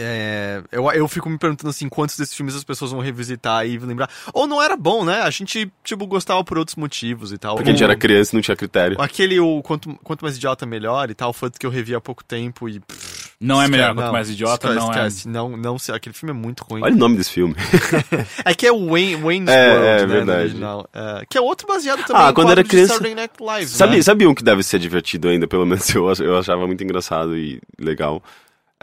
[0.00, 3.76] É, eu, eu fico me perguntando assim, quantos desses filmes as pessoas vão revisitar e
[3.78, 4.08] lembrar.
[4.32, 5.22] Ou não era bom, né?
[5.22, 7.56] A gente, tipo, gostava por outros motivos e tal.
[7.56, 9.00] Porque a gente era criança e não tinha critério.
[9.00, 12.24] Aquele, o quanto, quanto mais idiota, melhor e tal, foi que eu revi há pouco
[12.24, 12.78] tempo e.
[12.80, 15.28] Pff, não é melhor quanto mais idiota, esquece, não esquece.
[15.28, 15.30] é.
[15.30, 16.82] Não, não, aquele filme é muito ruim.
[16.82, 17.54] Olha o nome desse filme.
[18.44, 20.56] é que é o Wayne, Wayne's é, World, é, né, verdade.
[20.92, 22.98] É, que é outro baseado também ah, quando era criança.
[23.40, 24.02] Live, sabe, né?
[24.02, 27.60] sabe um que deve ser divertido ainda, pelo menos eu, eu achava muito engraçado e
[27.78, 28.22] legal.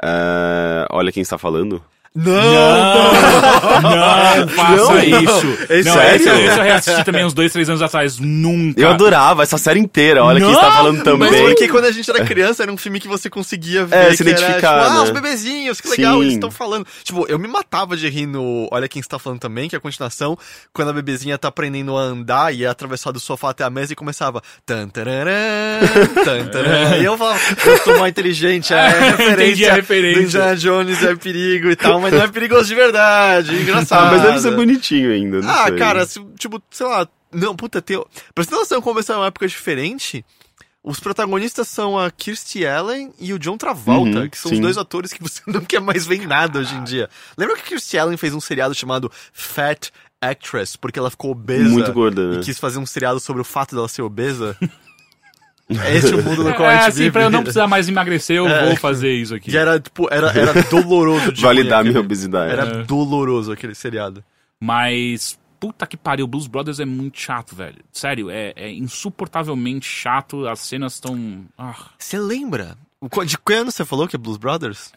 [0.03, 1.83] Uh, olha quem está falando.
[2.15, 2.33] Não!
[3.81, 5.57] Não, não faça Não, isso.
[5.69, 6.15] É não, sério?
[6.15, 8.19] Esse, esse eu reassisti também uns dois, três anos atrás.
[8.19, 8.79] Nunca.
[8.79, 10.23] Eu adorava essa série inteira.
[10.23, 11.29] Olha quem Não, está falando também.
[11.29, 13.95] Mas porque quando a gente era criança era um filme que você conseguia ver.
[13.95, 15.01] É, que se identificar, Era, tipo, ah, né?
[15.01, 16.21] os bebezinhos, que legal, Sim.
[16.21, 16.87] eles estão falando.
[17.03, 19.81] Tipo, eu me matava de rir no Olha Quem Está Falando Também, que é a
[19.81, 20.37] continuação,
[20.73, 23.91] quando a bebezinha tá aprendendo a andar e ia atravessar do sofá até a mesa
[23.91, 24.41] e começava.
[24.65, 25.31] Tan, tararã,
[26.23, 26.97] tan, tararã.
[26.97, 29.33] E eu falava, eu sou mais inteligente, é referência.
[29.33, 30.21] Entendi a referência.
[30.21, 33.55] Do Indiana Jones é perigo e tal, mas não é perigoso de verdade.
[33.61, 34.11] Engraçado.
[34.11, 35.41] Mas deve ser bonitinho ainda.
[35.41, 35.75] Não Ah, sei.
[35.77, 37.07] cara, se- tipo, sei lá.
[37.33, 37.97] Não, puta, tem.
[38.33, 40.23] Pra você ter noção como essa é uma época diferente,
[40.83, 44.55] os protagonistas são a Kirstie Allen e o John Travolta, Uhum, que são sim.
[44.55, 47.09] os dois atores que você não quer mais ver em nada hoje em dia.
[47.37, 49.89] Lembra que a Kirstie Allen fez um seriado chamado Fat
[50.21, 52.37] Actress, porque ela ficou obesa Muito gorda, né?
[52.37, 54.55] e quis fazer um seriado sobre o fato dela ser obesa?
[55.69, 57.11] é esse o mundo no qual a É, gente assim, vive.
[57.11, 58.65] pra eu não precisar mais emagrecer, eu É.
[58.67, 59.51] vou fazer isso aqui.
[59.51, 62.51] E era, tipo, era, era doloroso de Validar minha aquele- obesidade.
[62.51, 62.83] Era É.
[62.83, 64.23] doloroso aquele seriado.
[64.61, 67.77] Mas, puta que pariu, Blues Brothers é muito chato, velho.
[67.91, 71.45] Sério, é, é insuportavelmente chato, as cenas estão...
[71.57, 72.77] Ah, Você lembra?
[73.01, 74.91] O qu- De que ano você falou que é Blues Brothers?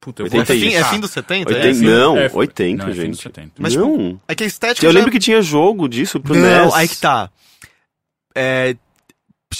[0.00, 0.40] puta, eu É vou...
[0.40, 0.90] 80 fim, é chato.
[0.92, 1.48] fim dos 70?
[1.50, 3.22] 80, É, fim- não, é, 80, não, é fim dos gente.
[3.22, 3.52] 70.
[3.58, 4.18] Mas, não.
[4.26, 4.86] É que a estética.
[4.86, 6.74] eu já- lembro que tinha jogo disso pro Não, NES.
[6.74, 7.28] aí que tá.
[8.34, 8.76] É,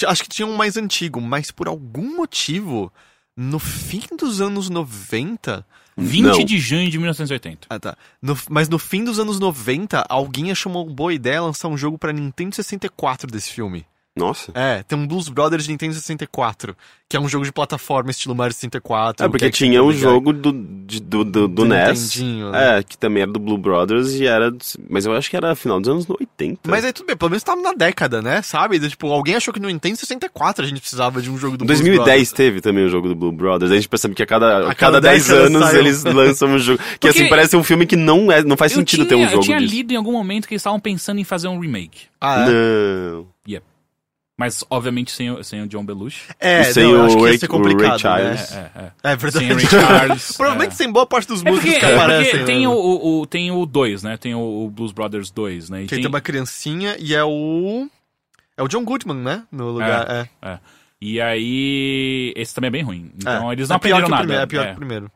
[0.07, 2.91] acho que tinha um mais antigo, mas por algum motivo,
[3.35, 5.65] no fim dos anos 90.
[5.97, 6.45] 20 Não.
[6.45, 7.67] de junho de 1980.
[7.69, 7.97] Ah, tá.
[8.21, 11.97] No- mas no fim dos anos 90, alguém achou uma boa ideia lançar um jogo
[11.97, 13.85] pra Nintendo 64 desse filme.
[14.21, 14.51] Nossa.
[14.53, 16.75] É, tem um Blues Brothers de Nintendo 64,
[17.09, 19.25] que é um jogo de plataforma estilo Mario 64.
[19.25, 22.15] É, porque que tinha um jogo do, de- do, do, do Do NES.
[22.21, 22.77] Né?
[22.79, 24.53] É, que também era do Blue Brothers e era.
[24.89, 26.69] Mas eu acho que era final dos anos 80.
[26.69, 28.41] Mas aí tudo bem, pelo menos tava na década, né?
[28.41, 28.79] Sabe?
[28.87, 31.67] Tipo, alguém achou que no Nintendo 64 a gente precisava de um jogo do Em
[31.67, 32.31] Blues 2010 Brothers.
[32.31, 33.71] teve também o jogo do Blue Brothers.
[33.71, 35.79] A gente percebe que a cada, a A cada, cada 10 década anos sai um.
[35.79, 36.79] eles lançam um jogo.
[36.99, 39.15] Que assim, Porque- parece um filme que não, é, não faz Eu sentido tinha, ter
[39.15, 39.73] um eu jogo tinha disso.
[39.75, 42.03] lido em algum momento que eles estavam pensando em fazer um remake.
[42.19, 42.51] Ah, é?
[42.51, 43.27] Não.
[44.41, 46.23] Mas, obviamente, sem, o- sem o John Belushi.
[46.39, 48.51] É, E sem não, eu o acho que ia Ray- ser complicado, Charles.
[48.51, 48.71] né?
[48.75, 49.11] É, é, é.
[49.13, 49.45] É verdade.
[49.45, 50.31] Sem o Ray Charles.
[50.37, 50.75] Provavelmente é.
[50.75, 52.45] sem boa parte dos É músicos porque, que é porque aparecem.
[52.45, 52.67] tem, né?
[52.67, 54.17] o, o, o- tem o 2, né?
[54.17, 55.83] Tem o, o Blues Brothers 2, né?
[55.83, 57.87] E Que tem uma criancinha e é o...
[58.57, 59.43] É o John Goodman, né?
[59.51, 60.29] No lugar, é.
[60.41, 60.59] é.
[60.99, 63.11] E aí, esse também é bem ruim.
[63.15, 63.53] Então, É.
[63.53, 64.21] eles não é aprenderam nada.
[64.23, 64.65] primeiro, é pior É.
[64.67, 65.11] que o primeiro.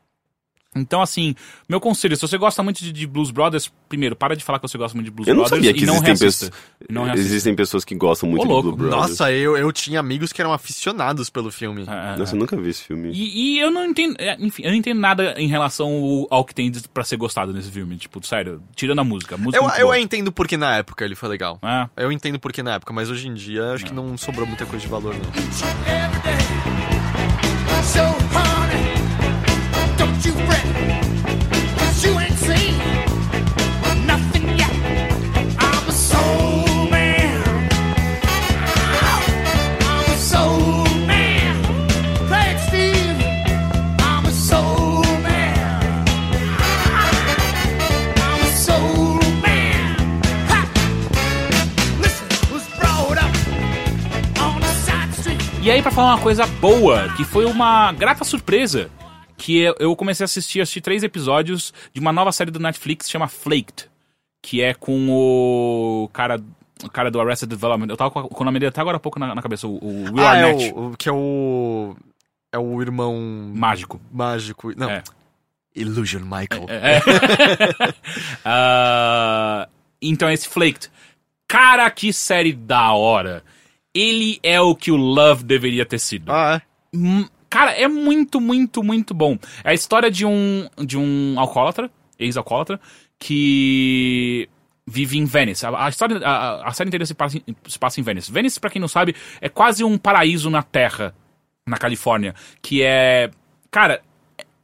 [0.76, 1.34] Então, assim,
[1.68, 4.68] meu conselho, se você gosta muito de, de Blues Brothers, primeiro, para de falar que
[4.68, 6.46] você gosta muito de Blues Eu não Brothers sabia que e não existem, reassista.
[6.46, 7.28] pessoas, não reassista.
[7.30, 8.72] existem pessoas que gostam muito Ô, de louco.
[8.72, 9.10] Blue Brothers.
[9.10, 11.82] Nossa, eu, eu tinha amigos que eram aficionados pelo filme.
[11.88, 12.36] É, é, Nossa, é.
[12.36, 13.10] eu nunca vi esse filme.
[13.12, 16.54] E, e eu não entendo, é, enfim, eu não entendo nada em relação ao, que
[16.54, 17.96] tem pra ser gostado nesse filme.
[17.96, 19.34] Tipo, sério, tirando a música.
[19.34, 19.98] A música Eu, é eu boa.
[19.98, 21.58] entendo porque na época ele foi legal.
[21.62, 22.04] É.
[22.04, 24.84] Eu entendo porque na época, mas hoje em dia acho que não sobrou muita coisa
[24.84, 25.26] de valor, não.
[55.66, 58.88] E aí, pra falar uma coisa boa, que foi uma grata surpresa,
[59.36, 63.12] que eu- comecei a assistir, assisti três episódios de uma nova série do Netflix que
[63.12, 63.88] chama Flaked,
[64.42, 66.40] que é com o cara,
[66.82, 67.88] o cara do Arrested Development.
[67.88, 70.04] Eu tava com, o nome dele até agora há pouco na, na cabeça, o, o
[70.12, 70.72] Will ah, é Arnett.
[70.74, 71.96] o, o que é o...
[72.52, 73.52] É o irmão...
[73.54, 74.00] Mágico.
[74.12, 74.72] Mágico.
[74.76, 75.02] Não, É.
[75.74, 76.66] Illusion Michael.
[76.68, 77.00] É.
[78.44, 79.68] Ah,
[80.00, 80.90] então, esse Flaked.
[81.48, 83.42] Cara, que série da hora.
[83.94, 86.30] Ele é o que o Love deveria ter sido.
[86.32, 86.96] Ah, é?
[87.48, 89.38] Cara, é muito, muito, muito bom.
[89.64, 92.80] É a história de um, de um alcoólatra, ex-alcoólatra,
[93.18, 94.48] que
[94.86, 95.66] vive em Venice.
[95.66, 98.30] A, a história, a, a série inteira se passa, em, se passa em Venice.
[98.30, 101.14] Venice, pra quem não sabe, é quase um paraíso na Terra,
[101.66, 103.30] na Califórnia, que é,
[103.70, 104.02] cara,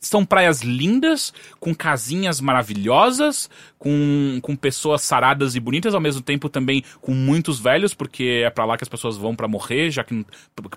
[0.02, 3.48] são praias lindas, com casinhas maravilhosas,
[3.78, 8.50] com, com pessoas saradas e bonitas, ao mesmo tempo também com muitos velhos, porque é
[8.50, 10.26] pra lá que as pessoas vão pra morrer, já que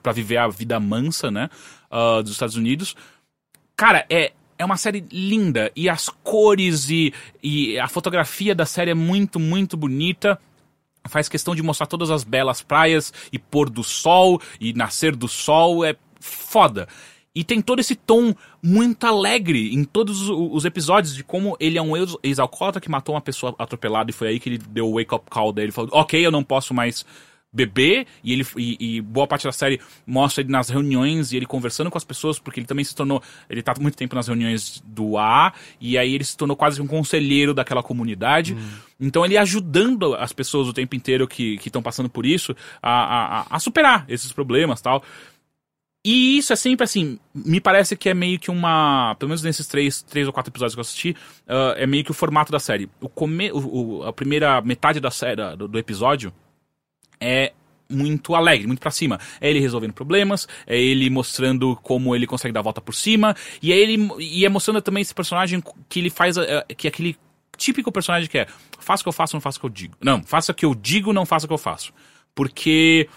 [0.02, 1.50] pra viver a vida mansa, né,
[1.90, 2.96] ah, dos Estados Unidos.
[3.76, 7.12] Cara, é, é uma série linda, e as cores e,
[7.42, 10.40] e a fotografia da série é muito, muito bonita
[11.08, 15.28] faz questão de mostrar todas as belas praias e pôr do sol e nascer do
[15.28, 16.88] sol é foda.
[17.36, 18.34] E tem todo esse tom
[18.64, 23.14] muito alegre em todos os episódios de como ele é um ex- ex-alcoólatra que matou
[23.14, 25.72] uma pessoa atropelada e foi aí que ele deu o wake-up call dele.
[25.74, 27.06] Falou, ok, eu não posso mais
[27.52, 28.06] beber.
[28.24, 31.90] E, ele, e, e boa parte da série mostra ele nas reuniões e ele conversando
[31.90, 33.22] com as pessoas, porque ele também se tornou...
[33.50, 36.88] Ele tá muito tempo nas reuniões do AA e aí ele se tornou quase um
[36.88, 38.58] conselheiro daquela comunidade.
[39.00, 43.40] Então ele ajudando as pessoas o tempo inteiro que estão passando por isso a, a,
[43.42, 45.02] a- a superar esses problemas tal.
[46.08, 49.16] E isso é sempre assim, me parece que é meio que uma.
[49.18, 51.16] Pelo menos nesses três, três ou quatro episódios que eu assisti,
[51.48, 52.88] ah, é meio que o formato da série.
[53.02, 56.32] O come, o, o- a primeira metade da série, do, do episódio,
[57.20, 57.54] é
[57.90, 59.20] muito alegre, muito pra cima.
[59.42, 63.36] É ele resolvendo problemas, é ele mostrando como ele consegue dar a volta por cima,
[63.60, 66.90] e é ele e é mostrando também esse personagem que ele faz, eh, que é
[66.90, 67.18] aquele
[67.58, 68.48] típico personagem que é
[68.80, 69.96] faça o que eu faço, não faça o que eu digo.
[70.02, 71.92] Não, faça o que eu digo, não faça o que eu faço.
[72.36, 73.08] Porque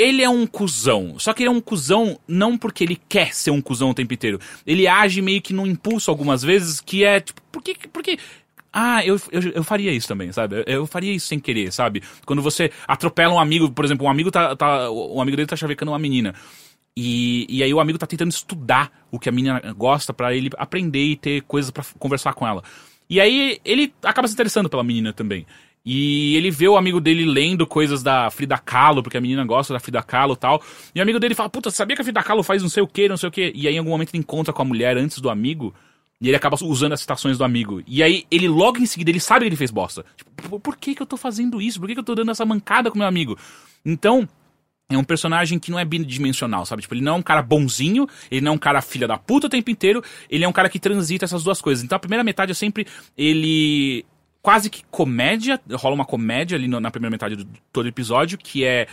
[0.00, 1.18] ele é um cuzão.
[1.18, 4.14] Só que ele é um cuzão não porque ele quer ser um cuzão o tempo
[4.14, 4.40] inteiro.
[4.66, 7.88] Ele age meio que no impulso algumas vezes, que é tipo, por que.
[7.88, 8.18] Por que
[8.72, 10.56] ah, eu, eu, eu faria isso também, sabe?
[10.56, 12.02] Eu, eu faria isso sem querer, sabe?
[12.24, 14.54] Quando você atropela um amigo, por exemplo, um amigo tá.
[14.56, 16.34] tá um amigo dele tá chavecando uma menina.
[16.96, 20.50] E, e aí o amigo tá tentando estudar o que a menina gosta pra ele
[20.56, 22.62] aprender e ter coisas pra conversar com ela.
[23.08, 25.46] E aí ele acaba se interessando pela menina também.
[25.84, 29.72] E ele vê o amigo dele lendo coisas da Frida Kahlo, porque a menina gosta
[29.72, 30.62] da Frida Kahlo e tal.
[30.94, 32.86] E o amigo dele fala, puta, sabia que a Frida Kahlo faz não sei o
[32.86, 33.52] que, não sei o que.
[33.54, 35.74] E aí em algum momento ele encontra com a mulher antes do amigo.
[36.20, 37.82] E ele acaba usando as citações do amigo.
[37.86, 40.04] E aí ele logo em seguida, ele sabe que ele fez bosta.
[40.16, 41.80] Tipo, por, que que eu tô fazendo isso?
[41.80, 43.38] Por que que eu tô dando essa mancada com meu amigo?
[43.82, 44.28] Então,
[44.90, 46.82] é um personagem que não é bidimensional, sabe?
[46.82, 49.46] Tipo, ele não é um cara bonzinho, ele não é um cara filha da puta
[49.46, 51.82] o tempo inteiro, ele é um cara que transita essas duas coisas.
[51.82, 52.86] Então a primeira metade é sempre
[53.16, 54.04] ele
[54.42, 58.86] quase que comédia, rola uma comédia ali na primeira metade do todo episódio, que é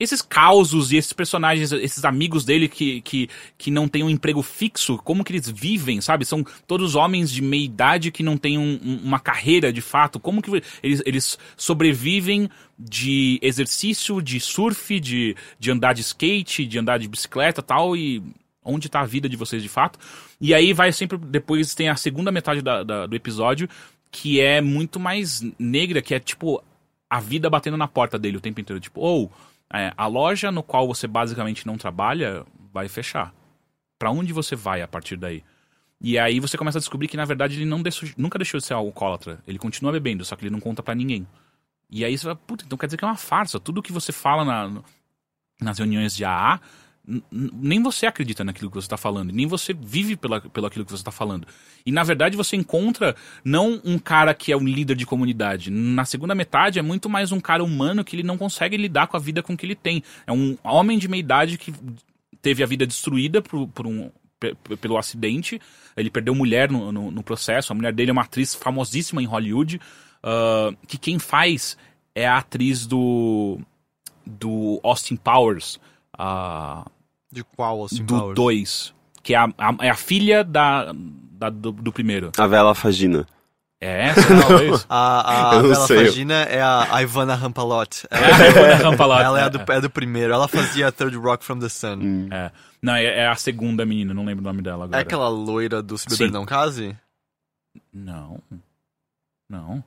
[0.00, 4.42] esses causos e esses personagens, esses amigos dele que, que, que não têm um emprego
[4.42, 6.24] fixo, como que eles vivem, sabe?
[6.24, 10.20] São todos homens de meia idade que não têm um- um- uma carreira de fato.
[10.20, 10.50] Como que
[10.84, 12.48] eles, eles sobrevivem
[12.78, 18.22] de exercício, de surf, de, de andar de skate, de andar de bicicleta tal, e
[18.64, 19.98] onde tá a vida de vocês de fato.
[20.40, 23.68] E aí vai sempre, depois tem a segunda metade da- da- do episódio,
[24.10, 26.62] que é muito mais negra, que é tipo
[27.10, 28.80] a vida batendo na porta dele o tempo inteiro.
[28.80, 29.32] Tipo, ou
[29.72, 33.34] é, a loja no qual você basicamente não trabalha vai fechar.
[33.98, 35.42] Pra onde você vai a partir daí?
[36.00, 38.64] E aí você começa a descobrir que na verdade ele não deixou- nunca deixou de
[38.66, 39.40] ser alcoólatra.
[39.46, 41.26] Ele continua bebendo, só que ele não conta pra ninguém.
[41.90, 43.58] E aí você vai, puta, então quer dizer que é uma farsa.
[43.58, 44.82] Tudo que você fala na-
[45.60, 46.60] nas reuniões de AA,
[47.32, 50.90] nem você acredita naquilo que você está falando, nem você vive pela, pelo aquilo que
[50.90, 51.46] você está falando.
[51.86, 55.70] E na verdade você encontra não um cara que é um líder de comunidade.
[55.70, 59.16] Na segunda metade é muito mais um cara humano que ele não consegue lidar com
[59.16, 60.02] a vida com que ele tem.
[60.26, 61.72] É um homem de meia idade que
[62.42, 65.58] teve a vida destruída por, por um, pe- pe- pelo acidente.
[65.96, 67.72] Ele perdeu mulher no, no, no processo.
[67.72, 69.80] A mulher dele é uma atriz famosíssima em Hollywood.
[70.22, 71.76] ah, que quem faz
[72.14, 73.58] é a atriz do
[74.26, 75.80] do Austin Powers,
[77.30, 81.72] De qual, assim, do 2, que é a, a- é a filha da, da- do,
[81.72, 82.32] do primeiro.
[82.38, 83.26] A Vela Fagina.
[83.80, 84.84] É essa, talvez?
[84.90, 86.06] A, a Eu não Bela sei.
[86.06, 88.06] Fagina é a a Ivana Rampalot.
[88.10, 89.22] É a Ivana Rampalot.
[89.22, 90.32] Ela é, a do, é do primeiro.
[90.32, 92.28] Ela fazia Third Rock from the Sun.
[92.32, 92.50] É.
[92.82, 94.98] Não, é, é a segunda menina, não lembro o nome dela agora.
[94.98, 96.32] É aquela loira do Se Beber Sim.
[96.32, 96.96] Não Case?
[97.92, 98.40] Não.
[99.48, 99.84] Não.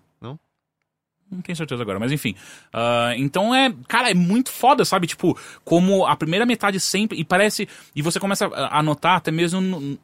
[1.32, 1.42] Não?
[1.42, 2.36] Tenho certeza agora, mas enfim.
[2.74, 3.74] Ah, então é.
[3.88, 5.08] Cara, é muito foda, sabe?
[5.08, 7.18] Tipo, como a primeira metade sempre.
[7.20, 7.68] E parece.
[7.96, 9.98] E você começa a notar até mesmo no-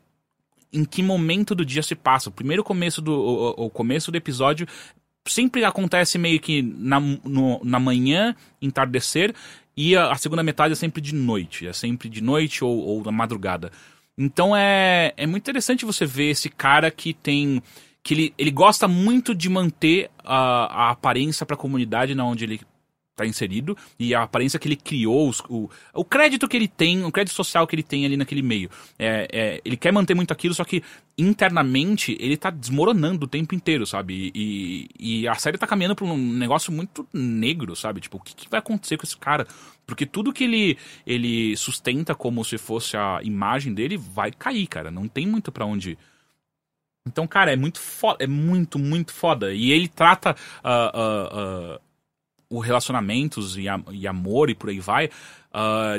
[0.72, 2.30] em que momento do dia se passa.
[2.30, 3.12] O primeiro começo do.
[3.14, 4.66] O- o começo do episódio
[5.28, 9.36] sempre acontece meio que na, no- na manhã, entardecer,
[9.76, 11.68] e a, a segunda metade é sempre de noite.
[11.68, 13.72] É sempre de noite ou, ou na madrugada.
[14.18, 17.62] Então é, é muito interessante você ver esse cara que tem.
[18.08, 22.46] Que ele, ele gosta muito de manter a, a aparência para a comunidade na onde
[22.46, 22.62] ele
[23.18, 27.04] tá inserido e a aparência que ele criou, os- o, o crédito que ele tem,
[27.04, 28.70] o crédito social que ele tem ali naquele meio.
[28.98, 30.82] É, é, ele quer manter muito aquilo, só que
[31.18, 34.32] internamente ele tá desmoronando o tempo inteiro, sabe?
[34.34, 38.00] E, e a série tá caminhando pra um negócio muito negro, sabe?
[38.00, 39.46] Tipo, o que, que vai acontecer com esse cara?
[39.86, 44.90] Porque tudo que ele, ele sustenta como se fosse a imagem dele vai cair, cara.
[44.92, 45.98] Não tem muito pra onde.
[47.08, 49.54] Então, cara, é muito foda, é muito, muito foda.
[49.54, 51.80] E ele trata ah, ah, ah,
[52.50, 55.10] o relacionamentos e, a- e amor e por aí vai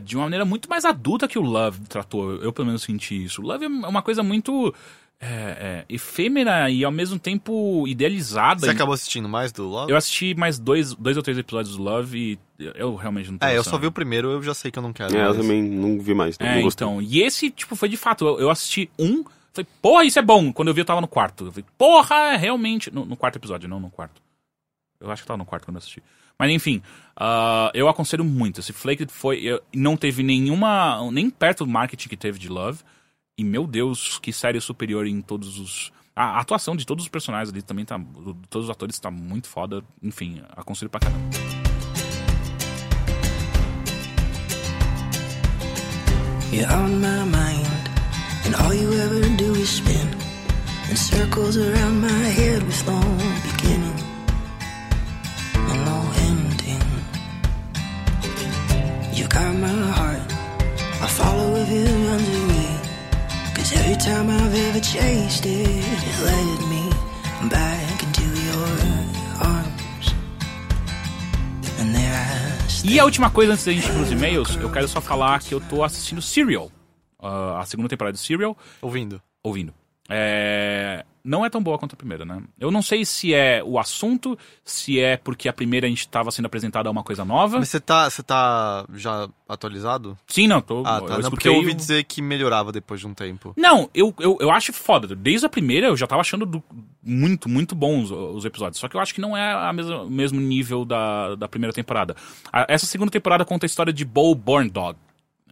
[0.04, 2.36] de uma maneira muito mais adulta que o Love tratou.
[2.36, 3.42] Eu, pelo menos, senti isso.
[3.42, 4.72] O Love é uma coisa muito
[5.20, 8.60] é, é, efêmera e, ao mesmo tempo, idealizada.
[8.60, 9.90] Você acabou assistindo mais do Love?
[9.90, 13.44] Eu assisti mais dois, dois ou três episódios do Love e eu realmente não tô
[13.46, 15.12] É, eu só vi o primeiro, eu já sei que eu não quero.
[15.16, 15.36] É, eu mais.
[15.38, 16.38] também não vi mais.
[16.38, 17.02] Não, É, não então.
[17.02, 18.24] E esse, tipo, foi de fato.
[18.28, 19.24] Eu, eu assisti um,
[19.64, 20.52] falei, porra, isso é bom.
[20.52, 21.46] Quando eu vi, eu tava no quarto.
[21.46, 22.90] Eu falei, porra, é realmente.
[22.92, 24.20] No, no quarto episódio, não no quarto.
[25.00, 26.02] Eu acho que tava no quarto quando eu assisti.
[26.38, 26.80] Mas enfim,
[27.16, 28.60] ah, eu aconselho muito.
[28.60, 29.38] Esse Flaked foi.
[29.40, 31.00] eu- não teve nenhuma.
[31.10, 32.80] Nem perto do marketing que teve de Love.
[33.36, 35.92] E meu Deus, que série superior em todos os.
[36.14, 37.96] A atuação de todos os personagens ali também tá.
[37.96, 39.82] do- Todos os atores tá muito foda.
[40.02, 41.28] Enfim, aconselho pra caramba.
[46.50, 47.68] You're on my mind,
[48.46, 49.47] and all you ever do
[51.10, 53.00] circles around my head with no
[53.48, 53.98] beginning
[55.70, 55.98] and no
[56.28, 56.84] ending.
[59.16, 60.22] You got my heart,
[61.02, 62.70] I follow if it runs away.
[63.54, 66.84] Cause every time I've ever chased it, it led me
[67.48, 68.68] back into your
[69.52, 70.06] arms.
[71.80, 74.88] And there I E a última coisa antes da gente ir pros e-mails, eu quero
[74.88, 76.70] só falar que eu tô assistindo Serial.
[77.20, 79.20] ah, a segunda temporada de Serial, Ouvindo.
[79.42, 79.72] ouvindo.
[80.08, 82.42] É, Não é tão boa quanto a primeira, né?
[82.58, 86.30] Eu não sei se é o assunto, se é porque a primeira a gente tava
[86.30, 87.58] sendo apresentada a uma coisa nova.
[87.58, 90.16] Mas você tá, você tá já atualizado?
[90.26, 90.82] Sim, não, tô.
[90.86, 91.12] Ah, eu tá.
[91.14, 93.52] Não, escutei porque eu ouvi o- dizer que melhorava depois de um tempo.
[93.58, 95.14] Não, eu, eu, eu acho foda.
[95.14, 96.62] Desde a primeira eu já tava achando do-
[97.02, 98.78] muito, muito bons os, os episódios.
[98.80, 101.74] Só que eu acho que não é a mesma- o mesmo nível da, da primeira
[101.74, 102.16] temporada.
[102.50, 104.98] A- essa segunda temporada conta a história de Bo Born Dog.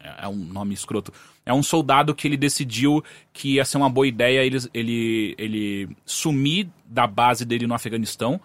[0.06, 1.12] É é um nome escroto.
[1.44, 3.02] É um soldado que ele decidiu
[3.32, 8.40] que ia ser uma boa ideia ele, ele, ele sumir da base dele no Afeganistão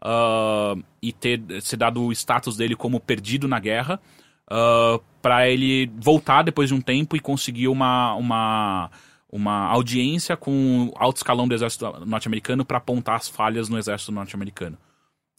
[0.00, 4.00] ah, e ter se dado o status dele como perdido na guerra
[4.46, 8.90] para pra ele voltar depois de um tempo e conseguir uma, uma,
[9.30, 14.12] uma audiência com o alto escalão do exército norte-americano para apontar as falhas no exército
[14.12, 14.78] norte-americano.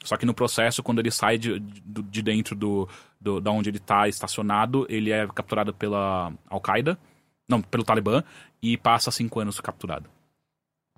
[0.03, 2.87] Só que no processo, quando ele sai de, de, de dentro do,
[3.19, 6.97] do, da onde ele tá estacionado, ele é capturado pela Al-Qaeda,
[7.49, 8.23] não, pelo Talibã,
[8.61, 10.09] e passa cinco anos capturado.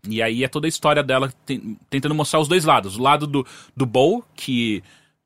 [0.07, 2.97] E aí é toda a história dela ten- tentando mostrar os dois lados.
[2.97, 3.45] O lado do,
[3.75, 4.83] do Bo, que.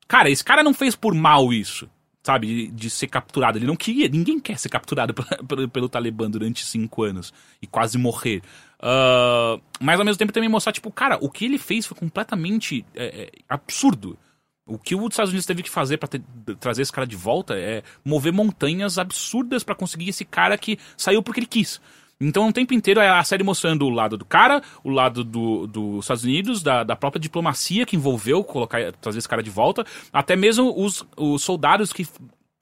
[0.08, 1.90] Cara, esse cara não fez por mal isso,
[2.24, 2.48] sabe?
[2.48, 3.58] De, de ser capturado.
[3.58, 4.08] Ele não queria.
[4.10, 5.14] Ninguém quer ser capturado
[5.48, 8.42] pelo, pelo Talibã durante cinco anos e quase morrer.
[8.86, 12.86] Ah, mas ao mesmo tempo também mostrar, tipo, cara, o que ele fez foi completamente
[12.94, 14.18] é, é, absurdo.
[14.66, 16.22] O que os Estados Unidos teve que fazer ter-
[16.60, 21.24] trazer esse cara de volta é mover montanhas absurdas pra conseguir esse cara que saiu
[21.24, 21.80] porque ele quis.
[22.20, 25.66] Então, o tempo inteiro é a série mostrando o lado do cara, o lado do-
[25.68, 29.86] dos Estados Unidos, da, da própria diplomacia que envolveu colocar, trazer esse cara de volta,
[30.12, 32.06] até mesmo os, os soldados que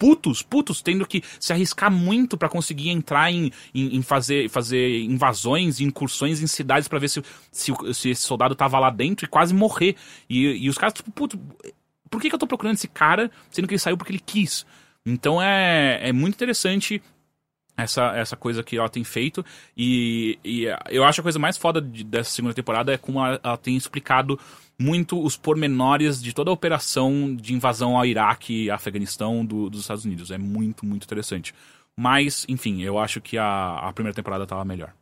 [0.02, 5.04] putos, putos, tendo que se arriscar muito pra conseguir entrar em, em, em fazer, fazer
[5.04, 7.22] invasões incursões em cidades pra ver se,
[7.52, 9.96] se, se esse soldado tava lá dentro e quase morrer.
[10.28, 11.40] E, e os caras, tipo, puto,
[12.10, 14.66] por que, que eu tô procurando esse cara, sendo que ele saiu porque ele quis?
[15.06, 17.00] Então é, é muito interessante
[17.78, 19.46] essa, essa coisa que ela tem feito.
[19.78, 23.40] E, e eu acho a coisa mais foda de- dessa segunda temporada é como ela,
[23.44, 24.40] ela tem explicado
[24.82, 29.82] muito os pormenores de toda a operação de invasão ao Iraque e Afeganistão do- dos
[29.82, 30.32] Estados Unidos.
[30.32, 31.54] É muito, muito interessante.
[31.96, 34.94] Mas, enfim, eu acho que a, a primeira temporada tava melhor.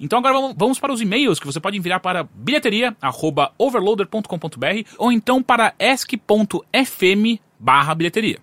[0.00, 5.42] Então agora vamos- vamos para os e-mails que você pode enviar para bilheteria@overloader.com.br ou então
[5.42, 8.38] para esc.fm barra bilheteria.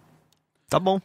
[0.70, 1.00] Tá bom.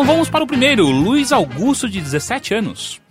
[0.00, 3.02] Então vamos para o primeiro, Luiz Augusto, de 17 anos.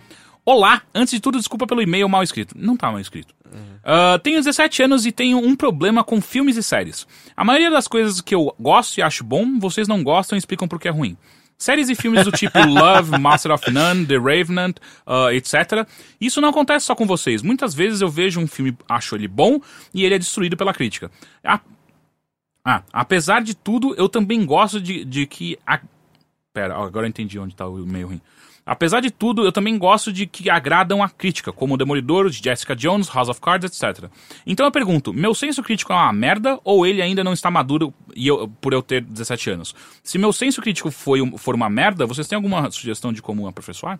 [0.43, 2.55] Olá, antes de tudo, desculpa pelo e-mail mal escrito.
[2.57, 3.31] Não tá mal escrito.
[3.83, 7.05] Ah, tenho 17 anos e tenho um problema com filmes e séries.
[7.37, 10.67] A maioria das coisas que eu gosto e acho bom, vocês não gostam e explicam
[10.67, 11.15] por que é ruim.
[11.59, 15.87] Séries e filmes do tipo Love, Master of None, The Revenant, ah, etc.
[16.19, 17.43] Isso não acontece só com vocês.
[17.43, 19.61] Muitas vezes eu vejo um filme, acho ele bom
[19.93, 21.11] e ele é destruído pela crítica.
[21.43, 21.59] A-
[22.65, 25.55] ah, apesar de tudo, eu também gosto de, de que.
[25.67, 25.79] A...
[26.59, 28.21] Pera, agora eu entendi onde tá o meio ruim.
[28.65, 32.75] Apesar de tudo, eu também gosto de que agradam a crítica, como Demolidor, de Jessica
[32.75, 34.09] Jones, House of Cards, etc.
[34.45, 37.93] Então eu pergunto, meu senso crítico é uma merda ou ele ainda não está maduro
[38.15, 39.73] e eu- por eu ter 17 anos?
[40.03, 43.99] Se meu senso crítico foi, for uma merda, vocês têm alguma sugestão de como aperfeiçoar?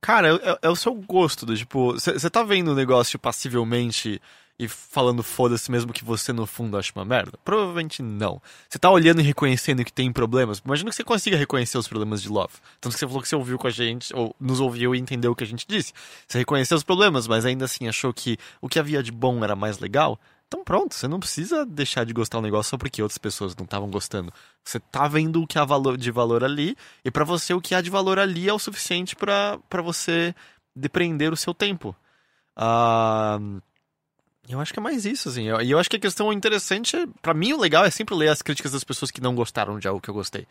[0.00, 4.20] Cara, é, é- é o seu gosto, do tipo, você tá vendo o negócio passivelmente
[4.58, 7.38] e falando foda-se mesmo que você no fundo acha uma merda?
[7.44, 8.40] Provavelmente não.
[8.68, 10.62] Você tá olhando e reconhecendo que tem problemas.
[10.64, 12.54] Imagina que você consiga reconhecer os problemas de Love.
[12.80, 15.32] Tanto que você falou que você ouviu com a gente, ou nos ouviu e entendeu
[15.32, 15.92] o que a gente disse.
[16.28, 19.56] Você reconheceu os problemas, mas ainda assim achou que o que havia de bom era
[19.56, 20.18] mais legal.
[20.46, 23.64] Então pronto, você não precisa deixar de gostar do negócio só porque outras pessoas não
[23.64, 24.32] estavam gostando.
[24.62, 25.66] Você tá vendo o que há
[25.98, 29.16] de valor ali, e pra você o que há de valor ali é o suficiente
[29.16, 30.32] pra você
[30.76, 31.96] depreender o seu tempo.
[32.54, 33.40] Ah,
[34.48, 35.44] eu acho que é mais isso, assim.
[35.48, 38.14] Eu- E eu, acho que a questão interessante, é- pra mim o legal é sempre
[38.14, 40.46] ler as críticas das pessoas que não gostaram de algo que eu gostei.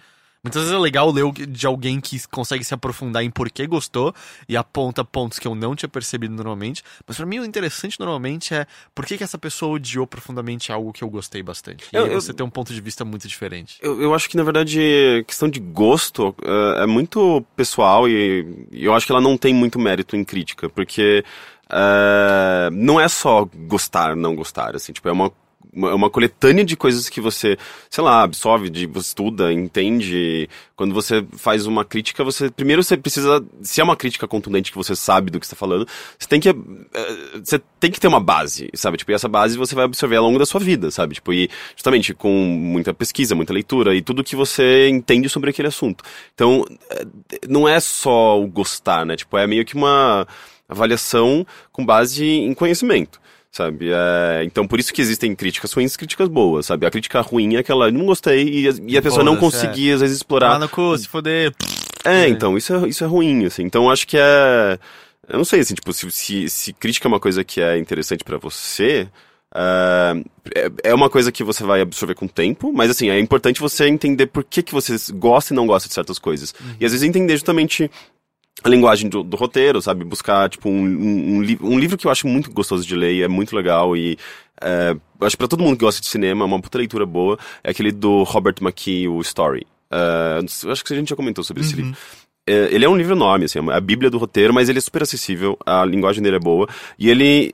[0.46, 4.14] Muitas vezes é legal ler de alguém que consegue se aprofundar em por que gostou
[4.50, 6.84] e aponta pontos que eu não tinha percebido normalmente.
[7.08, 10.92] Mas pra mim o interessante normalmente é por que, que essa pessoa odiou profundamente algo
[10.92, 11.86] que eu gostei bastante.
[11.94, 13.78] E Eu- aí eu- você tem um ponto de vista muito diferente.
[13.82, 18.84] Eu, eu acho que, na verdade, questão de gosto eh, é muito pessoal e, e
[18.84, 21.24] eu acho que ela não tem muito mérito em crítica, porque
[21.74, 25.32] eh, não é só gostar, não gostar, assim, tipo, é uma,
[25.74, 27.58] uma, é uma coletânea de coisas que você,
[27.90, 30.48] sei lá, absorve, de, estuda, entende.
[30.76, 34.78] Quando você faz uma crítica, você, primeiro você precisa, se é uma crítica contundente que
[34.78, 35.88] você sabe do que está falando,
[36.18, 38.98] você tem que, eh, você tem que ter uma base, sabe?
[38.98, 41.16] Tipo, e essa base você vai absorver ao longo da sua vida, sabe?
[41.16, 45.70] Tipo, e justamente com muita pesquisa, muita leitura e tudo que você entende sobre aquele
[45.70, 46.04] assunto.
[46.36, 47.06] Então, eh,
[47.50, 49.16] não é só o gostar, né?
[49.16, 50.28] Tipo, é meio que uma
[50.68, 53.22] avaliação com base em conhecimento.
[53.52, 53.90] Sabe?
[53.92, 56.88] É, então, por isso que existem críticas ruins e críticas boas, sabe?
[56.88, 59.68] A crítica ruim é aquela, não gostei, e, a- e a pessoa não Foda-se, é.
[59.68, 61.54] conseguia, às vezes, explorar Ah, no cu, se foder.
[62.04, 63.62] é, então, isso é, isso é ruim, assim.
[63.64, 64.80] Então, acho que é.
[65.30, 68.24] Eu não sei, assim, tipo, se, se, se crítica é uma coisa que é interessante
[68.24, 69.08] pra você.
[69.54, 70.16] ah,
[70.84, 73.86] é, uma coisa que você vai absorver com o tempo, mas assim, é importante você
[73.88, 76.56] entender por que, que você gosta e não gosta de certas coisas.
[76.80, 77.92] E às vezes entender justamente
[78.62, 80.04] a linguagem do, do roteiro, sabe?
[80.04, 83.14] Buscar, tipo, um, um, um, li- um livro que eu acho muito gostoso de ler
[83.14, 84.18] e é muito legal e
[84.62, 87.38] é, acho que pra todo mundo que gosta de cinema, é uma puta leitura boa,
[87.64, 89.66] é aquele do Robert McKee, o Story.
[89.92, 90.40] É,
[90.72, 91.96] acho que a gente já comentou sobre esse livro.
[92.48, 94.82] é, ele é um livro enorme, assim, é a bíblia do roteiro, mas ele é
[94.82, 96.68] super acessível, a linguagem dele é boa,
[96.98, 97.52] e ele...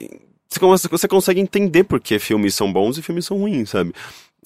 [0.52, 3.94] Você consegue entender por que filmes são bons e filmes são ruins, sabe?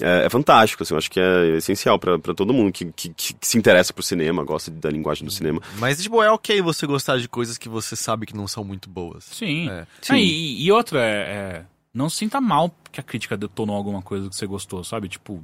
[0.02, 3.10] É, é fantástico, assim, eu acho que é essencial pra pra todo mundo que, que,
[3.14, 5.62] que se interessa por cinema, gosta da linguagem do cinema.
[5.78, 8.90] Mas, tipo, é ok você gostar de coisas que você sabe que não são muito
[8.90, 9.24] boas.
[9.26, 9.70] Sim.
[9.70, 9.86] É.
[10.10, 14.02] Ah, e, e outra, é, é, não se sinta mal que a crítica detonou alguma
[14.02, 15.08] coisa que você gostou, sabe?
[15.08, 15.44] Tipo,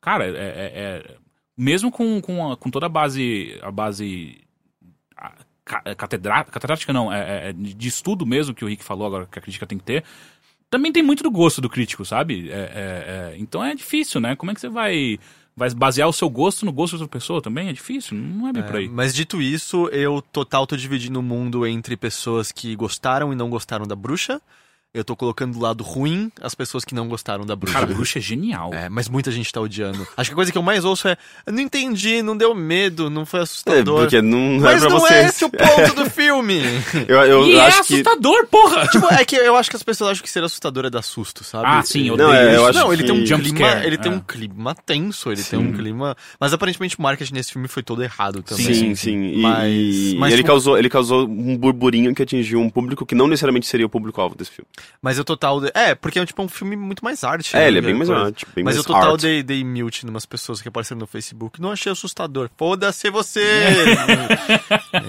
[0.00, 1.14] cara, é, é- é-
[1.56, 4.38] mesmo com, com, a- com toda a base, a base
[5.16, 5.32] a,
[5.64, 9.26] ca- é, catedrá- catedrática, não, é, é, de estudo mesmo que o Rick falou agora
[9.26, 10.02] que a crítica tem que ter,
[10.76, 12.50] também tem muito do gosto do crítico, sabe?
[12.50, 12.58] É, é-
[13.32, 14.36] é, então é difícil, né?
[14.36, 15.18] Como é que você vai,
[15.56, 17.68] vai basear o seu gosto no gosto de outra pessoa também?
[17.68, 18.88] É difícil, não é bem por aí.
[18.88, 23.48] Mas dito isso, eu total tô dividindo o mundo entre pessoas que gostaram e não
[23.48, 24.40] gostaram da bruxa.
[24.96, 27.74] Eu tô colocando do lado ruim as pessoas que não gostaram da bruxa.
[27.80, 28.72] Cara, bruxa é genial.
[28.72, 30.06] É, mas muita gente tá odiando.
[30.16, 31.16] Acho que a coisa que eu mais ouço é:
[31.46, 34.00] não entendi, não deu medo, não foi É, assustador.
[34.00, 35.14] porque não mas é pra não você.
[35.14, 36.60] é esse o ponto do filme.
[37.06, 37.94] Eu, eu e é acho que.
[38.00, 38.86] assustador, porra!
[38.88, 41.44] tipo, é que eu acho que as pessoas acham que ser assustador é dar susto,
[41.44, 41.64] sabe?
[41.68, 43.86] Ah, sim, eu Não, é, eu acho não, ele que- tem um Jump clima, scare,
[43.86, 44.14] ele tem é.
[44.14, 48.02] um clima tenso, ele tem um clima, mas aparentemente o marketing nesse filme foi todo
[48.02, 48.64] errado também.
[48.64, 49.22] Sim, sim.
[49.34, 53.14] E, Mas- e mas ele, causou, ele causou um burburinho que atingiu um público que
[53.14, 54.68] não necessariamente seria o público-alvo desse filme.
[55.02, 55.60] Mas eu total.
[55.60, 57.54] de- É, porque é tipo um filme muito mais arte.
[57.56, 58.12] É, né, ele é bem coisa.
[58.14, 59.20] mais arte, bem Mas mais eu total art.
[59.20, 61.60] dei, dei mute numas pessoas que apareceram no Facebook.
[61.60, 62.48] Não achei assustador.
[62.56, 63.40] Foda-se você!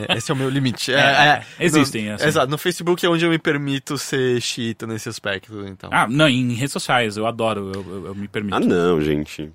[0.10, 0.92] É, Esse é o meu limite.
[0.94, 2.28] É, é, existem, no, assim.
[2.28, 2.52] Exato.
[2.52, 5.66] No Facebook é onde eu me permito ser xiita nesse aspecto.
[5.68, 5.90] Então.
[5.94, 8.56] Ah, não, em redes sociais, eu adoro, eu, eu- eu me permito.
[8.56, 9.50] Ah, não, gente.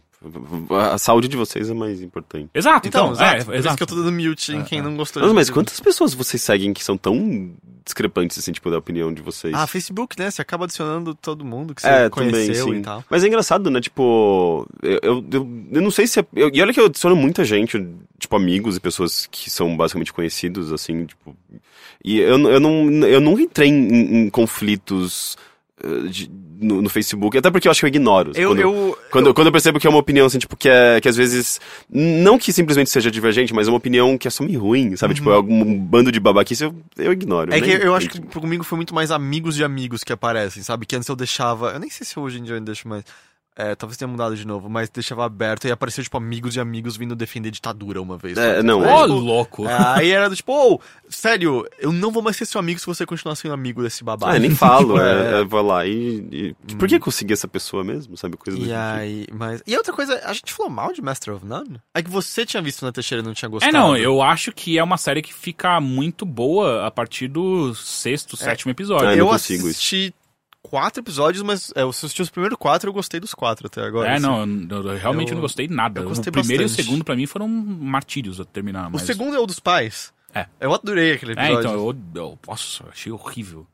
[0.93, 2.49] A saúde de vocês é mais importante.
[2.55, 3.43] Exato, Então, então, exato.
[3.43, 3.77] é, Por isso exato.
[3.77, 5.55] que eu tô dando mute em quem não gostou Mas, de mas mim.
[5.55, 7.51] quantas pessoas vocês seguem que são tão
[7.85, 9.53] discrepantes, assim, tipo, da opinião de vocês?
[9.55, 10.31] Ah, Facebook, né?
[10.31, 12.75] Você acaba adicionando todo mundo que você É, também, conheceu sim.
[12.77, 13.05] e tal.
[13.11, 13.81] Mas é engraçado, né?
[13.81, 16.27] Tipo, eu, eu, eu, eu não sei se é.
[16.35, 17.85] eu- e olha que eu adiciono muita gente,
[18.19, 21.37] tipo, amigos e pessoas que são basicamente conhecidos, assim, tipo.
[22.05, 25.37] E eu, eu, não, eu nunca entrei em, em conflitos
[25.83, 26.31] eh, de-
[26.63, 28.33] no, no Facebook, até porque eu acho que eu ignoro.
[28.35, 31.01] Eu, quando, eu, quando, quando eu percebo que é uma opinião, assim, tipo, que, é,
[31.01, 31.61] que às vezes.
[31.91, 35.15] Não que simplesmente seja divergente, mas é uma opinião que é só meio ruim, sabe?
[35.15, 37.51] Tipo, é algum bando de babaquice, eu, eu ignoro.
[37.51, 37.57] Uhum.
[37.57, 40.63] É que nem- eu acho que comigo foi muito mais amigos de amigos que aparecem,
[40.63, 40.87] sabe?
[40.87, 41.71] Que antes eu deixava.
[41.73, 43.05] Eu nem sei se hoje em dia eu deixo mais.
[43.55, 46.97] É, talvez tenha mudado de novo, mas deixava aberto e apareceu, tipo, amigos de amigos
[46.97, 48.39] vindo defender ditadura uma vez.
[48.39, 49.69] É, não, Ô, tipo, louco.
[49.69, 52.87] é, aí era do tipo, ô, sério, eu não vou mais ser seu amigo se
[52.87, 54.33] você continuar sendo amigo desse babaca.
[54.33, 56.27] Ah, eu nem falo, Tipo, é, eu vou lá e.
[56.33, 58.17] e- Por que que eu segui essa pessoa mesmo?
[58.17, 58.39] Sabe?
[58.39, 58.79] Coisa do E tipo.
[58.81, 59.63] aí, mas.
[59.67, 61.79] E outra coisa, a gente falou mal de Master of None?
[61.95, 63.69] É que você tinha visto na Teixeira e não tinha gostado.
[63.77, 67.75] É, não, eu acho que é uma série que fica muito boa a partir do
[67.75, 69.09] sexto, sétimo episódio.
[69.09, 69.71] Ah, eu não eu consigo isso.
[69.79, 70.15] assisti
[70.63, 74.09] quatro episódios, mas é, eu assisti os primeiros quatro eu gostei dos quatro até agora.
[74.09, 74.23] É, assim.
[74.23, 74.43] não,
[74.77, 76.01] eu, eu realmente Eu- não gostei nada.
[76.01, 76.81] eu gostei o primeiro bastante.
[76.81, 78.89] e o segundo, pra mim, foram martírios a terminar.
[78.89, 79.03] O Mas...
[79.03, 80.13] segundo é o dos pais.
[80.35, 80.47] É.
[80.61, 81.61] Eu adorei aquele É, episódio.
[81.71, 81.97] então, eu,
[82.31, 82.39] eu.
[82.49, 83.67] Nossa, achei horrível.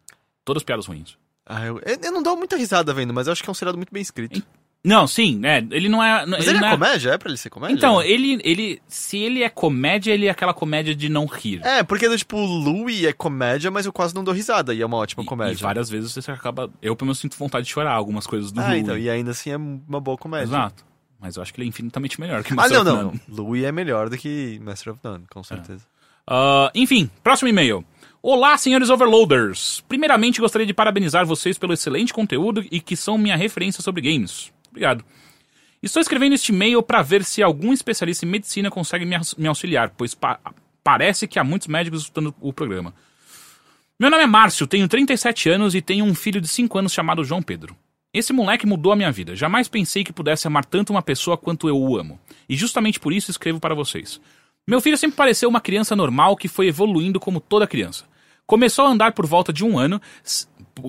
[0.44, 1.16] Todas as piadas ruins.
[1.46, 3.54] Ah, eu, eu- eu não dou muita risada vendo, mas eu acho que é um
[3.54, 4.42] seriado muito bem escrito.
[4.84, 6.24] Não, sim, é, ele não é.
[6.24, 7.10] Mas ele, não é comédia?
[7.10, 7.74] É pra ele ser comédia?
[7.74, 8.80] Então, ele, ele.
[8.86, 11.60] Se ele é comédia, ele é aquela comédia de não rir.
[11.64, 14.96] É, porque tipo, Louie é comédia, mas eu quase não dou risada, e é uma
[14.96, 15.54] ótima comédia.
[15.54, 16.70] E várias vezes você acaba.
[16.80, 18.80] Eu, pelo menos, sinto vontade de chorar algumas coisas do Ah, Louie.
[18.80, 20.44] então, e ainda assim é uma boa comédia.
[20.44, 20.86] Exato.
[21.20, 23.10] Mas eu acho que ele é infinitamente melhor que Ah, Master não, of não.
[23.10, 23.20] None.
[23.28, 25.84] Louie é melhor do que Master of None, com certeza.
[26.24, 27.84] Ah, enfim, próximo e-mail.
[28.22, 29.82] Olá, senhores overloaders.
[29.88, 34.52] Primeiramente, gostaria de parabenizar vocês pelo excelente conteúdo e que são minha referência sobre games.
[34.70, 35.04] Obrigado.
[35.82, 40.14] Estou escrevendo este e-mail para ver se algum especialista em medicina consegue me, auxiliar, pois
[40.14, 40.40] pa-
[40.82, 42.92] parece que há muitos médicos escutando o programa.
[43.98, 47.24] Meu nome é Márcio, tenho 37 anos e tenho um filho de 5 anos chamado
[47.24, 47.76] João Pedro.
[48.12, 49.36] Esse moleque mudou a minha vida.
[49.36, 52.18] Jamais pensei que pudesse amar tanto uma pessoa quanto eu o amo.
[52.48, 54.20] E justamente por isso escrevo para vocês.
[54.66, 58.04] Meu filho sempre pareceu uma criança normal que foi evoluindo como toda criança.
[58.46, 60.00] Começou a andar por volta de um ano.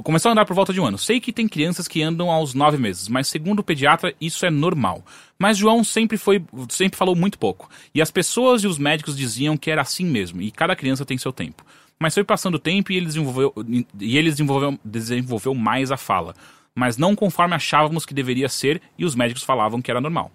[0.03, 0.98] Começou a andar por volta de um ano.
[0.98, 4.49] Sei que tem crianças que andam aos nove meses, mas segundo o pediatra, isso é
[4.49, 5.03] normal.
[5.38, 7.70] Mas João sempre foi, sempre falou muito pouco.
[7.94, 11.18] E as pessoas e os médicos diziam que era assim mesmo, e cada criança tem
[11.18, 11.66] seu tempo.
[11.99, 13.53] Mas foi passando o tempo e ele desenvolveu,
[13.99, 16.36] e ele desenvolveu, desenvolveu mais a fala.
[16.76, 20.32] Mas não conforme achávamos que deveria ser, e os médicos falavam que era normal.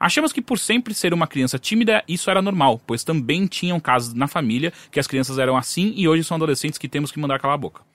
[0.00, 4.12] Achamos que por sempre ser uma criança tímida, isso era normal, pois também tinham casos
[4.12, 7.38] na família que as crianças eram assim e hoje são adolescentes que temos que mandar
[7.38, 7.93] calar a boca.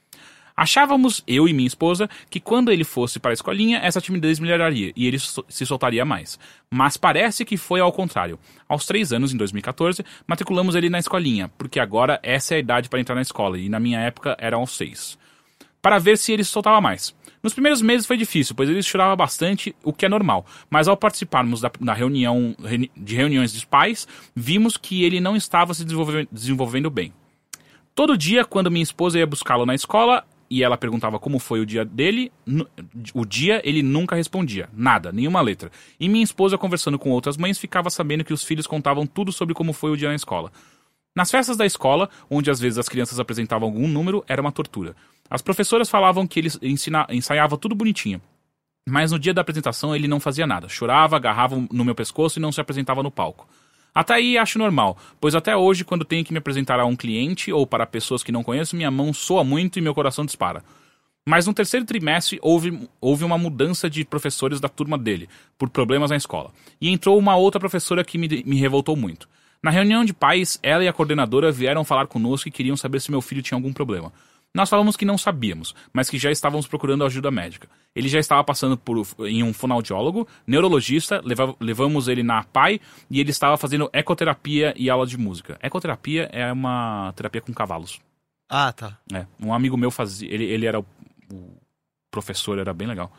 [0.62, 4.92] Achávamos, eu e minha esposa, que quando ele fosse para a escolinha, essa timidez melhoraria
[4.94, 6.38] e ele se soltaria mais.
[6.70, 8.38] Mas parece que foi ao contrário.
[8.68, 12.90] Aos três anos, em 2014, matriculamos ele na escolinha, porque agora essa é a idade
[12.90, 15.18] para entrar na escola, e na minha época eram aos seis.
[15.82, 17.16] para ver se ele se soltava mais.
[17.42, 20.46] Nos primeiros meses foi difícil, pois ele chorava bastante, o que é normal.
[20.70, 24.06] Mas ao participarmos da, da reunião reuni- de reuniões dos pais,
[24.36, 27.14] vimos que ele não estava se desenvolve- desenvolvendo bem.
[27.96, 31.66] Todo dia, quando minha esposa ia buscá-lo na escola e ela perguntava como foi o
[31.66, 32.32] dia dele,
[33.14, 35.72] o dia ele nunca respondia, nada, nenhuma letra.
[36.00, 39.54] E minha esposa, conversando com outras mães, ficava sabendo que os filhos contavam tudo sobre
[39.54, 40.52] como foi o dia na escola.
[41.16, 44.96] Nas festas da escola, onde às vezes as crianças apresentavam algum número, era uma tortura.
[45.30, 48.22] As professoras falavam que ele ensina- ensaiava tudo bonitinho.
[48.88, 50.68] Mas no dia da apresentação ele não fazia nada.
[50.68, 53.48] Chorava, agarrava no meu pescoço e não se apresentava no palco.
[53.94, 57.52] Até aí acho normal, pois até hoje, quando tenho que me apresentar a um cliente
[57.52, 60.64] ou para pessoas que não conheço, minha mão soa muito e meu coração dispara.
[61.26, 66.10] Mas no terceiro trimestre houve, houve uma mudança de professores da turma dele, por problemas
[66.10, 66.52] na escola.
[66.80, 69.28] E entrou uma outra professora que me, me revoltou muito.
[69.62, 73.12] Na reunião de pais, ela e a coordenadora vieram falar conosco e queriam saber se
[73.12, 74.12] meu filho tinha algum problema.
[74.54, 77.70] Nós falamos que não sabíamos, mas que já estávamos procurando ajuda médica.
[77.96, 82.82] Ele já estava passando por, em um fonoaudiólogo, neurologista, leva- levamos ele na PAI
[83.12, 85.58] e ele estava fazendo ecoterapia e aula de música.
[85.62, 88.00] Ecoterapia é uma terapia com cavalos.
[88.50, 88.98] Ah, tá.
[89.14, 90.28] É, um amigo meu fazia.
[90.34, 90.86] Ele, ele era o,
[91.32, 91.58] o
[92.10, 93.12] professor, era bem legal.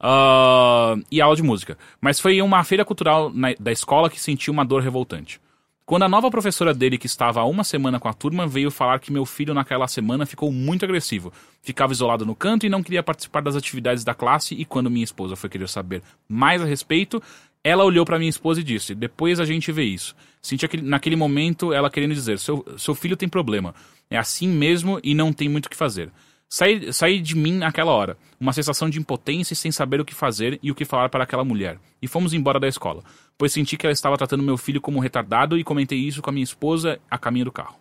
[0.00, 1.76] Ah, e aula de música.
[2.00, 5.40] Mas foi em uma feira cultural na- da escola que senti uma dor revoltante.
[5.88, 8.98] Quando a nova professora dele, que estava há uma semana com a turma, veio falar
[8.98, 11.32] que meu filho naquela semana ficou muito agressivo.
[11.62, 14.54] Ficava isolado no canto e não queria participar das atividades da classe.
[14.54, 17.22] E quando minha esposa foi querer saber mais a respeito,
[17.64, 20.14] ela olhou para minha esposa e disse: Depois a gente vê isso.
[20.42, 23.74] Senti aquele, naquele momento ela querendo dizer: seu, seu filho tem problema.
[24.10, 26.10] É assim mesmo e não tem muito o que fazer.
[26.50, 30.14] Saí, saí de mim naquela hora, uma sensação de impotência e sem saber o que
[30.14, 31.78] fazer e o que falar para aquela mulher.
[32.00, 33.02] E fomos embora da escola,
[33.38, 36.32] pois senti que ela estava tratando meu filho como retardado e comentei isso com a
[36.32, 37.76] minha esposa a caminho do carro.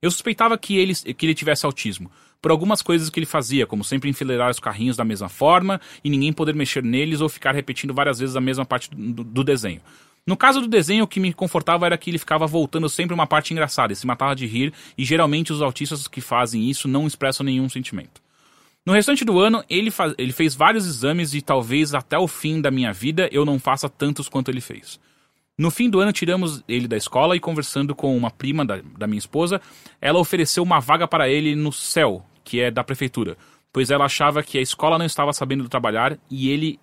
[0.00, 3.84] Eu suspeitava que ele, que ele tivesse autismo, por algumas coisas que ele fazia, como
[3.84, 7.92] sempre enfileirar os carrinhos da mesma forma e ninguém poder mexer neles ou ficar repetindo
[7.92, 9.82] várias vezes a mesma parte do, do desenho.
[10.26, 13.26] No caso do desenho, o que me confortava era que ele ficava voltando sempre uma
[13.26, 17.06] parte engraçada e se matava de rir, e geralmente os autistas que fazem isso não
[17.06, 18.22] expressam nenhum sentimento.
[18.86, 22.60] No restante do ano, ele, faz- ele fez vários exames e talvez até o fim
[22.60, 24.98] da minha vida eu não faça tantos quanto ele fez.
[25.58, 29.06] No fim do ano, tiramos ele da escola e conversando com uma prima da, da
[29.06, 29.60] minha esposa,
[30.00, 33.36] ela ofereceu uma vaga para ele no CEL, que é da prefeitura,
[33.70, 36.80] pois ela achava que a escola não estava sabendo trabalhar e ele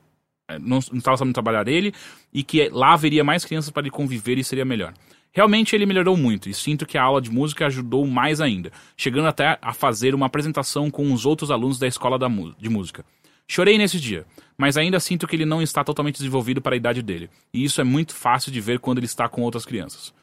[0.48, 1.92] eh, não, não estava sabendo trabalhar ele
[2.32, 4.94] e que lá haveria mais crianças para ele conviver e seria melhor.
[5.32, 9.28] Realmente ele melhorou muito e sinto que a aula de música ajudou mais ainda, chegando
[9.28, 13.06] até a fazer uma apresentação com os outros alunos da escola da de música.
[13.48, 14.26] Chorei nesse dia,
[14.58, 17.80] mas ainda sinto que ele não está totalmente desenvolvido para a idade dele, e isso
[17.80, 20.14] é muito fácil de ver quando ele está com outras crianças.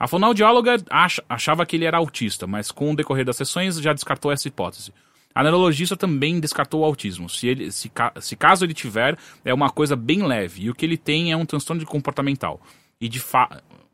[0.00, 3.92] A fonoaudióloga acha- achava que ele era autista, mas com o decorrer das sessões já
[3.92, 4.92] descartou essa hipótese.
[5.32, 7.28] A neurologista também descartou o autismo.
[7.28, 7.90] Se, ele, se,
[8.20, 11.36] se caso ele tiver, é uma coisa bem leve, e o que ele tem é
[11.36, 12.60] um transtorno comportamental
[13.00, 13.20] e de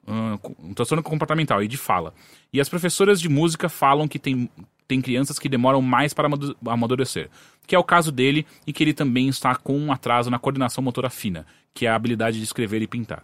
[0.09, 2.15] um transtorno comportamental e de fala.
[2.53, 4.49] E as professoras de música falam que tem,
[4.87, 7.29] tem crianças que demoram mais para amadu- amadurecer,
[7.67, 10.83] que é o caso dele e que ele também está com um atraso na coordenação
[10.83, 13.23] motora fina, que é a habilidade de escrever e pintar.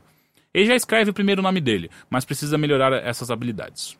[0.52, 3.96] Ele já escreve o primeiro nome dele, mas precisa melhorar essas habilidades.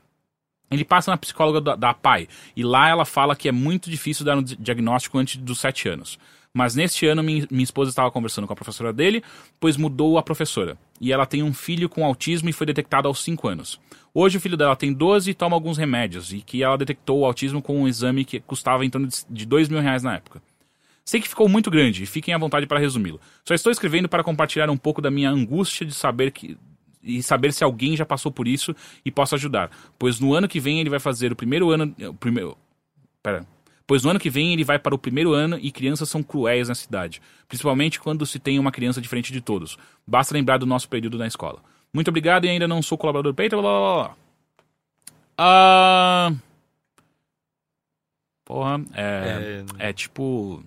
[0.71, 4.25] Ele passa na psicóloga da, da PAI, e lá ela fala que é muito difícil
[4.25, 6.19] dar um di- diagnóstico antes dos 7 anos.
[6.57, 9.25] Mas neste ano minha, esposa estava conversando com a professora dele,
[9.59, 10.79] pois mudou a professora.
[11.01, 13.81] E ela tem um filho com autismo e foi detectado aos 5 anos.
[14.15, 17.25] Hoje o filho dela tem 12 e toma alguns remédios, e que ela detectou o
[17.25, 20.41] autismo com um exame que custava em torno de- de 2 mil reais na época.
[21.05, 23.21] Sei que ficou muito grande e fiquem à vontade para resumi-lo.
[23.45, 26.57] Só estou escrevendo para compartilhar um pouco da minha angústia de saber que
[27.03, 28.75] e saber se alguém já passou por isso
[29.05, 32.15] e possa ajudar, pois no ano que vem ele vai fazer o primeiro ano, o
[32.15, 32.57] primeiro,
[33.23, 33.45] pera,
[33.87, 36.69] pois no ano que vem ele vai para o primeiro ano e crianças são cruéis
[36.69, 39.77] na cidade, principalmente quando se tem uma criança diferente de todos.
[40.07, 41.61] Basta lembrar do nosso período na escola.
[41.93, 44.17] Muito obrigado e ainda não sou colaborador do Peito, blá blá blá.
[45.37, 46.33] Ah,
[48.45, 50.65] porra, é, é tipo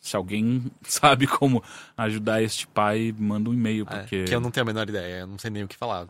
[0.00, 1.62] se alguém sabe como
[1.96, 4.24] ajudar este pai, manda um e-mail, É, porque...
[4.24, 6.06] que eu não tenho a menor ideia, eu não sei nem o que falar.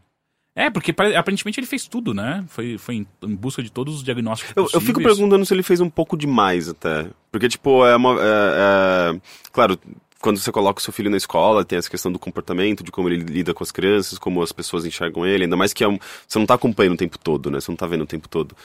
[0.59, 2.44] É, porque pare- aparentemente ele fez tudo, né?
[2.48, 3.06] Foi, foi em,
[3.36, 6.68] busca de todos os diagnósticos Eu, eu fico perguntando se ele fez um pouco demais
[6.68, 7.06] até.
[7.30, 8.14] Porque, tipo, é uma.
[8.20, 9.20] é- é-
[9.52, 9.78] Claro,
[10.20, 13.09] quando você coloca o seu filho na escola, tem essa questão do comportamento, de como
[13.09, 15.97] ele lida com as crianças, como as pessoas enxergam ele, ainda mais que é um,
[16.26, 17.60] você não tá acompanhando o tempo todo, né?
[17.60, 18.56] Você não tá vendo o tempo todo.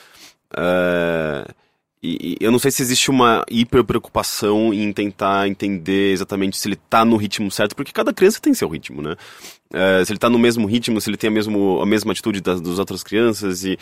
[0.56, 1.46] É,
[2.04, 6.68] E, e eu não sei se existe uma hiper preocupação em tentar entender exatamente se
[6.68, 9.16] ele tá no ritmo certo, porque cada criança tem seu ritmo, né?
[9.72, 12.42] É, se ele tá no mesmo ritmo, se ele tem a, mesmo, a mesma atitude
[12.42, 13.78] das, das outras crianças e.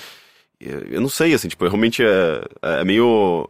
[0.61, 3.49] e Eu não sei, assim, tipo, realmente é, é meio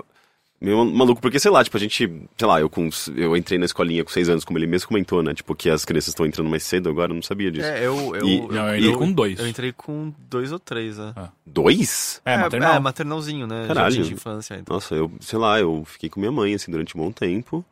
[0.62, 2.06] meio maluco, porque, sei lá, tipo, a gente,
[2.38, 2.88] sei lá, eu com.
[3.16, 5.34] Eu entrei na escolinha com seis anos, como ele mesmo comentou, né?
[5.34, 7.66] Tipo, que as crianças estão entrando mais cedo agora, eu não sabia disso.
[7.66, 8.14] É, eu.
[8.16, 9.38] eu, E- eu, Não, eu entrei com dois.
[9.40, 11.12] eu entrei com dois ou três, né?
[11.44, 12.20] Dois?
[12.24, 12.74] É, maternal.
[12.74, 13.64] É, maternalzinho, né?
[13.66, 14.02] Caralho.
[14.04, 14.54] De infância.
[14.54, 14.74] Então.
[14.76, 17.64] Nossa, eu, sei lá, eu fiquei com minha mãe, assim, durante um bom tempo.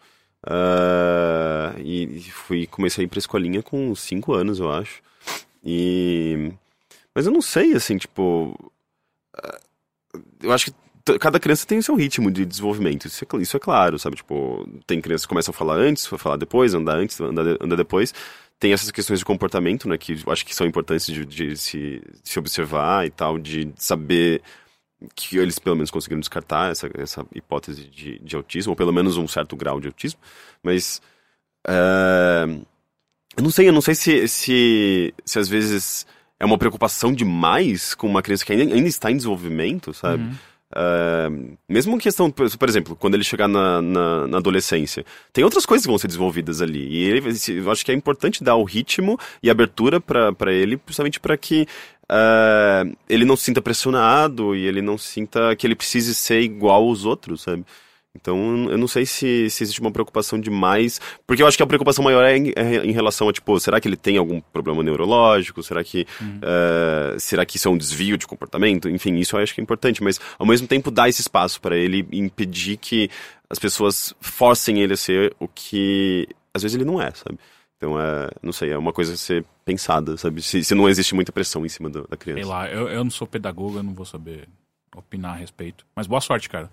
[0.44, 5.00] Ah, e e fui, comecei a ir pra escolinha com cinco anos, eu acho.
[5.64, 6.50] E...
[7.14, 8.56] Mas eu não sei, assim, tipo...
[9.36, 9.58] ah,
[10.42, 10.72] Eu acho que
[11.20, 14.16] cada criança tem o seu ritmo de desenvolvimento, isso é, isso é claro, sabe?
[14.16, 17.59] Tipo, tem crianças que começam a falar antes, vai falar depois, andar antes, andar, de-
[17.60, 18.12] andar depois.
[18.59, 22.39] Tem essas questões de comportamento, né, que acho que são importantes de, de se, se
[22.39, 24.43] observar e tal, de saber
[25.14, 29.16] que eles pelo menos conseguiram descartar essa, essa hipótese de, de autismo, ou pelo menos
[29.16, 30.20] um certo grau de autismo,
[30.62, 31.01] mas
[31.66, 32.44] é,
[33.36, 36.06] eu não sei, eu não sei se, se, se às vezes
[36.39, 40.22] é uma preocupação demais com uma criança que ainda, ainda está em desenvolvimento, sabe?
[40.74, 41.28] É,
[41.68, 45.90] mesmo questão, por exemplo, quando ele chegar na, na, na adolescência, tem outras coisas que
[45.90, 46.86] vão ser desenvolvidas ali.
[46.88, 51.18] E ele, eu acho que é importante dar o ritmo e abertura para ele, justamente
[51.18, 51.66] para que
[52.09, 56.84] é, ele não se sinta pressionado e ele não sinta que ele precise ser igual
[56.84, 57.64] aos outros, sabe?
[58.16, 61.66] Então, eu não sei se, se existe uma preocupação demais, porque eu acho que a
[61.66, 64.82] preocupação maior é em, é em relação a, tipo, será que ele tem algum problema
[64.82, 65.62] neurológico?
[65.62, 66.05] Será que,
[66.43, 68.89] eh, será que isso é um desvio de comportamento?
[68.89, 71.77] Enfim, isso eu acho que é importante, mas ao mesmo tempo dar esse espaço para
[71.77, 73.09] ele impedir que
[73.49, 77.39] as pessoas forcem ele a ser o que às vezes ele não é, sabe?
[77.77, 80.43] Então, é, não sei, é uma coisa a ser pensada, sabe?
[80.43, 82.43] Se, se não existe muita pressão em cima do- da criança.
[82.43, 84.49] Sei lá, eu, eu não sou pedagogo, eu não vou saber
[84.97, 85.87] opinar a respeito.
[85.95, 86.69] Mas boa sorte, cara.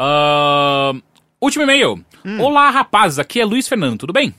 [0.00, 1.00] Ahn,
[1.40, 2.04] último e-mail.
[2.40, 4.32] Olá, rapazes, aqui é Luiz Fernando, tudo bem?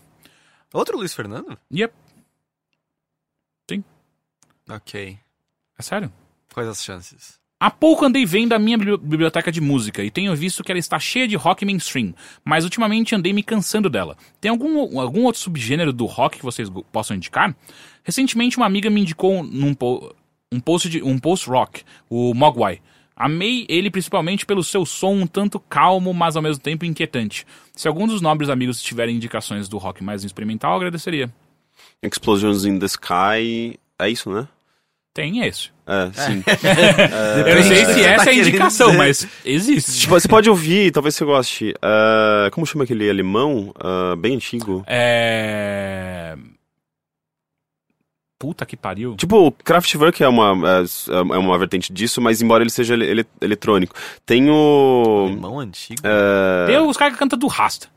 [0.73, 1.57] Outro Luiz Fernando?
[1.69, 1.94] Yep.
[4.69, 5.18] Ok.
[5.77, 6.14] É sério?
[6.53, 7.40] Quais as chances?
[7.60, 10.80] Há pouco andei vendo a minha bibli- biblioteca de música e tenho visto que ela
[10.80, 12.14] está cheia de rock mainstream,
[12.45, 14.15] mas ultimamente andei me cansando dela.
[14.40, 17.53] Tem algum, algum outro subgênero do rock que vocês possam indicar?
[18.03, 20.15] Recentemente uma amiga me indicou num po-
[20.52, 22.80] um post de um post rock, o Mogwai.
[23.20, 27.46] Amei ele principalmente pelo seu som um tanto calmo, mas ao mesmo tempo inquietante.
[27.76, 31.30] Se algum dos nobres amigos tiverem indicações do rock mais experimental, eu agradeceria.
[32.02, 33.78] Explosions in the Sky.
[34.00, 34.48] É isso, né?
[35.14, 35.70] Tem esse.
[35.86, 36.44] É, sim.
[37.46, 40.02] Eu não sei se essa tá é a querendo indicação, mas existe.
[40.02, 41.74] Tipo, você pode ouvir, talvez você goste.
[41.82, 43.74] Ah, como chama aquele alemão?
[43.78, 44.84] Ah, bem antigo.
[44.88, 46.38] É.
[48.40, 49.16] Puta que pariu.
[49.18, 53.06] Tipo, o Kraftwerk é uma, é, é uma vertente disso, mas embora ele seja ele-
[53.06, 53.94] ele- eletrônico.
[54.26, 55.26] Tem o...
[55.28, 55.99] Alemão antigo?
[56.06, 57.88] é, Tem os caras que cantam do Rasta,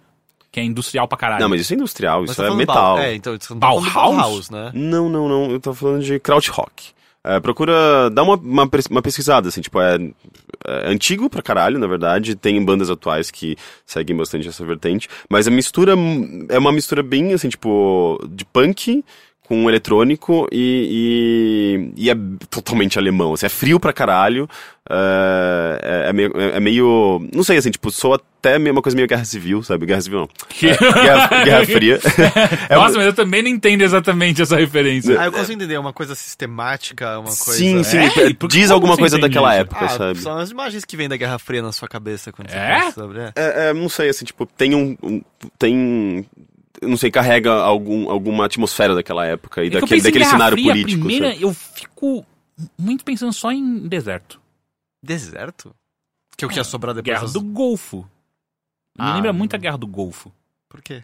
[0.51, 1.41] que é industrial pra caralho.
[1.43, 2.75] Não, mas isso é industrial, Mas isso tá é metal.
[2.97, 3.93] Bau- É, então, tá Bauhaus?
[3.93, 4.73] Bauhaus, né?
[4.75, 5.51] Não, não, não.
[5.53, 6.91] Eu tô falando de krautrock.
[7.25, 9.95] É, procura dar uma, uma, uma pesquisada, assim, tipo, é,
[10.67, 12.35] é antigo pra caralho, na verdade.
[12.35, 13.57] Tem bandas atuais que
[13.87, 15.09] seguem bastante essa vertente.
[15.31, 15.95] Mas a mistura
[16.49, 19.05] é uma mistura bem, assim, tipo, de punk
[19.47, 22.15] com eletrônico e, e, e é
[22.49, 23.35] totalmente alemão.
[23.35, 24.49] Assim, é frio pra caralho.
[24.89, 27.29] É, é, é meio, é meio.
[27.35, 29.87] Não sei, assim, tipo, soa até meio- uma coisa meio guerra civil, sabe?
[29.87, 30.29] Guerra civil não.
[30.61, 32.01] Guerra, guerra fria.
[32.69, 35.21] É Nossa, mas eu também não entendo exatamente essa referência.
[35.21, 37.53] Ah, eu consigo entender, é uma coisa sistemática, uma coisa...
[37.53, 37.99] Sim, sim.
[37.99, 38.09] É?
[38.49, 40.19] Diz alguma coisa entende daquela época, Ah, sabe?
[40.19, 42.81] são as imagens que vêm da Guerra Fria na sua cabeça quando você É?
[42.81, 43.19] pensa sobre...
[43.21, 43.33] É.
[43.37, 44.97] É, é, não sei, assim, tipo, tem um.
[45.03, 45.23] um-
[45.59, 46.27] tem.
[46.81, 50.57] Não sei, carrega algum, alguma atmosfera daquela época e É que eu daquele, daquele cenário
[50.57, 50.99] Fria, político.
[51.05, 51.43] Primeira, sabe?
[51.43, 52.27] eu fico
[52.79, 54.41] muito pensando só em deserto.
[55.03, 55.75] Deserto?
[56.37, 57.99] Que é o que ia sobrar depois Guerra das- do Golfo.
[58.99, 59.63] Me Ah, lembra muito a não.
[59.63, 60.33] Guerra do Golfo.
[60.69, 61.03] Por quê?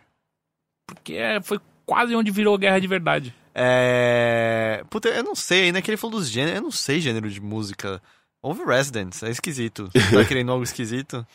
[0.86, 3.34] Porque é- foi quase onde virou a guerra de verdade.
[3.54, 4.84] É...
[4.90, 7.40] Puta, eu não sei, ainda que ele falou dos gêneros, eu não sei gênero de
[7.40, 8.00] música.
[8.42, 9.90] Ouve Residents, é esquisito.
[9.92, 11.26] Você tá querendo algo esquisito?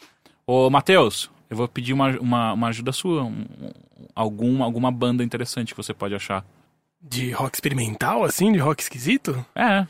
[0.47, 3.23] Ô, Matheus, eu vou pedir uma, uma, uma ajuda sua.
[3.23, 3.71] um- um-
[4.15, 6.45] algum, alguma banda interessante que você pode achar.
[7.01, 8.51] De rock experimental, assim?
[8.51, 9.43] De rock esquisito?
[9.55, 9.85] É.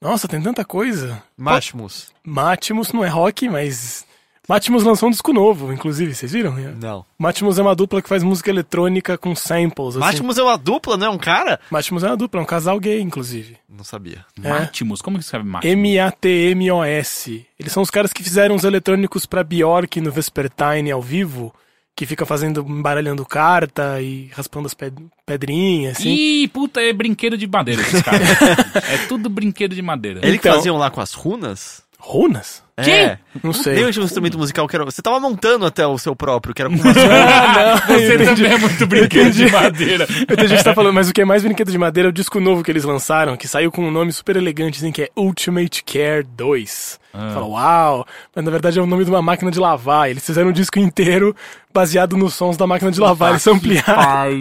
[0.00, 1.22] Nossa, tem tanta coisa.
[1.36, 2.12] Matmos?
[2.22, 4.06] Matmos não é rock, mas.
[4.48, 6.52] Matmos lançou um disco novo, inclusive, vocês viram?
[6.80, 7.04] Não.
[7.18, 9.90] Matmos é uma dupla que faz música eletrônica com samples.
[9.96, 9.98] Assim.
[10.00, 11.58] Matmos é uma dupla, não é um cara?
[11.70, 13.56] Matmos é uma dupla, é um casal gay, inclusive.
[13.68, 14.24] Não sabia.
[14.42, 14.48] É.
[14.48, 15.70] Matmos, como que escreve Matmos?
[15.72, 17.46] M-A-T-M-O-S.
[17.58, 21.54] Eles são os caras que fizeram os eletrônicos pra Bjork no Vespertine ao vivo,
[21.96, 26.10] que fica fazendo, embaralhando carta e raspando as ped- pedrinhas, assim.
[26.12, 28.28] Ih, puta, é brinquedo de madeira esses caras.
[28.90, 30.18] é tudo brinquedo de madeira.
[30.22, 31.83] Ele que Então- faziam lá com as runas?
[32.06, 32.62] Runas?
[32.76, 33.16] É.
[33.42, 33.76] Não sei.
[33.76, 34.84] Nem um instrumento musical que era.
[34.84, 38.42] Você tava montando até o seu próprio, que era com umas Ah, não, Você entendi.
[38.42, 40.06] também é muito brinquedo de madeira.
[40.28, 42.08] Eu entendi o que você tá falando, mas o que é mais brinquedo de madeira
[42.08, 44.92] é o disco novo que eles lançaram, que saiu com um nome super elegante, assim,
[44.92, 47.00] que é Ultimate Care 2.
[47.14, 47.30] Ah.
[47.32, 48.06] Fala, uau!
[48.34, 50.10] Mas na verdade é o nome de uma máquina de lavar.
[50.10, 51.34] Eles fizeram um disco inteiro
[51.72, 53.30] baseado nos sons da máquina de lavar.
[53.30, 54.32] Eles ampliaram.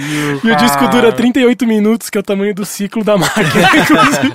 [0.43, 3.45] E o disco dura 38 minutos, que é o tamanho do ciclo da máquina.
[3.79, 4.33] inclusive.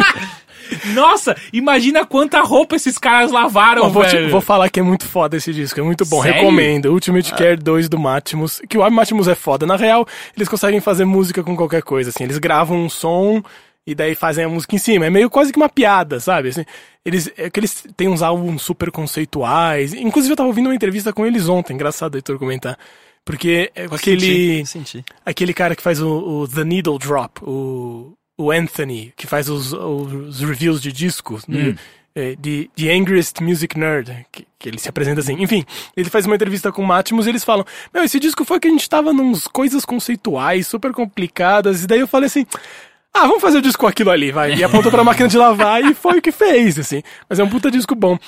[0.94, 4.30] Nossa, imagina quanta roupa esses caras lavaram, Ó, vou, te- velho.
[4.30, 6.22] vou falar que é muito foda esse disco, é muito bom.
[6.22, 6.40] Sério?
[6.40, 6.92] Recomendo.
[6.92, 8.60] Ultimate Care 2 do Matmos.
[8.68, 9.66] Que o Matmos é foda.
[9.66, 12.24] Na real, eles conseguem fazer música com qualquer coisa, assim.
[12.24, 13.42] Eles gravam um som
[13.86, 15.06] e daí fazem a música em cima.
[15.06, 16.48] É meio quase que uma piada, sabe?
[16.50, 16.64] Assim,
[17.04, 19.94] eles, é que eles têm uns álbuns super conceituais.
[19.94, 21.72] Inclusive, eu tava ouvindo uma entrevista com eles ontem.
[21.74, 22.78] Engraçado, Heitor, comentar.
[23.24, 25.04] Porque é aquele Senti.
[25.24, 29.72] aquele cara que faz o, o The Needle Drop, o, o Anthony, que faz os,
[29.72, 31.74] os reviews de discos, né?
[32.14, 35.40] É, de The Angriest Music Nerd, que, que ele se apresenta assim.
[35.40, 35.64] Enfim,
[35.96, 38.66] ele faz uma entrevista com o Matmos e eles falam: Meu, esse disco foi que
[38.66, 42.46] a gente tava nos coisas conceituais, super complicadas, e daí eu falei assim.
[43.12, 44.54] Ah, vamos fazer o disco com aquilo ali, vai.
[44.54, 47.02] E apontou pra máquina de lavar e foi o que fez, assim.
[47.28, 48.18] Mas é um puta disco bom.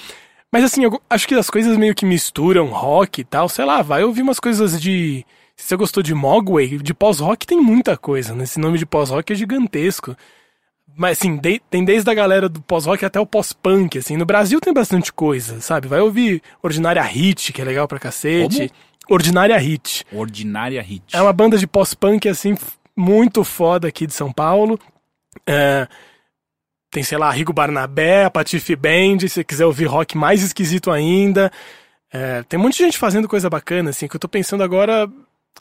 [0.51, 3.83] Mas assim, eu acho que as coisas meio que misturam rock e tal, sei lá,
[3.83, 5.25] vai ouvir umas coisas de.
[5.61, 8.45] Se você gostou de Mogwai, de pós-rock tem muita coisa, né?
[8.45, 10.17] Esse nome de pós-rock é gigantesco.
[10.97, 14.17] Mas assim, de- tem desde a galera do pós-rock até o pós-punk, assim.
[14.17, 15.87] No Brasil tem bastante coisa, sabe?
[15.89, 18.71] Vai ouvir Ordinária Hit, que é legal pra cacete.
[19.09, 20.05] Ordinária Hit.
[20.13, 21.17] Ordinária hit.
[21.17, 22.57] É uma banda de pós-punk, assim,
[22.97, 24.79] muito foda aqui de São Paulo.
[25.47, 25.87] É,
[26.91, 30.91] tem, sei lá, Rigo Barnabé, a Patife Band, se você quiser ouvir rock mais esquisito
[30.91, 31.51] ainda.
[32.13, 35.09] É, tem de gente fazendo coisa bacana, assim, que eu tô pensando agora.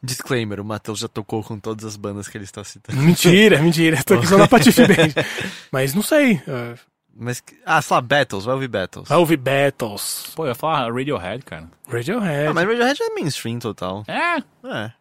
[0.02, 3.00] Disclaimer, o Matheus já tocou com todas as bandas que ele está citando.
[3.02, 5.24] Mentira, mentira, tô aqui só na Patife Band.
[5.72, 6.42] Mas não sei.
[6.48, 6.76] é,
[7.14, 9.10] Mas, ah, sei lá, Battles, vai ouvir Battles.
[9.10, 11.70] vai ouvir Battles, Pô, eu ia falar Radiohead, cara.
[11.88, 12.48] Radiohead.
[12.48, 14.06] Ah, mas Radiohead é mainstream total.
[14.08, 14.38] É,
[14.68, 14.92] É.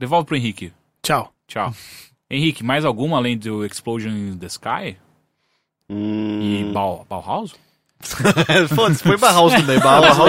[0.00, 0.72] devolve pro Henrique.
[1.02, 1.32] Tchau.
[1.46, 1.72] Tchau.
[2.28, 4.96] Henrique, mais alguma além do Explosion in the Sky?
[5.88, 7.54] Hum, E Bau, Bauhaus?
[8.74, 9.80] Foda-se, põe Bauhaus também.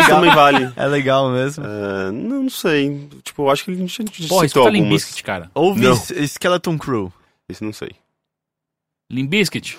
[0.08, 0.72] Também vale.
[0.76, 1.64] É legal mesmo.
[1.66, 3.10] É, não, não sei.
[3.24, 5.04] Tipo, eu acho que a gente já Porra, citou escuta Limp algumas.
[5.04, 5.52] Bizkit, cara.
[5.54, 5.96] Ouve Não.
[5.96, 7.12] Skeleton Crew.
[7.50, 7.92] Esse não sei.
[9.12, 9.78] Limp Bizkit.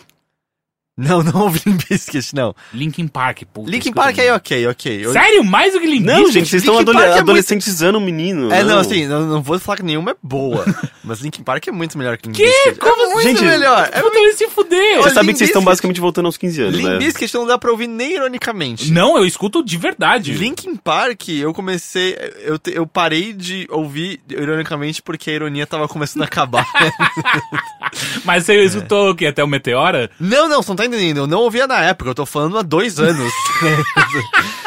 [0.99, 2.55] Não, não ouve Limp Bizkit, não.
[2.75, 3.71] Linkin Park, puta.
[3.71, 5.07] Linkin Park aí, ok, ok.
[5.07, 5.45] Eu- Sério?
[5.45, 6.33] Mais do que Limp Não, Bizkit?
[6.35, 8.53] gente, vocês estão Linkin adole Park é muito- adolescentizando o menino.
[8.53, 10.65] É, não, assim, não, não vou falar que nenhuma é boa.
[11.05, 12.43] mas Linkin Park é muito melhor que Limp Que?
[12.45, 12.79] Bizkit.
[12.81, 13.89] Como é muito Gente, melhor.
[13.93, 14.97] É Puta, ele se fuder.
[14.97, 16.99] Você Olha, sabe Limp que vocês estão Bizkit- basicamente voltando aos 15 anos, Limp né?
[16.99, 18.91] Bizkit não dá pra ouvir nem ironicamente.
[18.91, 20.33] Não, eu escuto de verdade.
[20.33, 22.17] Linkin Park, eu comecei.
[22.43, 26.67] Eu, te- eu parei de ouvir ironicamente porque a ironia tava começando a acabar.
[28.25, 29.27] Mas você escutou o quê?
[29.27, 30.11] Até o Meteora?
[30.21, 32.99] não, não, você não tá Eu não ouvia na época, eu tô falando há dois
[33.01, 33.33] anos.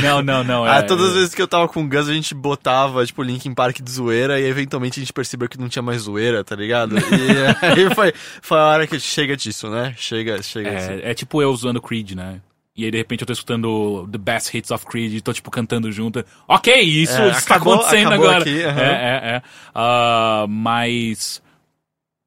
[0.00, 0.64] Não, não, não.
[0.64, 3.20] Ah, é- todas as vezes que eu tava com o Gus, a gente botava, tipo,
[3.22, 6.54] Linkin Park de zoeira e eventualmente a gente percebeu que não tinha mais zoeira, tá
[6.54, 6.96] ligado?
[6.96, 7.00] E
[7.66, 9.92] aí foi, foi a hora que chega disso, né?
[9.98, 10.92] Chega, chega assim.
[11.02, 12.40] É, é tipo eu usando Creed, né?
[12.76, 15.48] E aí, de repente, eu tô escutando The Best Hits of Creed e tô, tipo,
[15.50, 16.24] cantando junto.
[16.48, 18.40] Ok, isso É, está acabou- acontecendo acabou agora.
[18.42, 18.80] aqui, aham.
[18.80, 19.42] É, é, é.
[19.74, 21.40] Ah, mas...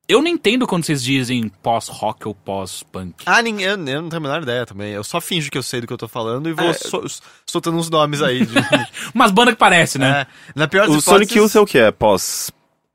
[0.09, 3.15] Eu não entendo quando vocês dizem pós-rock ou pós-punk.
[3.25, 4.93] Ah, ninguém, eu, eu não tenho a menor ideia também.
[4.93, 6.73] Eu só finjo que eu sei do que eu tô falando e vou É.
[6.73, 7.03] so-
[7.45, 8.45] soltando uns nomes aí.
[8.45, 8.53] De,
[9.13, 10.21] Umas bandas que parece, né?
[10.21, 11.77] é, na pior O das Sonic hipóteses- Youth é o que?
[11.77, 12.49] É pós...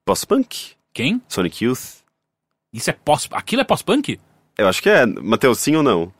[0.06, 0.70] Pós-punk?
[0.94, 1.20] Quem?
[1.28, 1.80] Sonic Youth?
[2.72, 3.28] Isso é pós...
[3.32, 4.18] Aquilo é pós-punk?
[4.56, 5.05] Eu acho que é.
[5.05, 6.10] Matheus, sim ou não?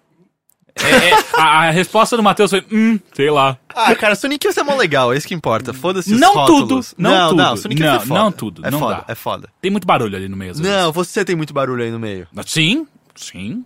[0.77, 3.57] É, é, a, a resposta do Matheus foi, hum, sei lá.
[3.75, 5.73] Ah, cara, Sonic Youth é mó legal, é isso que importa.
[5.73, 6.91] Foda-se os Não rótulos.
[6.91, 7.39] tudo, não não, tudo.
[7.43, 8.21] não, Sonic Youth Não, é foda.
[8.21, 9.05] não tudo, É não foda, dá.
[9.09, 9.49] é foda.
[9.61, 10.73] Tem muito barulho ali no meio, às vezes.
[10.73, 12.27] Não, você tem muito barulho aí no meio.
[12.47, 13.65] Sim, sim.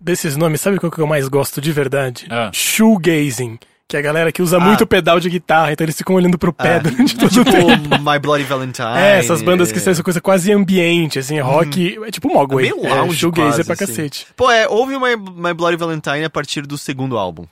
[0.00, 2.26] Desses nomes, sabe qual que eu mais gosto de verdade?
[2.30, 2.50] Ah.
[2.52, 3.58] Shoegazing.
[3.88, 6.52] Que é a galera que usa muito pedal de guitarra, então eles ficam olhando pro
[6.52, 6.80] pé É.
[6.80, 7.98] durante todo tipo o tempo.
[8.02, 8.98] My Bloody Valentine.
[8.98, 11.98] É, essas bandas que são essa coisa quase ambiente, assim, é rock.
[12.04, 12.66] É tipo Mogwai.
[12.68, 13.86] É meio lounge shoegazer quase, pra assim.
[13.86, 14.26] cacete.
[14.36, 17.46] Pô, é, houve My, My Bloody Valentine a partir do segundo álbum.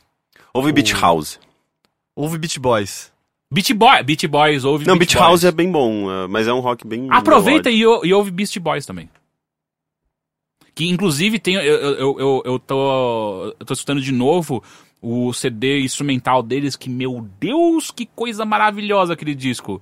[0.52, 1.40] Houve Beach House.
[2.14, 3.10] Houve Beach Boys.
[3.50, 5.44] Beat Boy, Beat Boys, ouve Não, Beach Beach House Boys.
[5.44, 7.06] é bem bom, é, mas é um rock bem...
[7.10, 9.08] Aproveita e, e ouve Beast Boys também.
[10.74, 11.54] Que inclusive tem.
[11.54, 13.54] Eu, eu, eu, eu, tô.
[13.58, 14.62] Eu tô escutando de novo
[15.08, 19.80] o CD instrumental deles, que, meu Deus, que coisa maravilhosa aquele disco.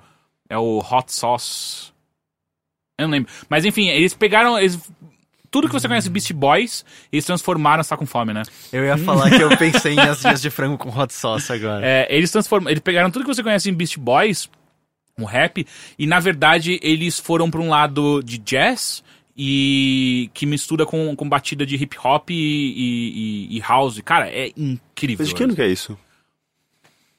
[0.50, 1.92] É o Hot Sauce.
[2.98, 3.32] Eu não lembro.
[3.48, 4.58] Mas enfim, eles pegaram.
[4.58, 4.78] Eles,
[5.50, 7.82] tudo que você conhece Beast Boys, eles transformaram.
[7.82, 8.42] Você tá com fome, né?
[8.70, 11.80] Eu ia falar que eu pensei em as dias de frango com hot sauce agora.
[11.86, 14.50] É, eles transformam, eles pegaram tudo que você conhece em Beast Boys,
[15.18, 15.66] um rap,
[15.98, 19.02] e na verdade eles foram pra um lado de jazz
[19.36, 24.00] e que mistura com, com batida de hip hop e, e- e- e house.
[24.04, 25.24] Cara, é incrível.
[25.24, 25.98] Mas de que ano que é isso?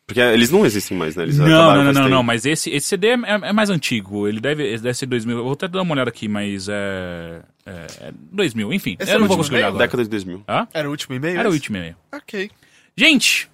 [0.07, 1.23] Porque eles não existem mais, né?
[1.23, 4.27] Eles Não, não, não, não, não, mas esse, esse CD é, é- é mais antigo.
[4.27, 5.37] Ele deve, ele deve ser 2000.
[5.37, 7.41] Eu vou até dar uma olhada aqui, mas é.
[7.65, 7.71] É,
[8.09, 8.95] é 2000, enfim.
[8.99, 9.83] Esse eu é não o vou conseguir olhar agora.
[9.85, 10.43] Década de 2000.
[10.47, 10.67] Hã?
[10.71, 11.39] Era o último e-mail?
[11.39, 11.95] Era o último e-mail.
[12.13, 12.51] Ok.
[12.95, 13.49] Gente,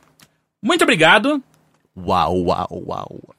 [0.61, 1.41] muito obrigado.
[1.95, 3.35] Uau, uau, uau.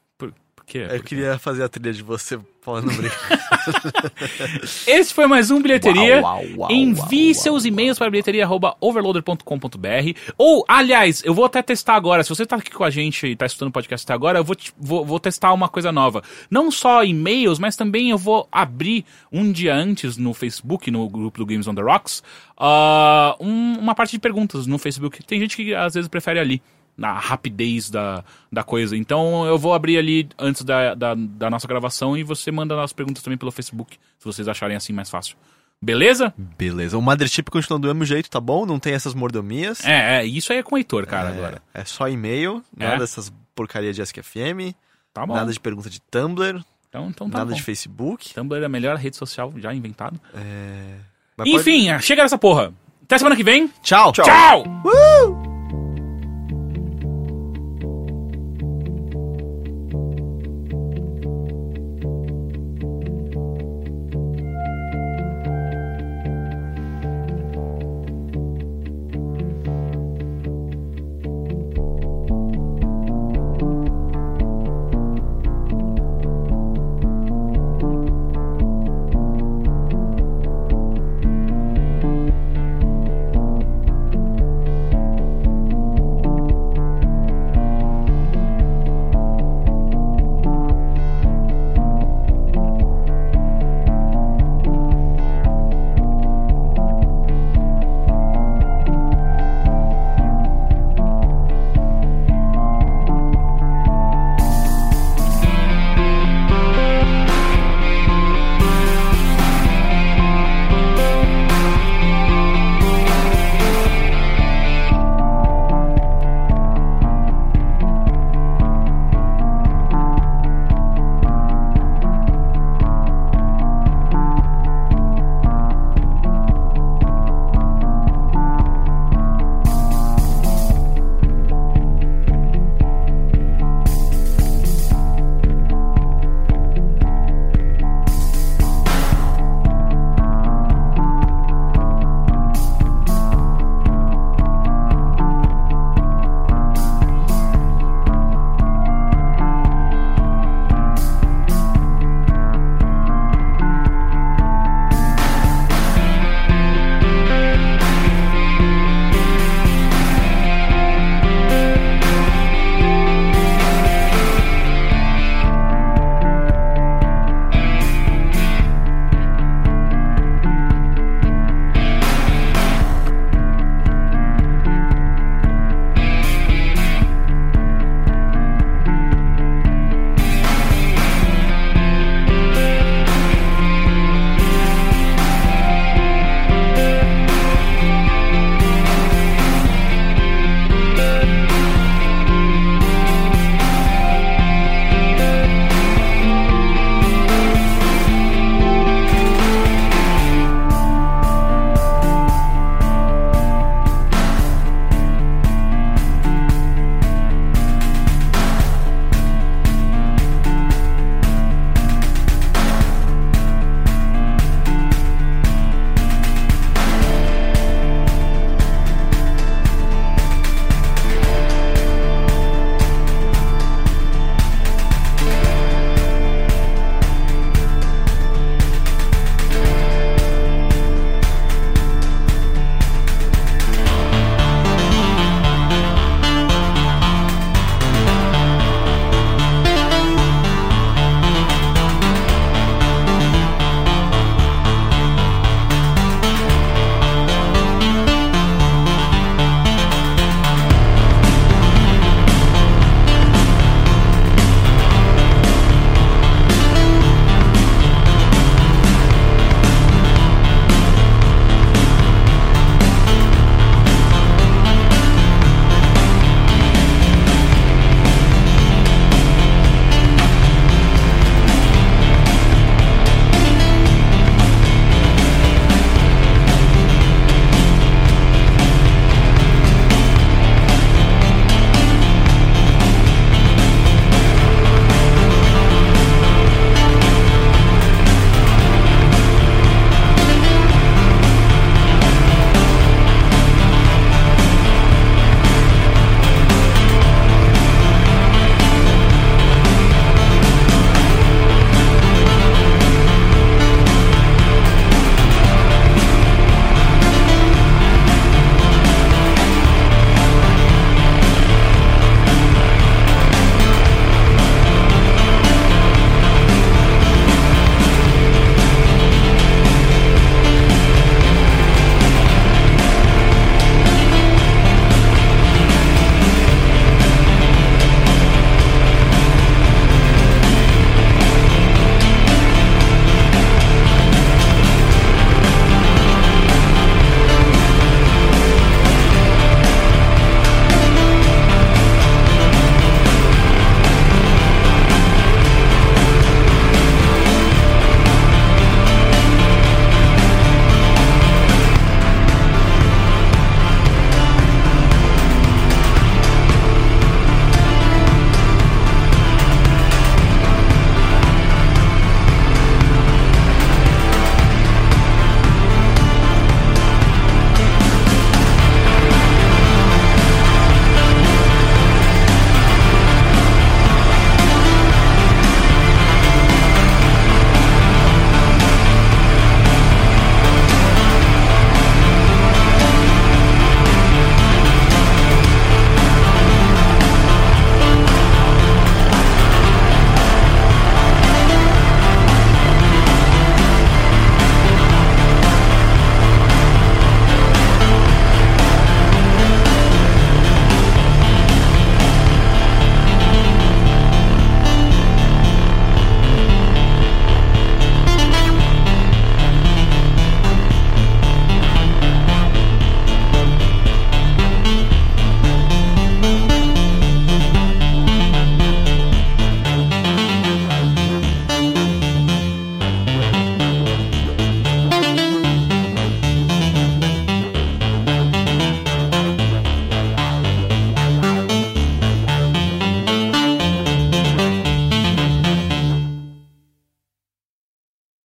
[0.77, 3.17] Eu queria fazer a trilha de você falando obrigado.
[4.87, 6.21] Esse foi mais um Bilheteria.
[6.21, 12.23] Uau, uau, uau, Envie seus e-mails para bilheteria.overloader.com.br Ou, aliás, eu vou até testar agora.
[12.23, 14.43] Se você tá aqui com a gente e tá escutando o podcast até agora, eu
[14.43, 16.23] vou, te- vou, vou testar uma coisa nova.
[16.49, 21.37] Não só e-mails, mas também eu vou abrir um dia antes no Facebook, no grupo
[21.39, 22.23] do Games on the Rocks,
[22.57, 25.23] ah, um- uma parte de perguntas no Facebook.
[25.23, 26.61] Tem gente que às vezes prefere ali.
[26.95, 28.95] Na rapidez da, da coisa.
[28.95, 32.93] Então eu vou abrir ali antes da, da, da nossa gravação e você manda as
[32.93, 35.35] perguntas também pelo Facebook, se vocês acharem assim mais fácil.
[35.81, 36.33] Beleza?
[36.37, 36.97] Beleza.
[36.97, 38.65] O Mothership continua do mesmo jeito, tá bom?
[38.65, 39.83] Não tem essas mordomias.
[39.83, 41.61] É, é, isso aí é com o Heitor, cara, agora.
[41.73, 42.85] É só e-mail, É?
[42.85, 44.73] nada dessas porcaria de AskFM,
[45.13, 45.33] Tá bom.
[45.33, 47.55] nada de pergunta de Tumblr, Então, então tá nada bom.
[47.55, 48.33] de Facebook.
[48.33, 50.19] Tumblr é a melhor rede social já inventado.
[50.35, 50.95] É...
[51.35, 52.71] Mas pode- Enfim, chega nessa porra.
[53.03, 53.67] Até semana que vem.
[53.81, 54.11] Tchau.
[54.13, 54.63] Tchau!
[54.85, 55.52] Uh!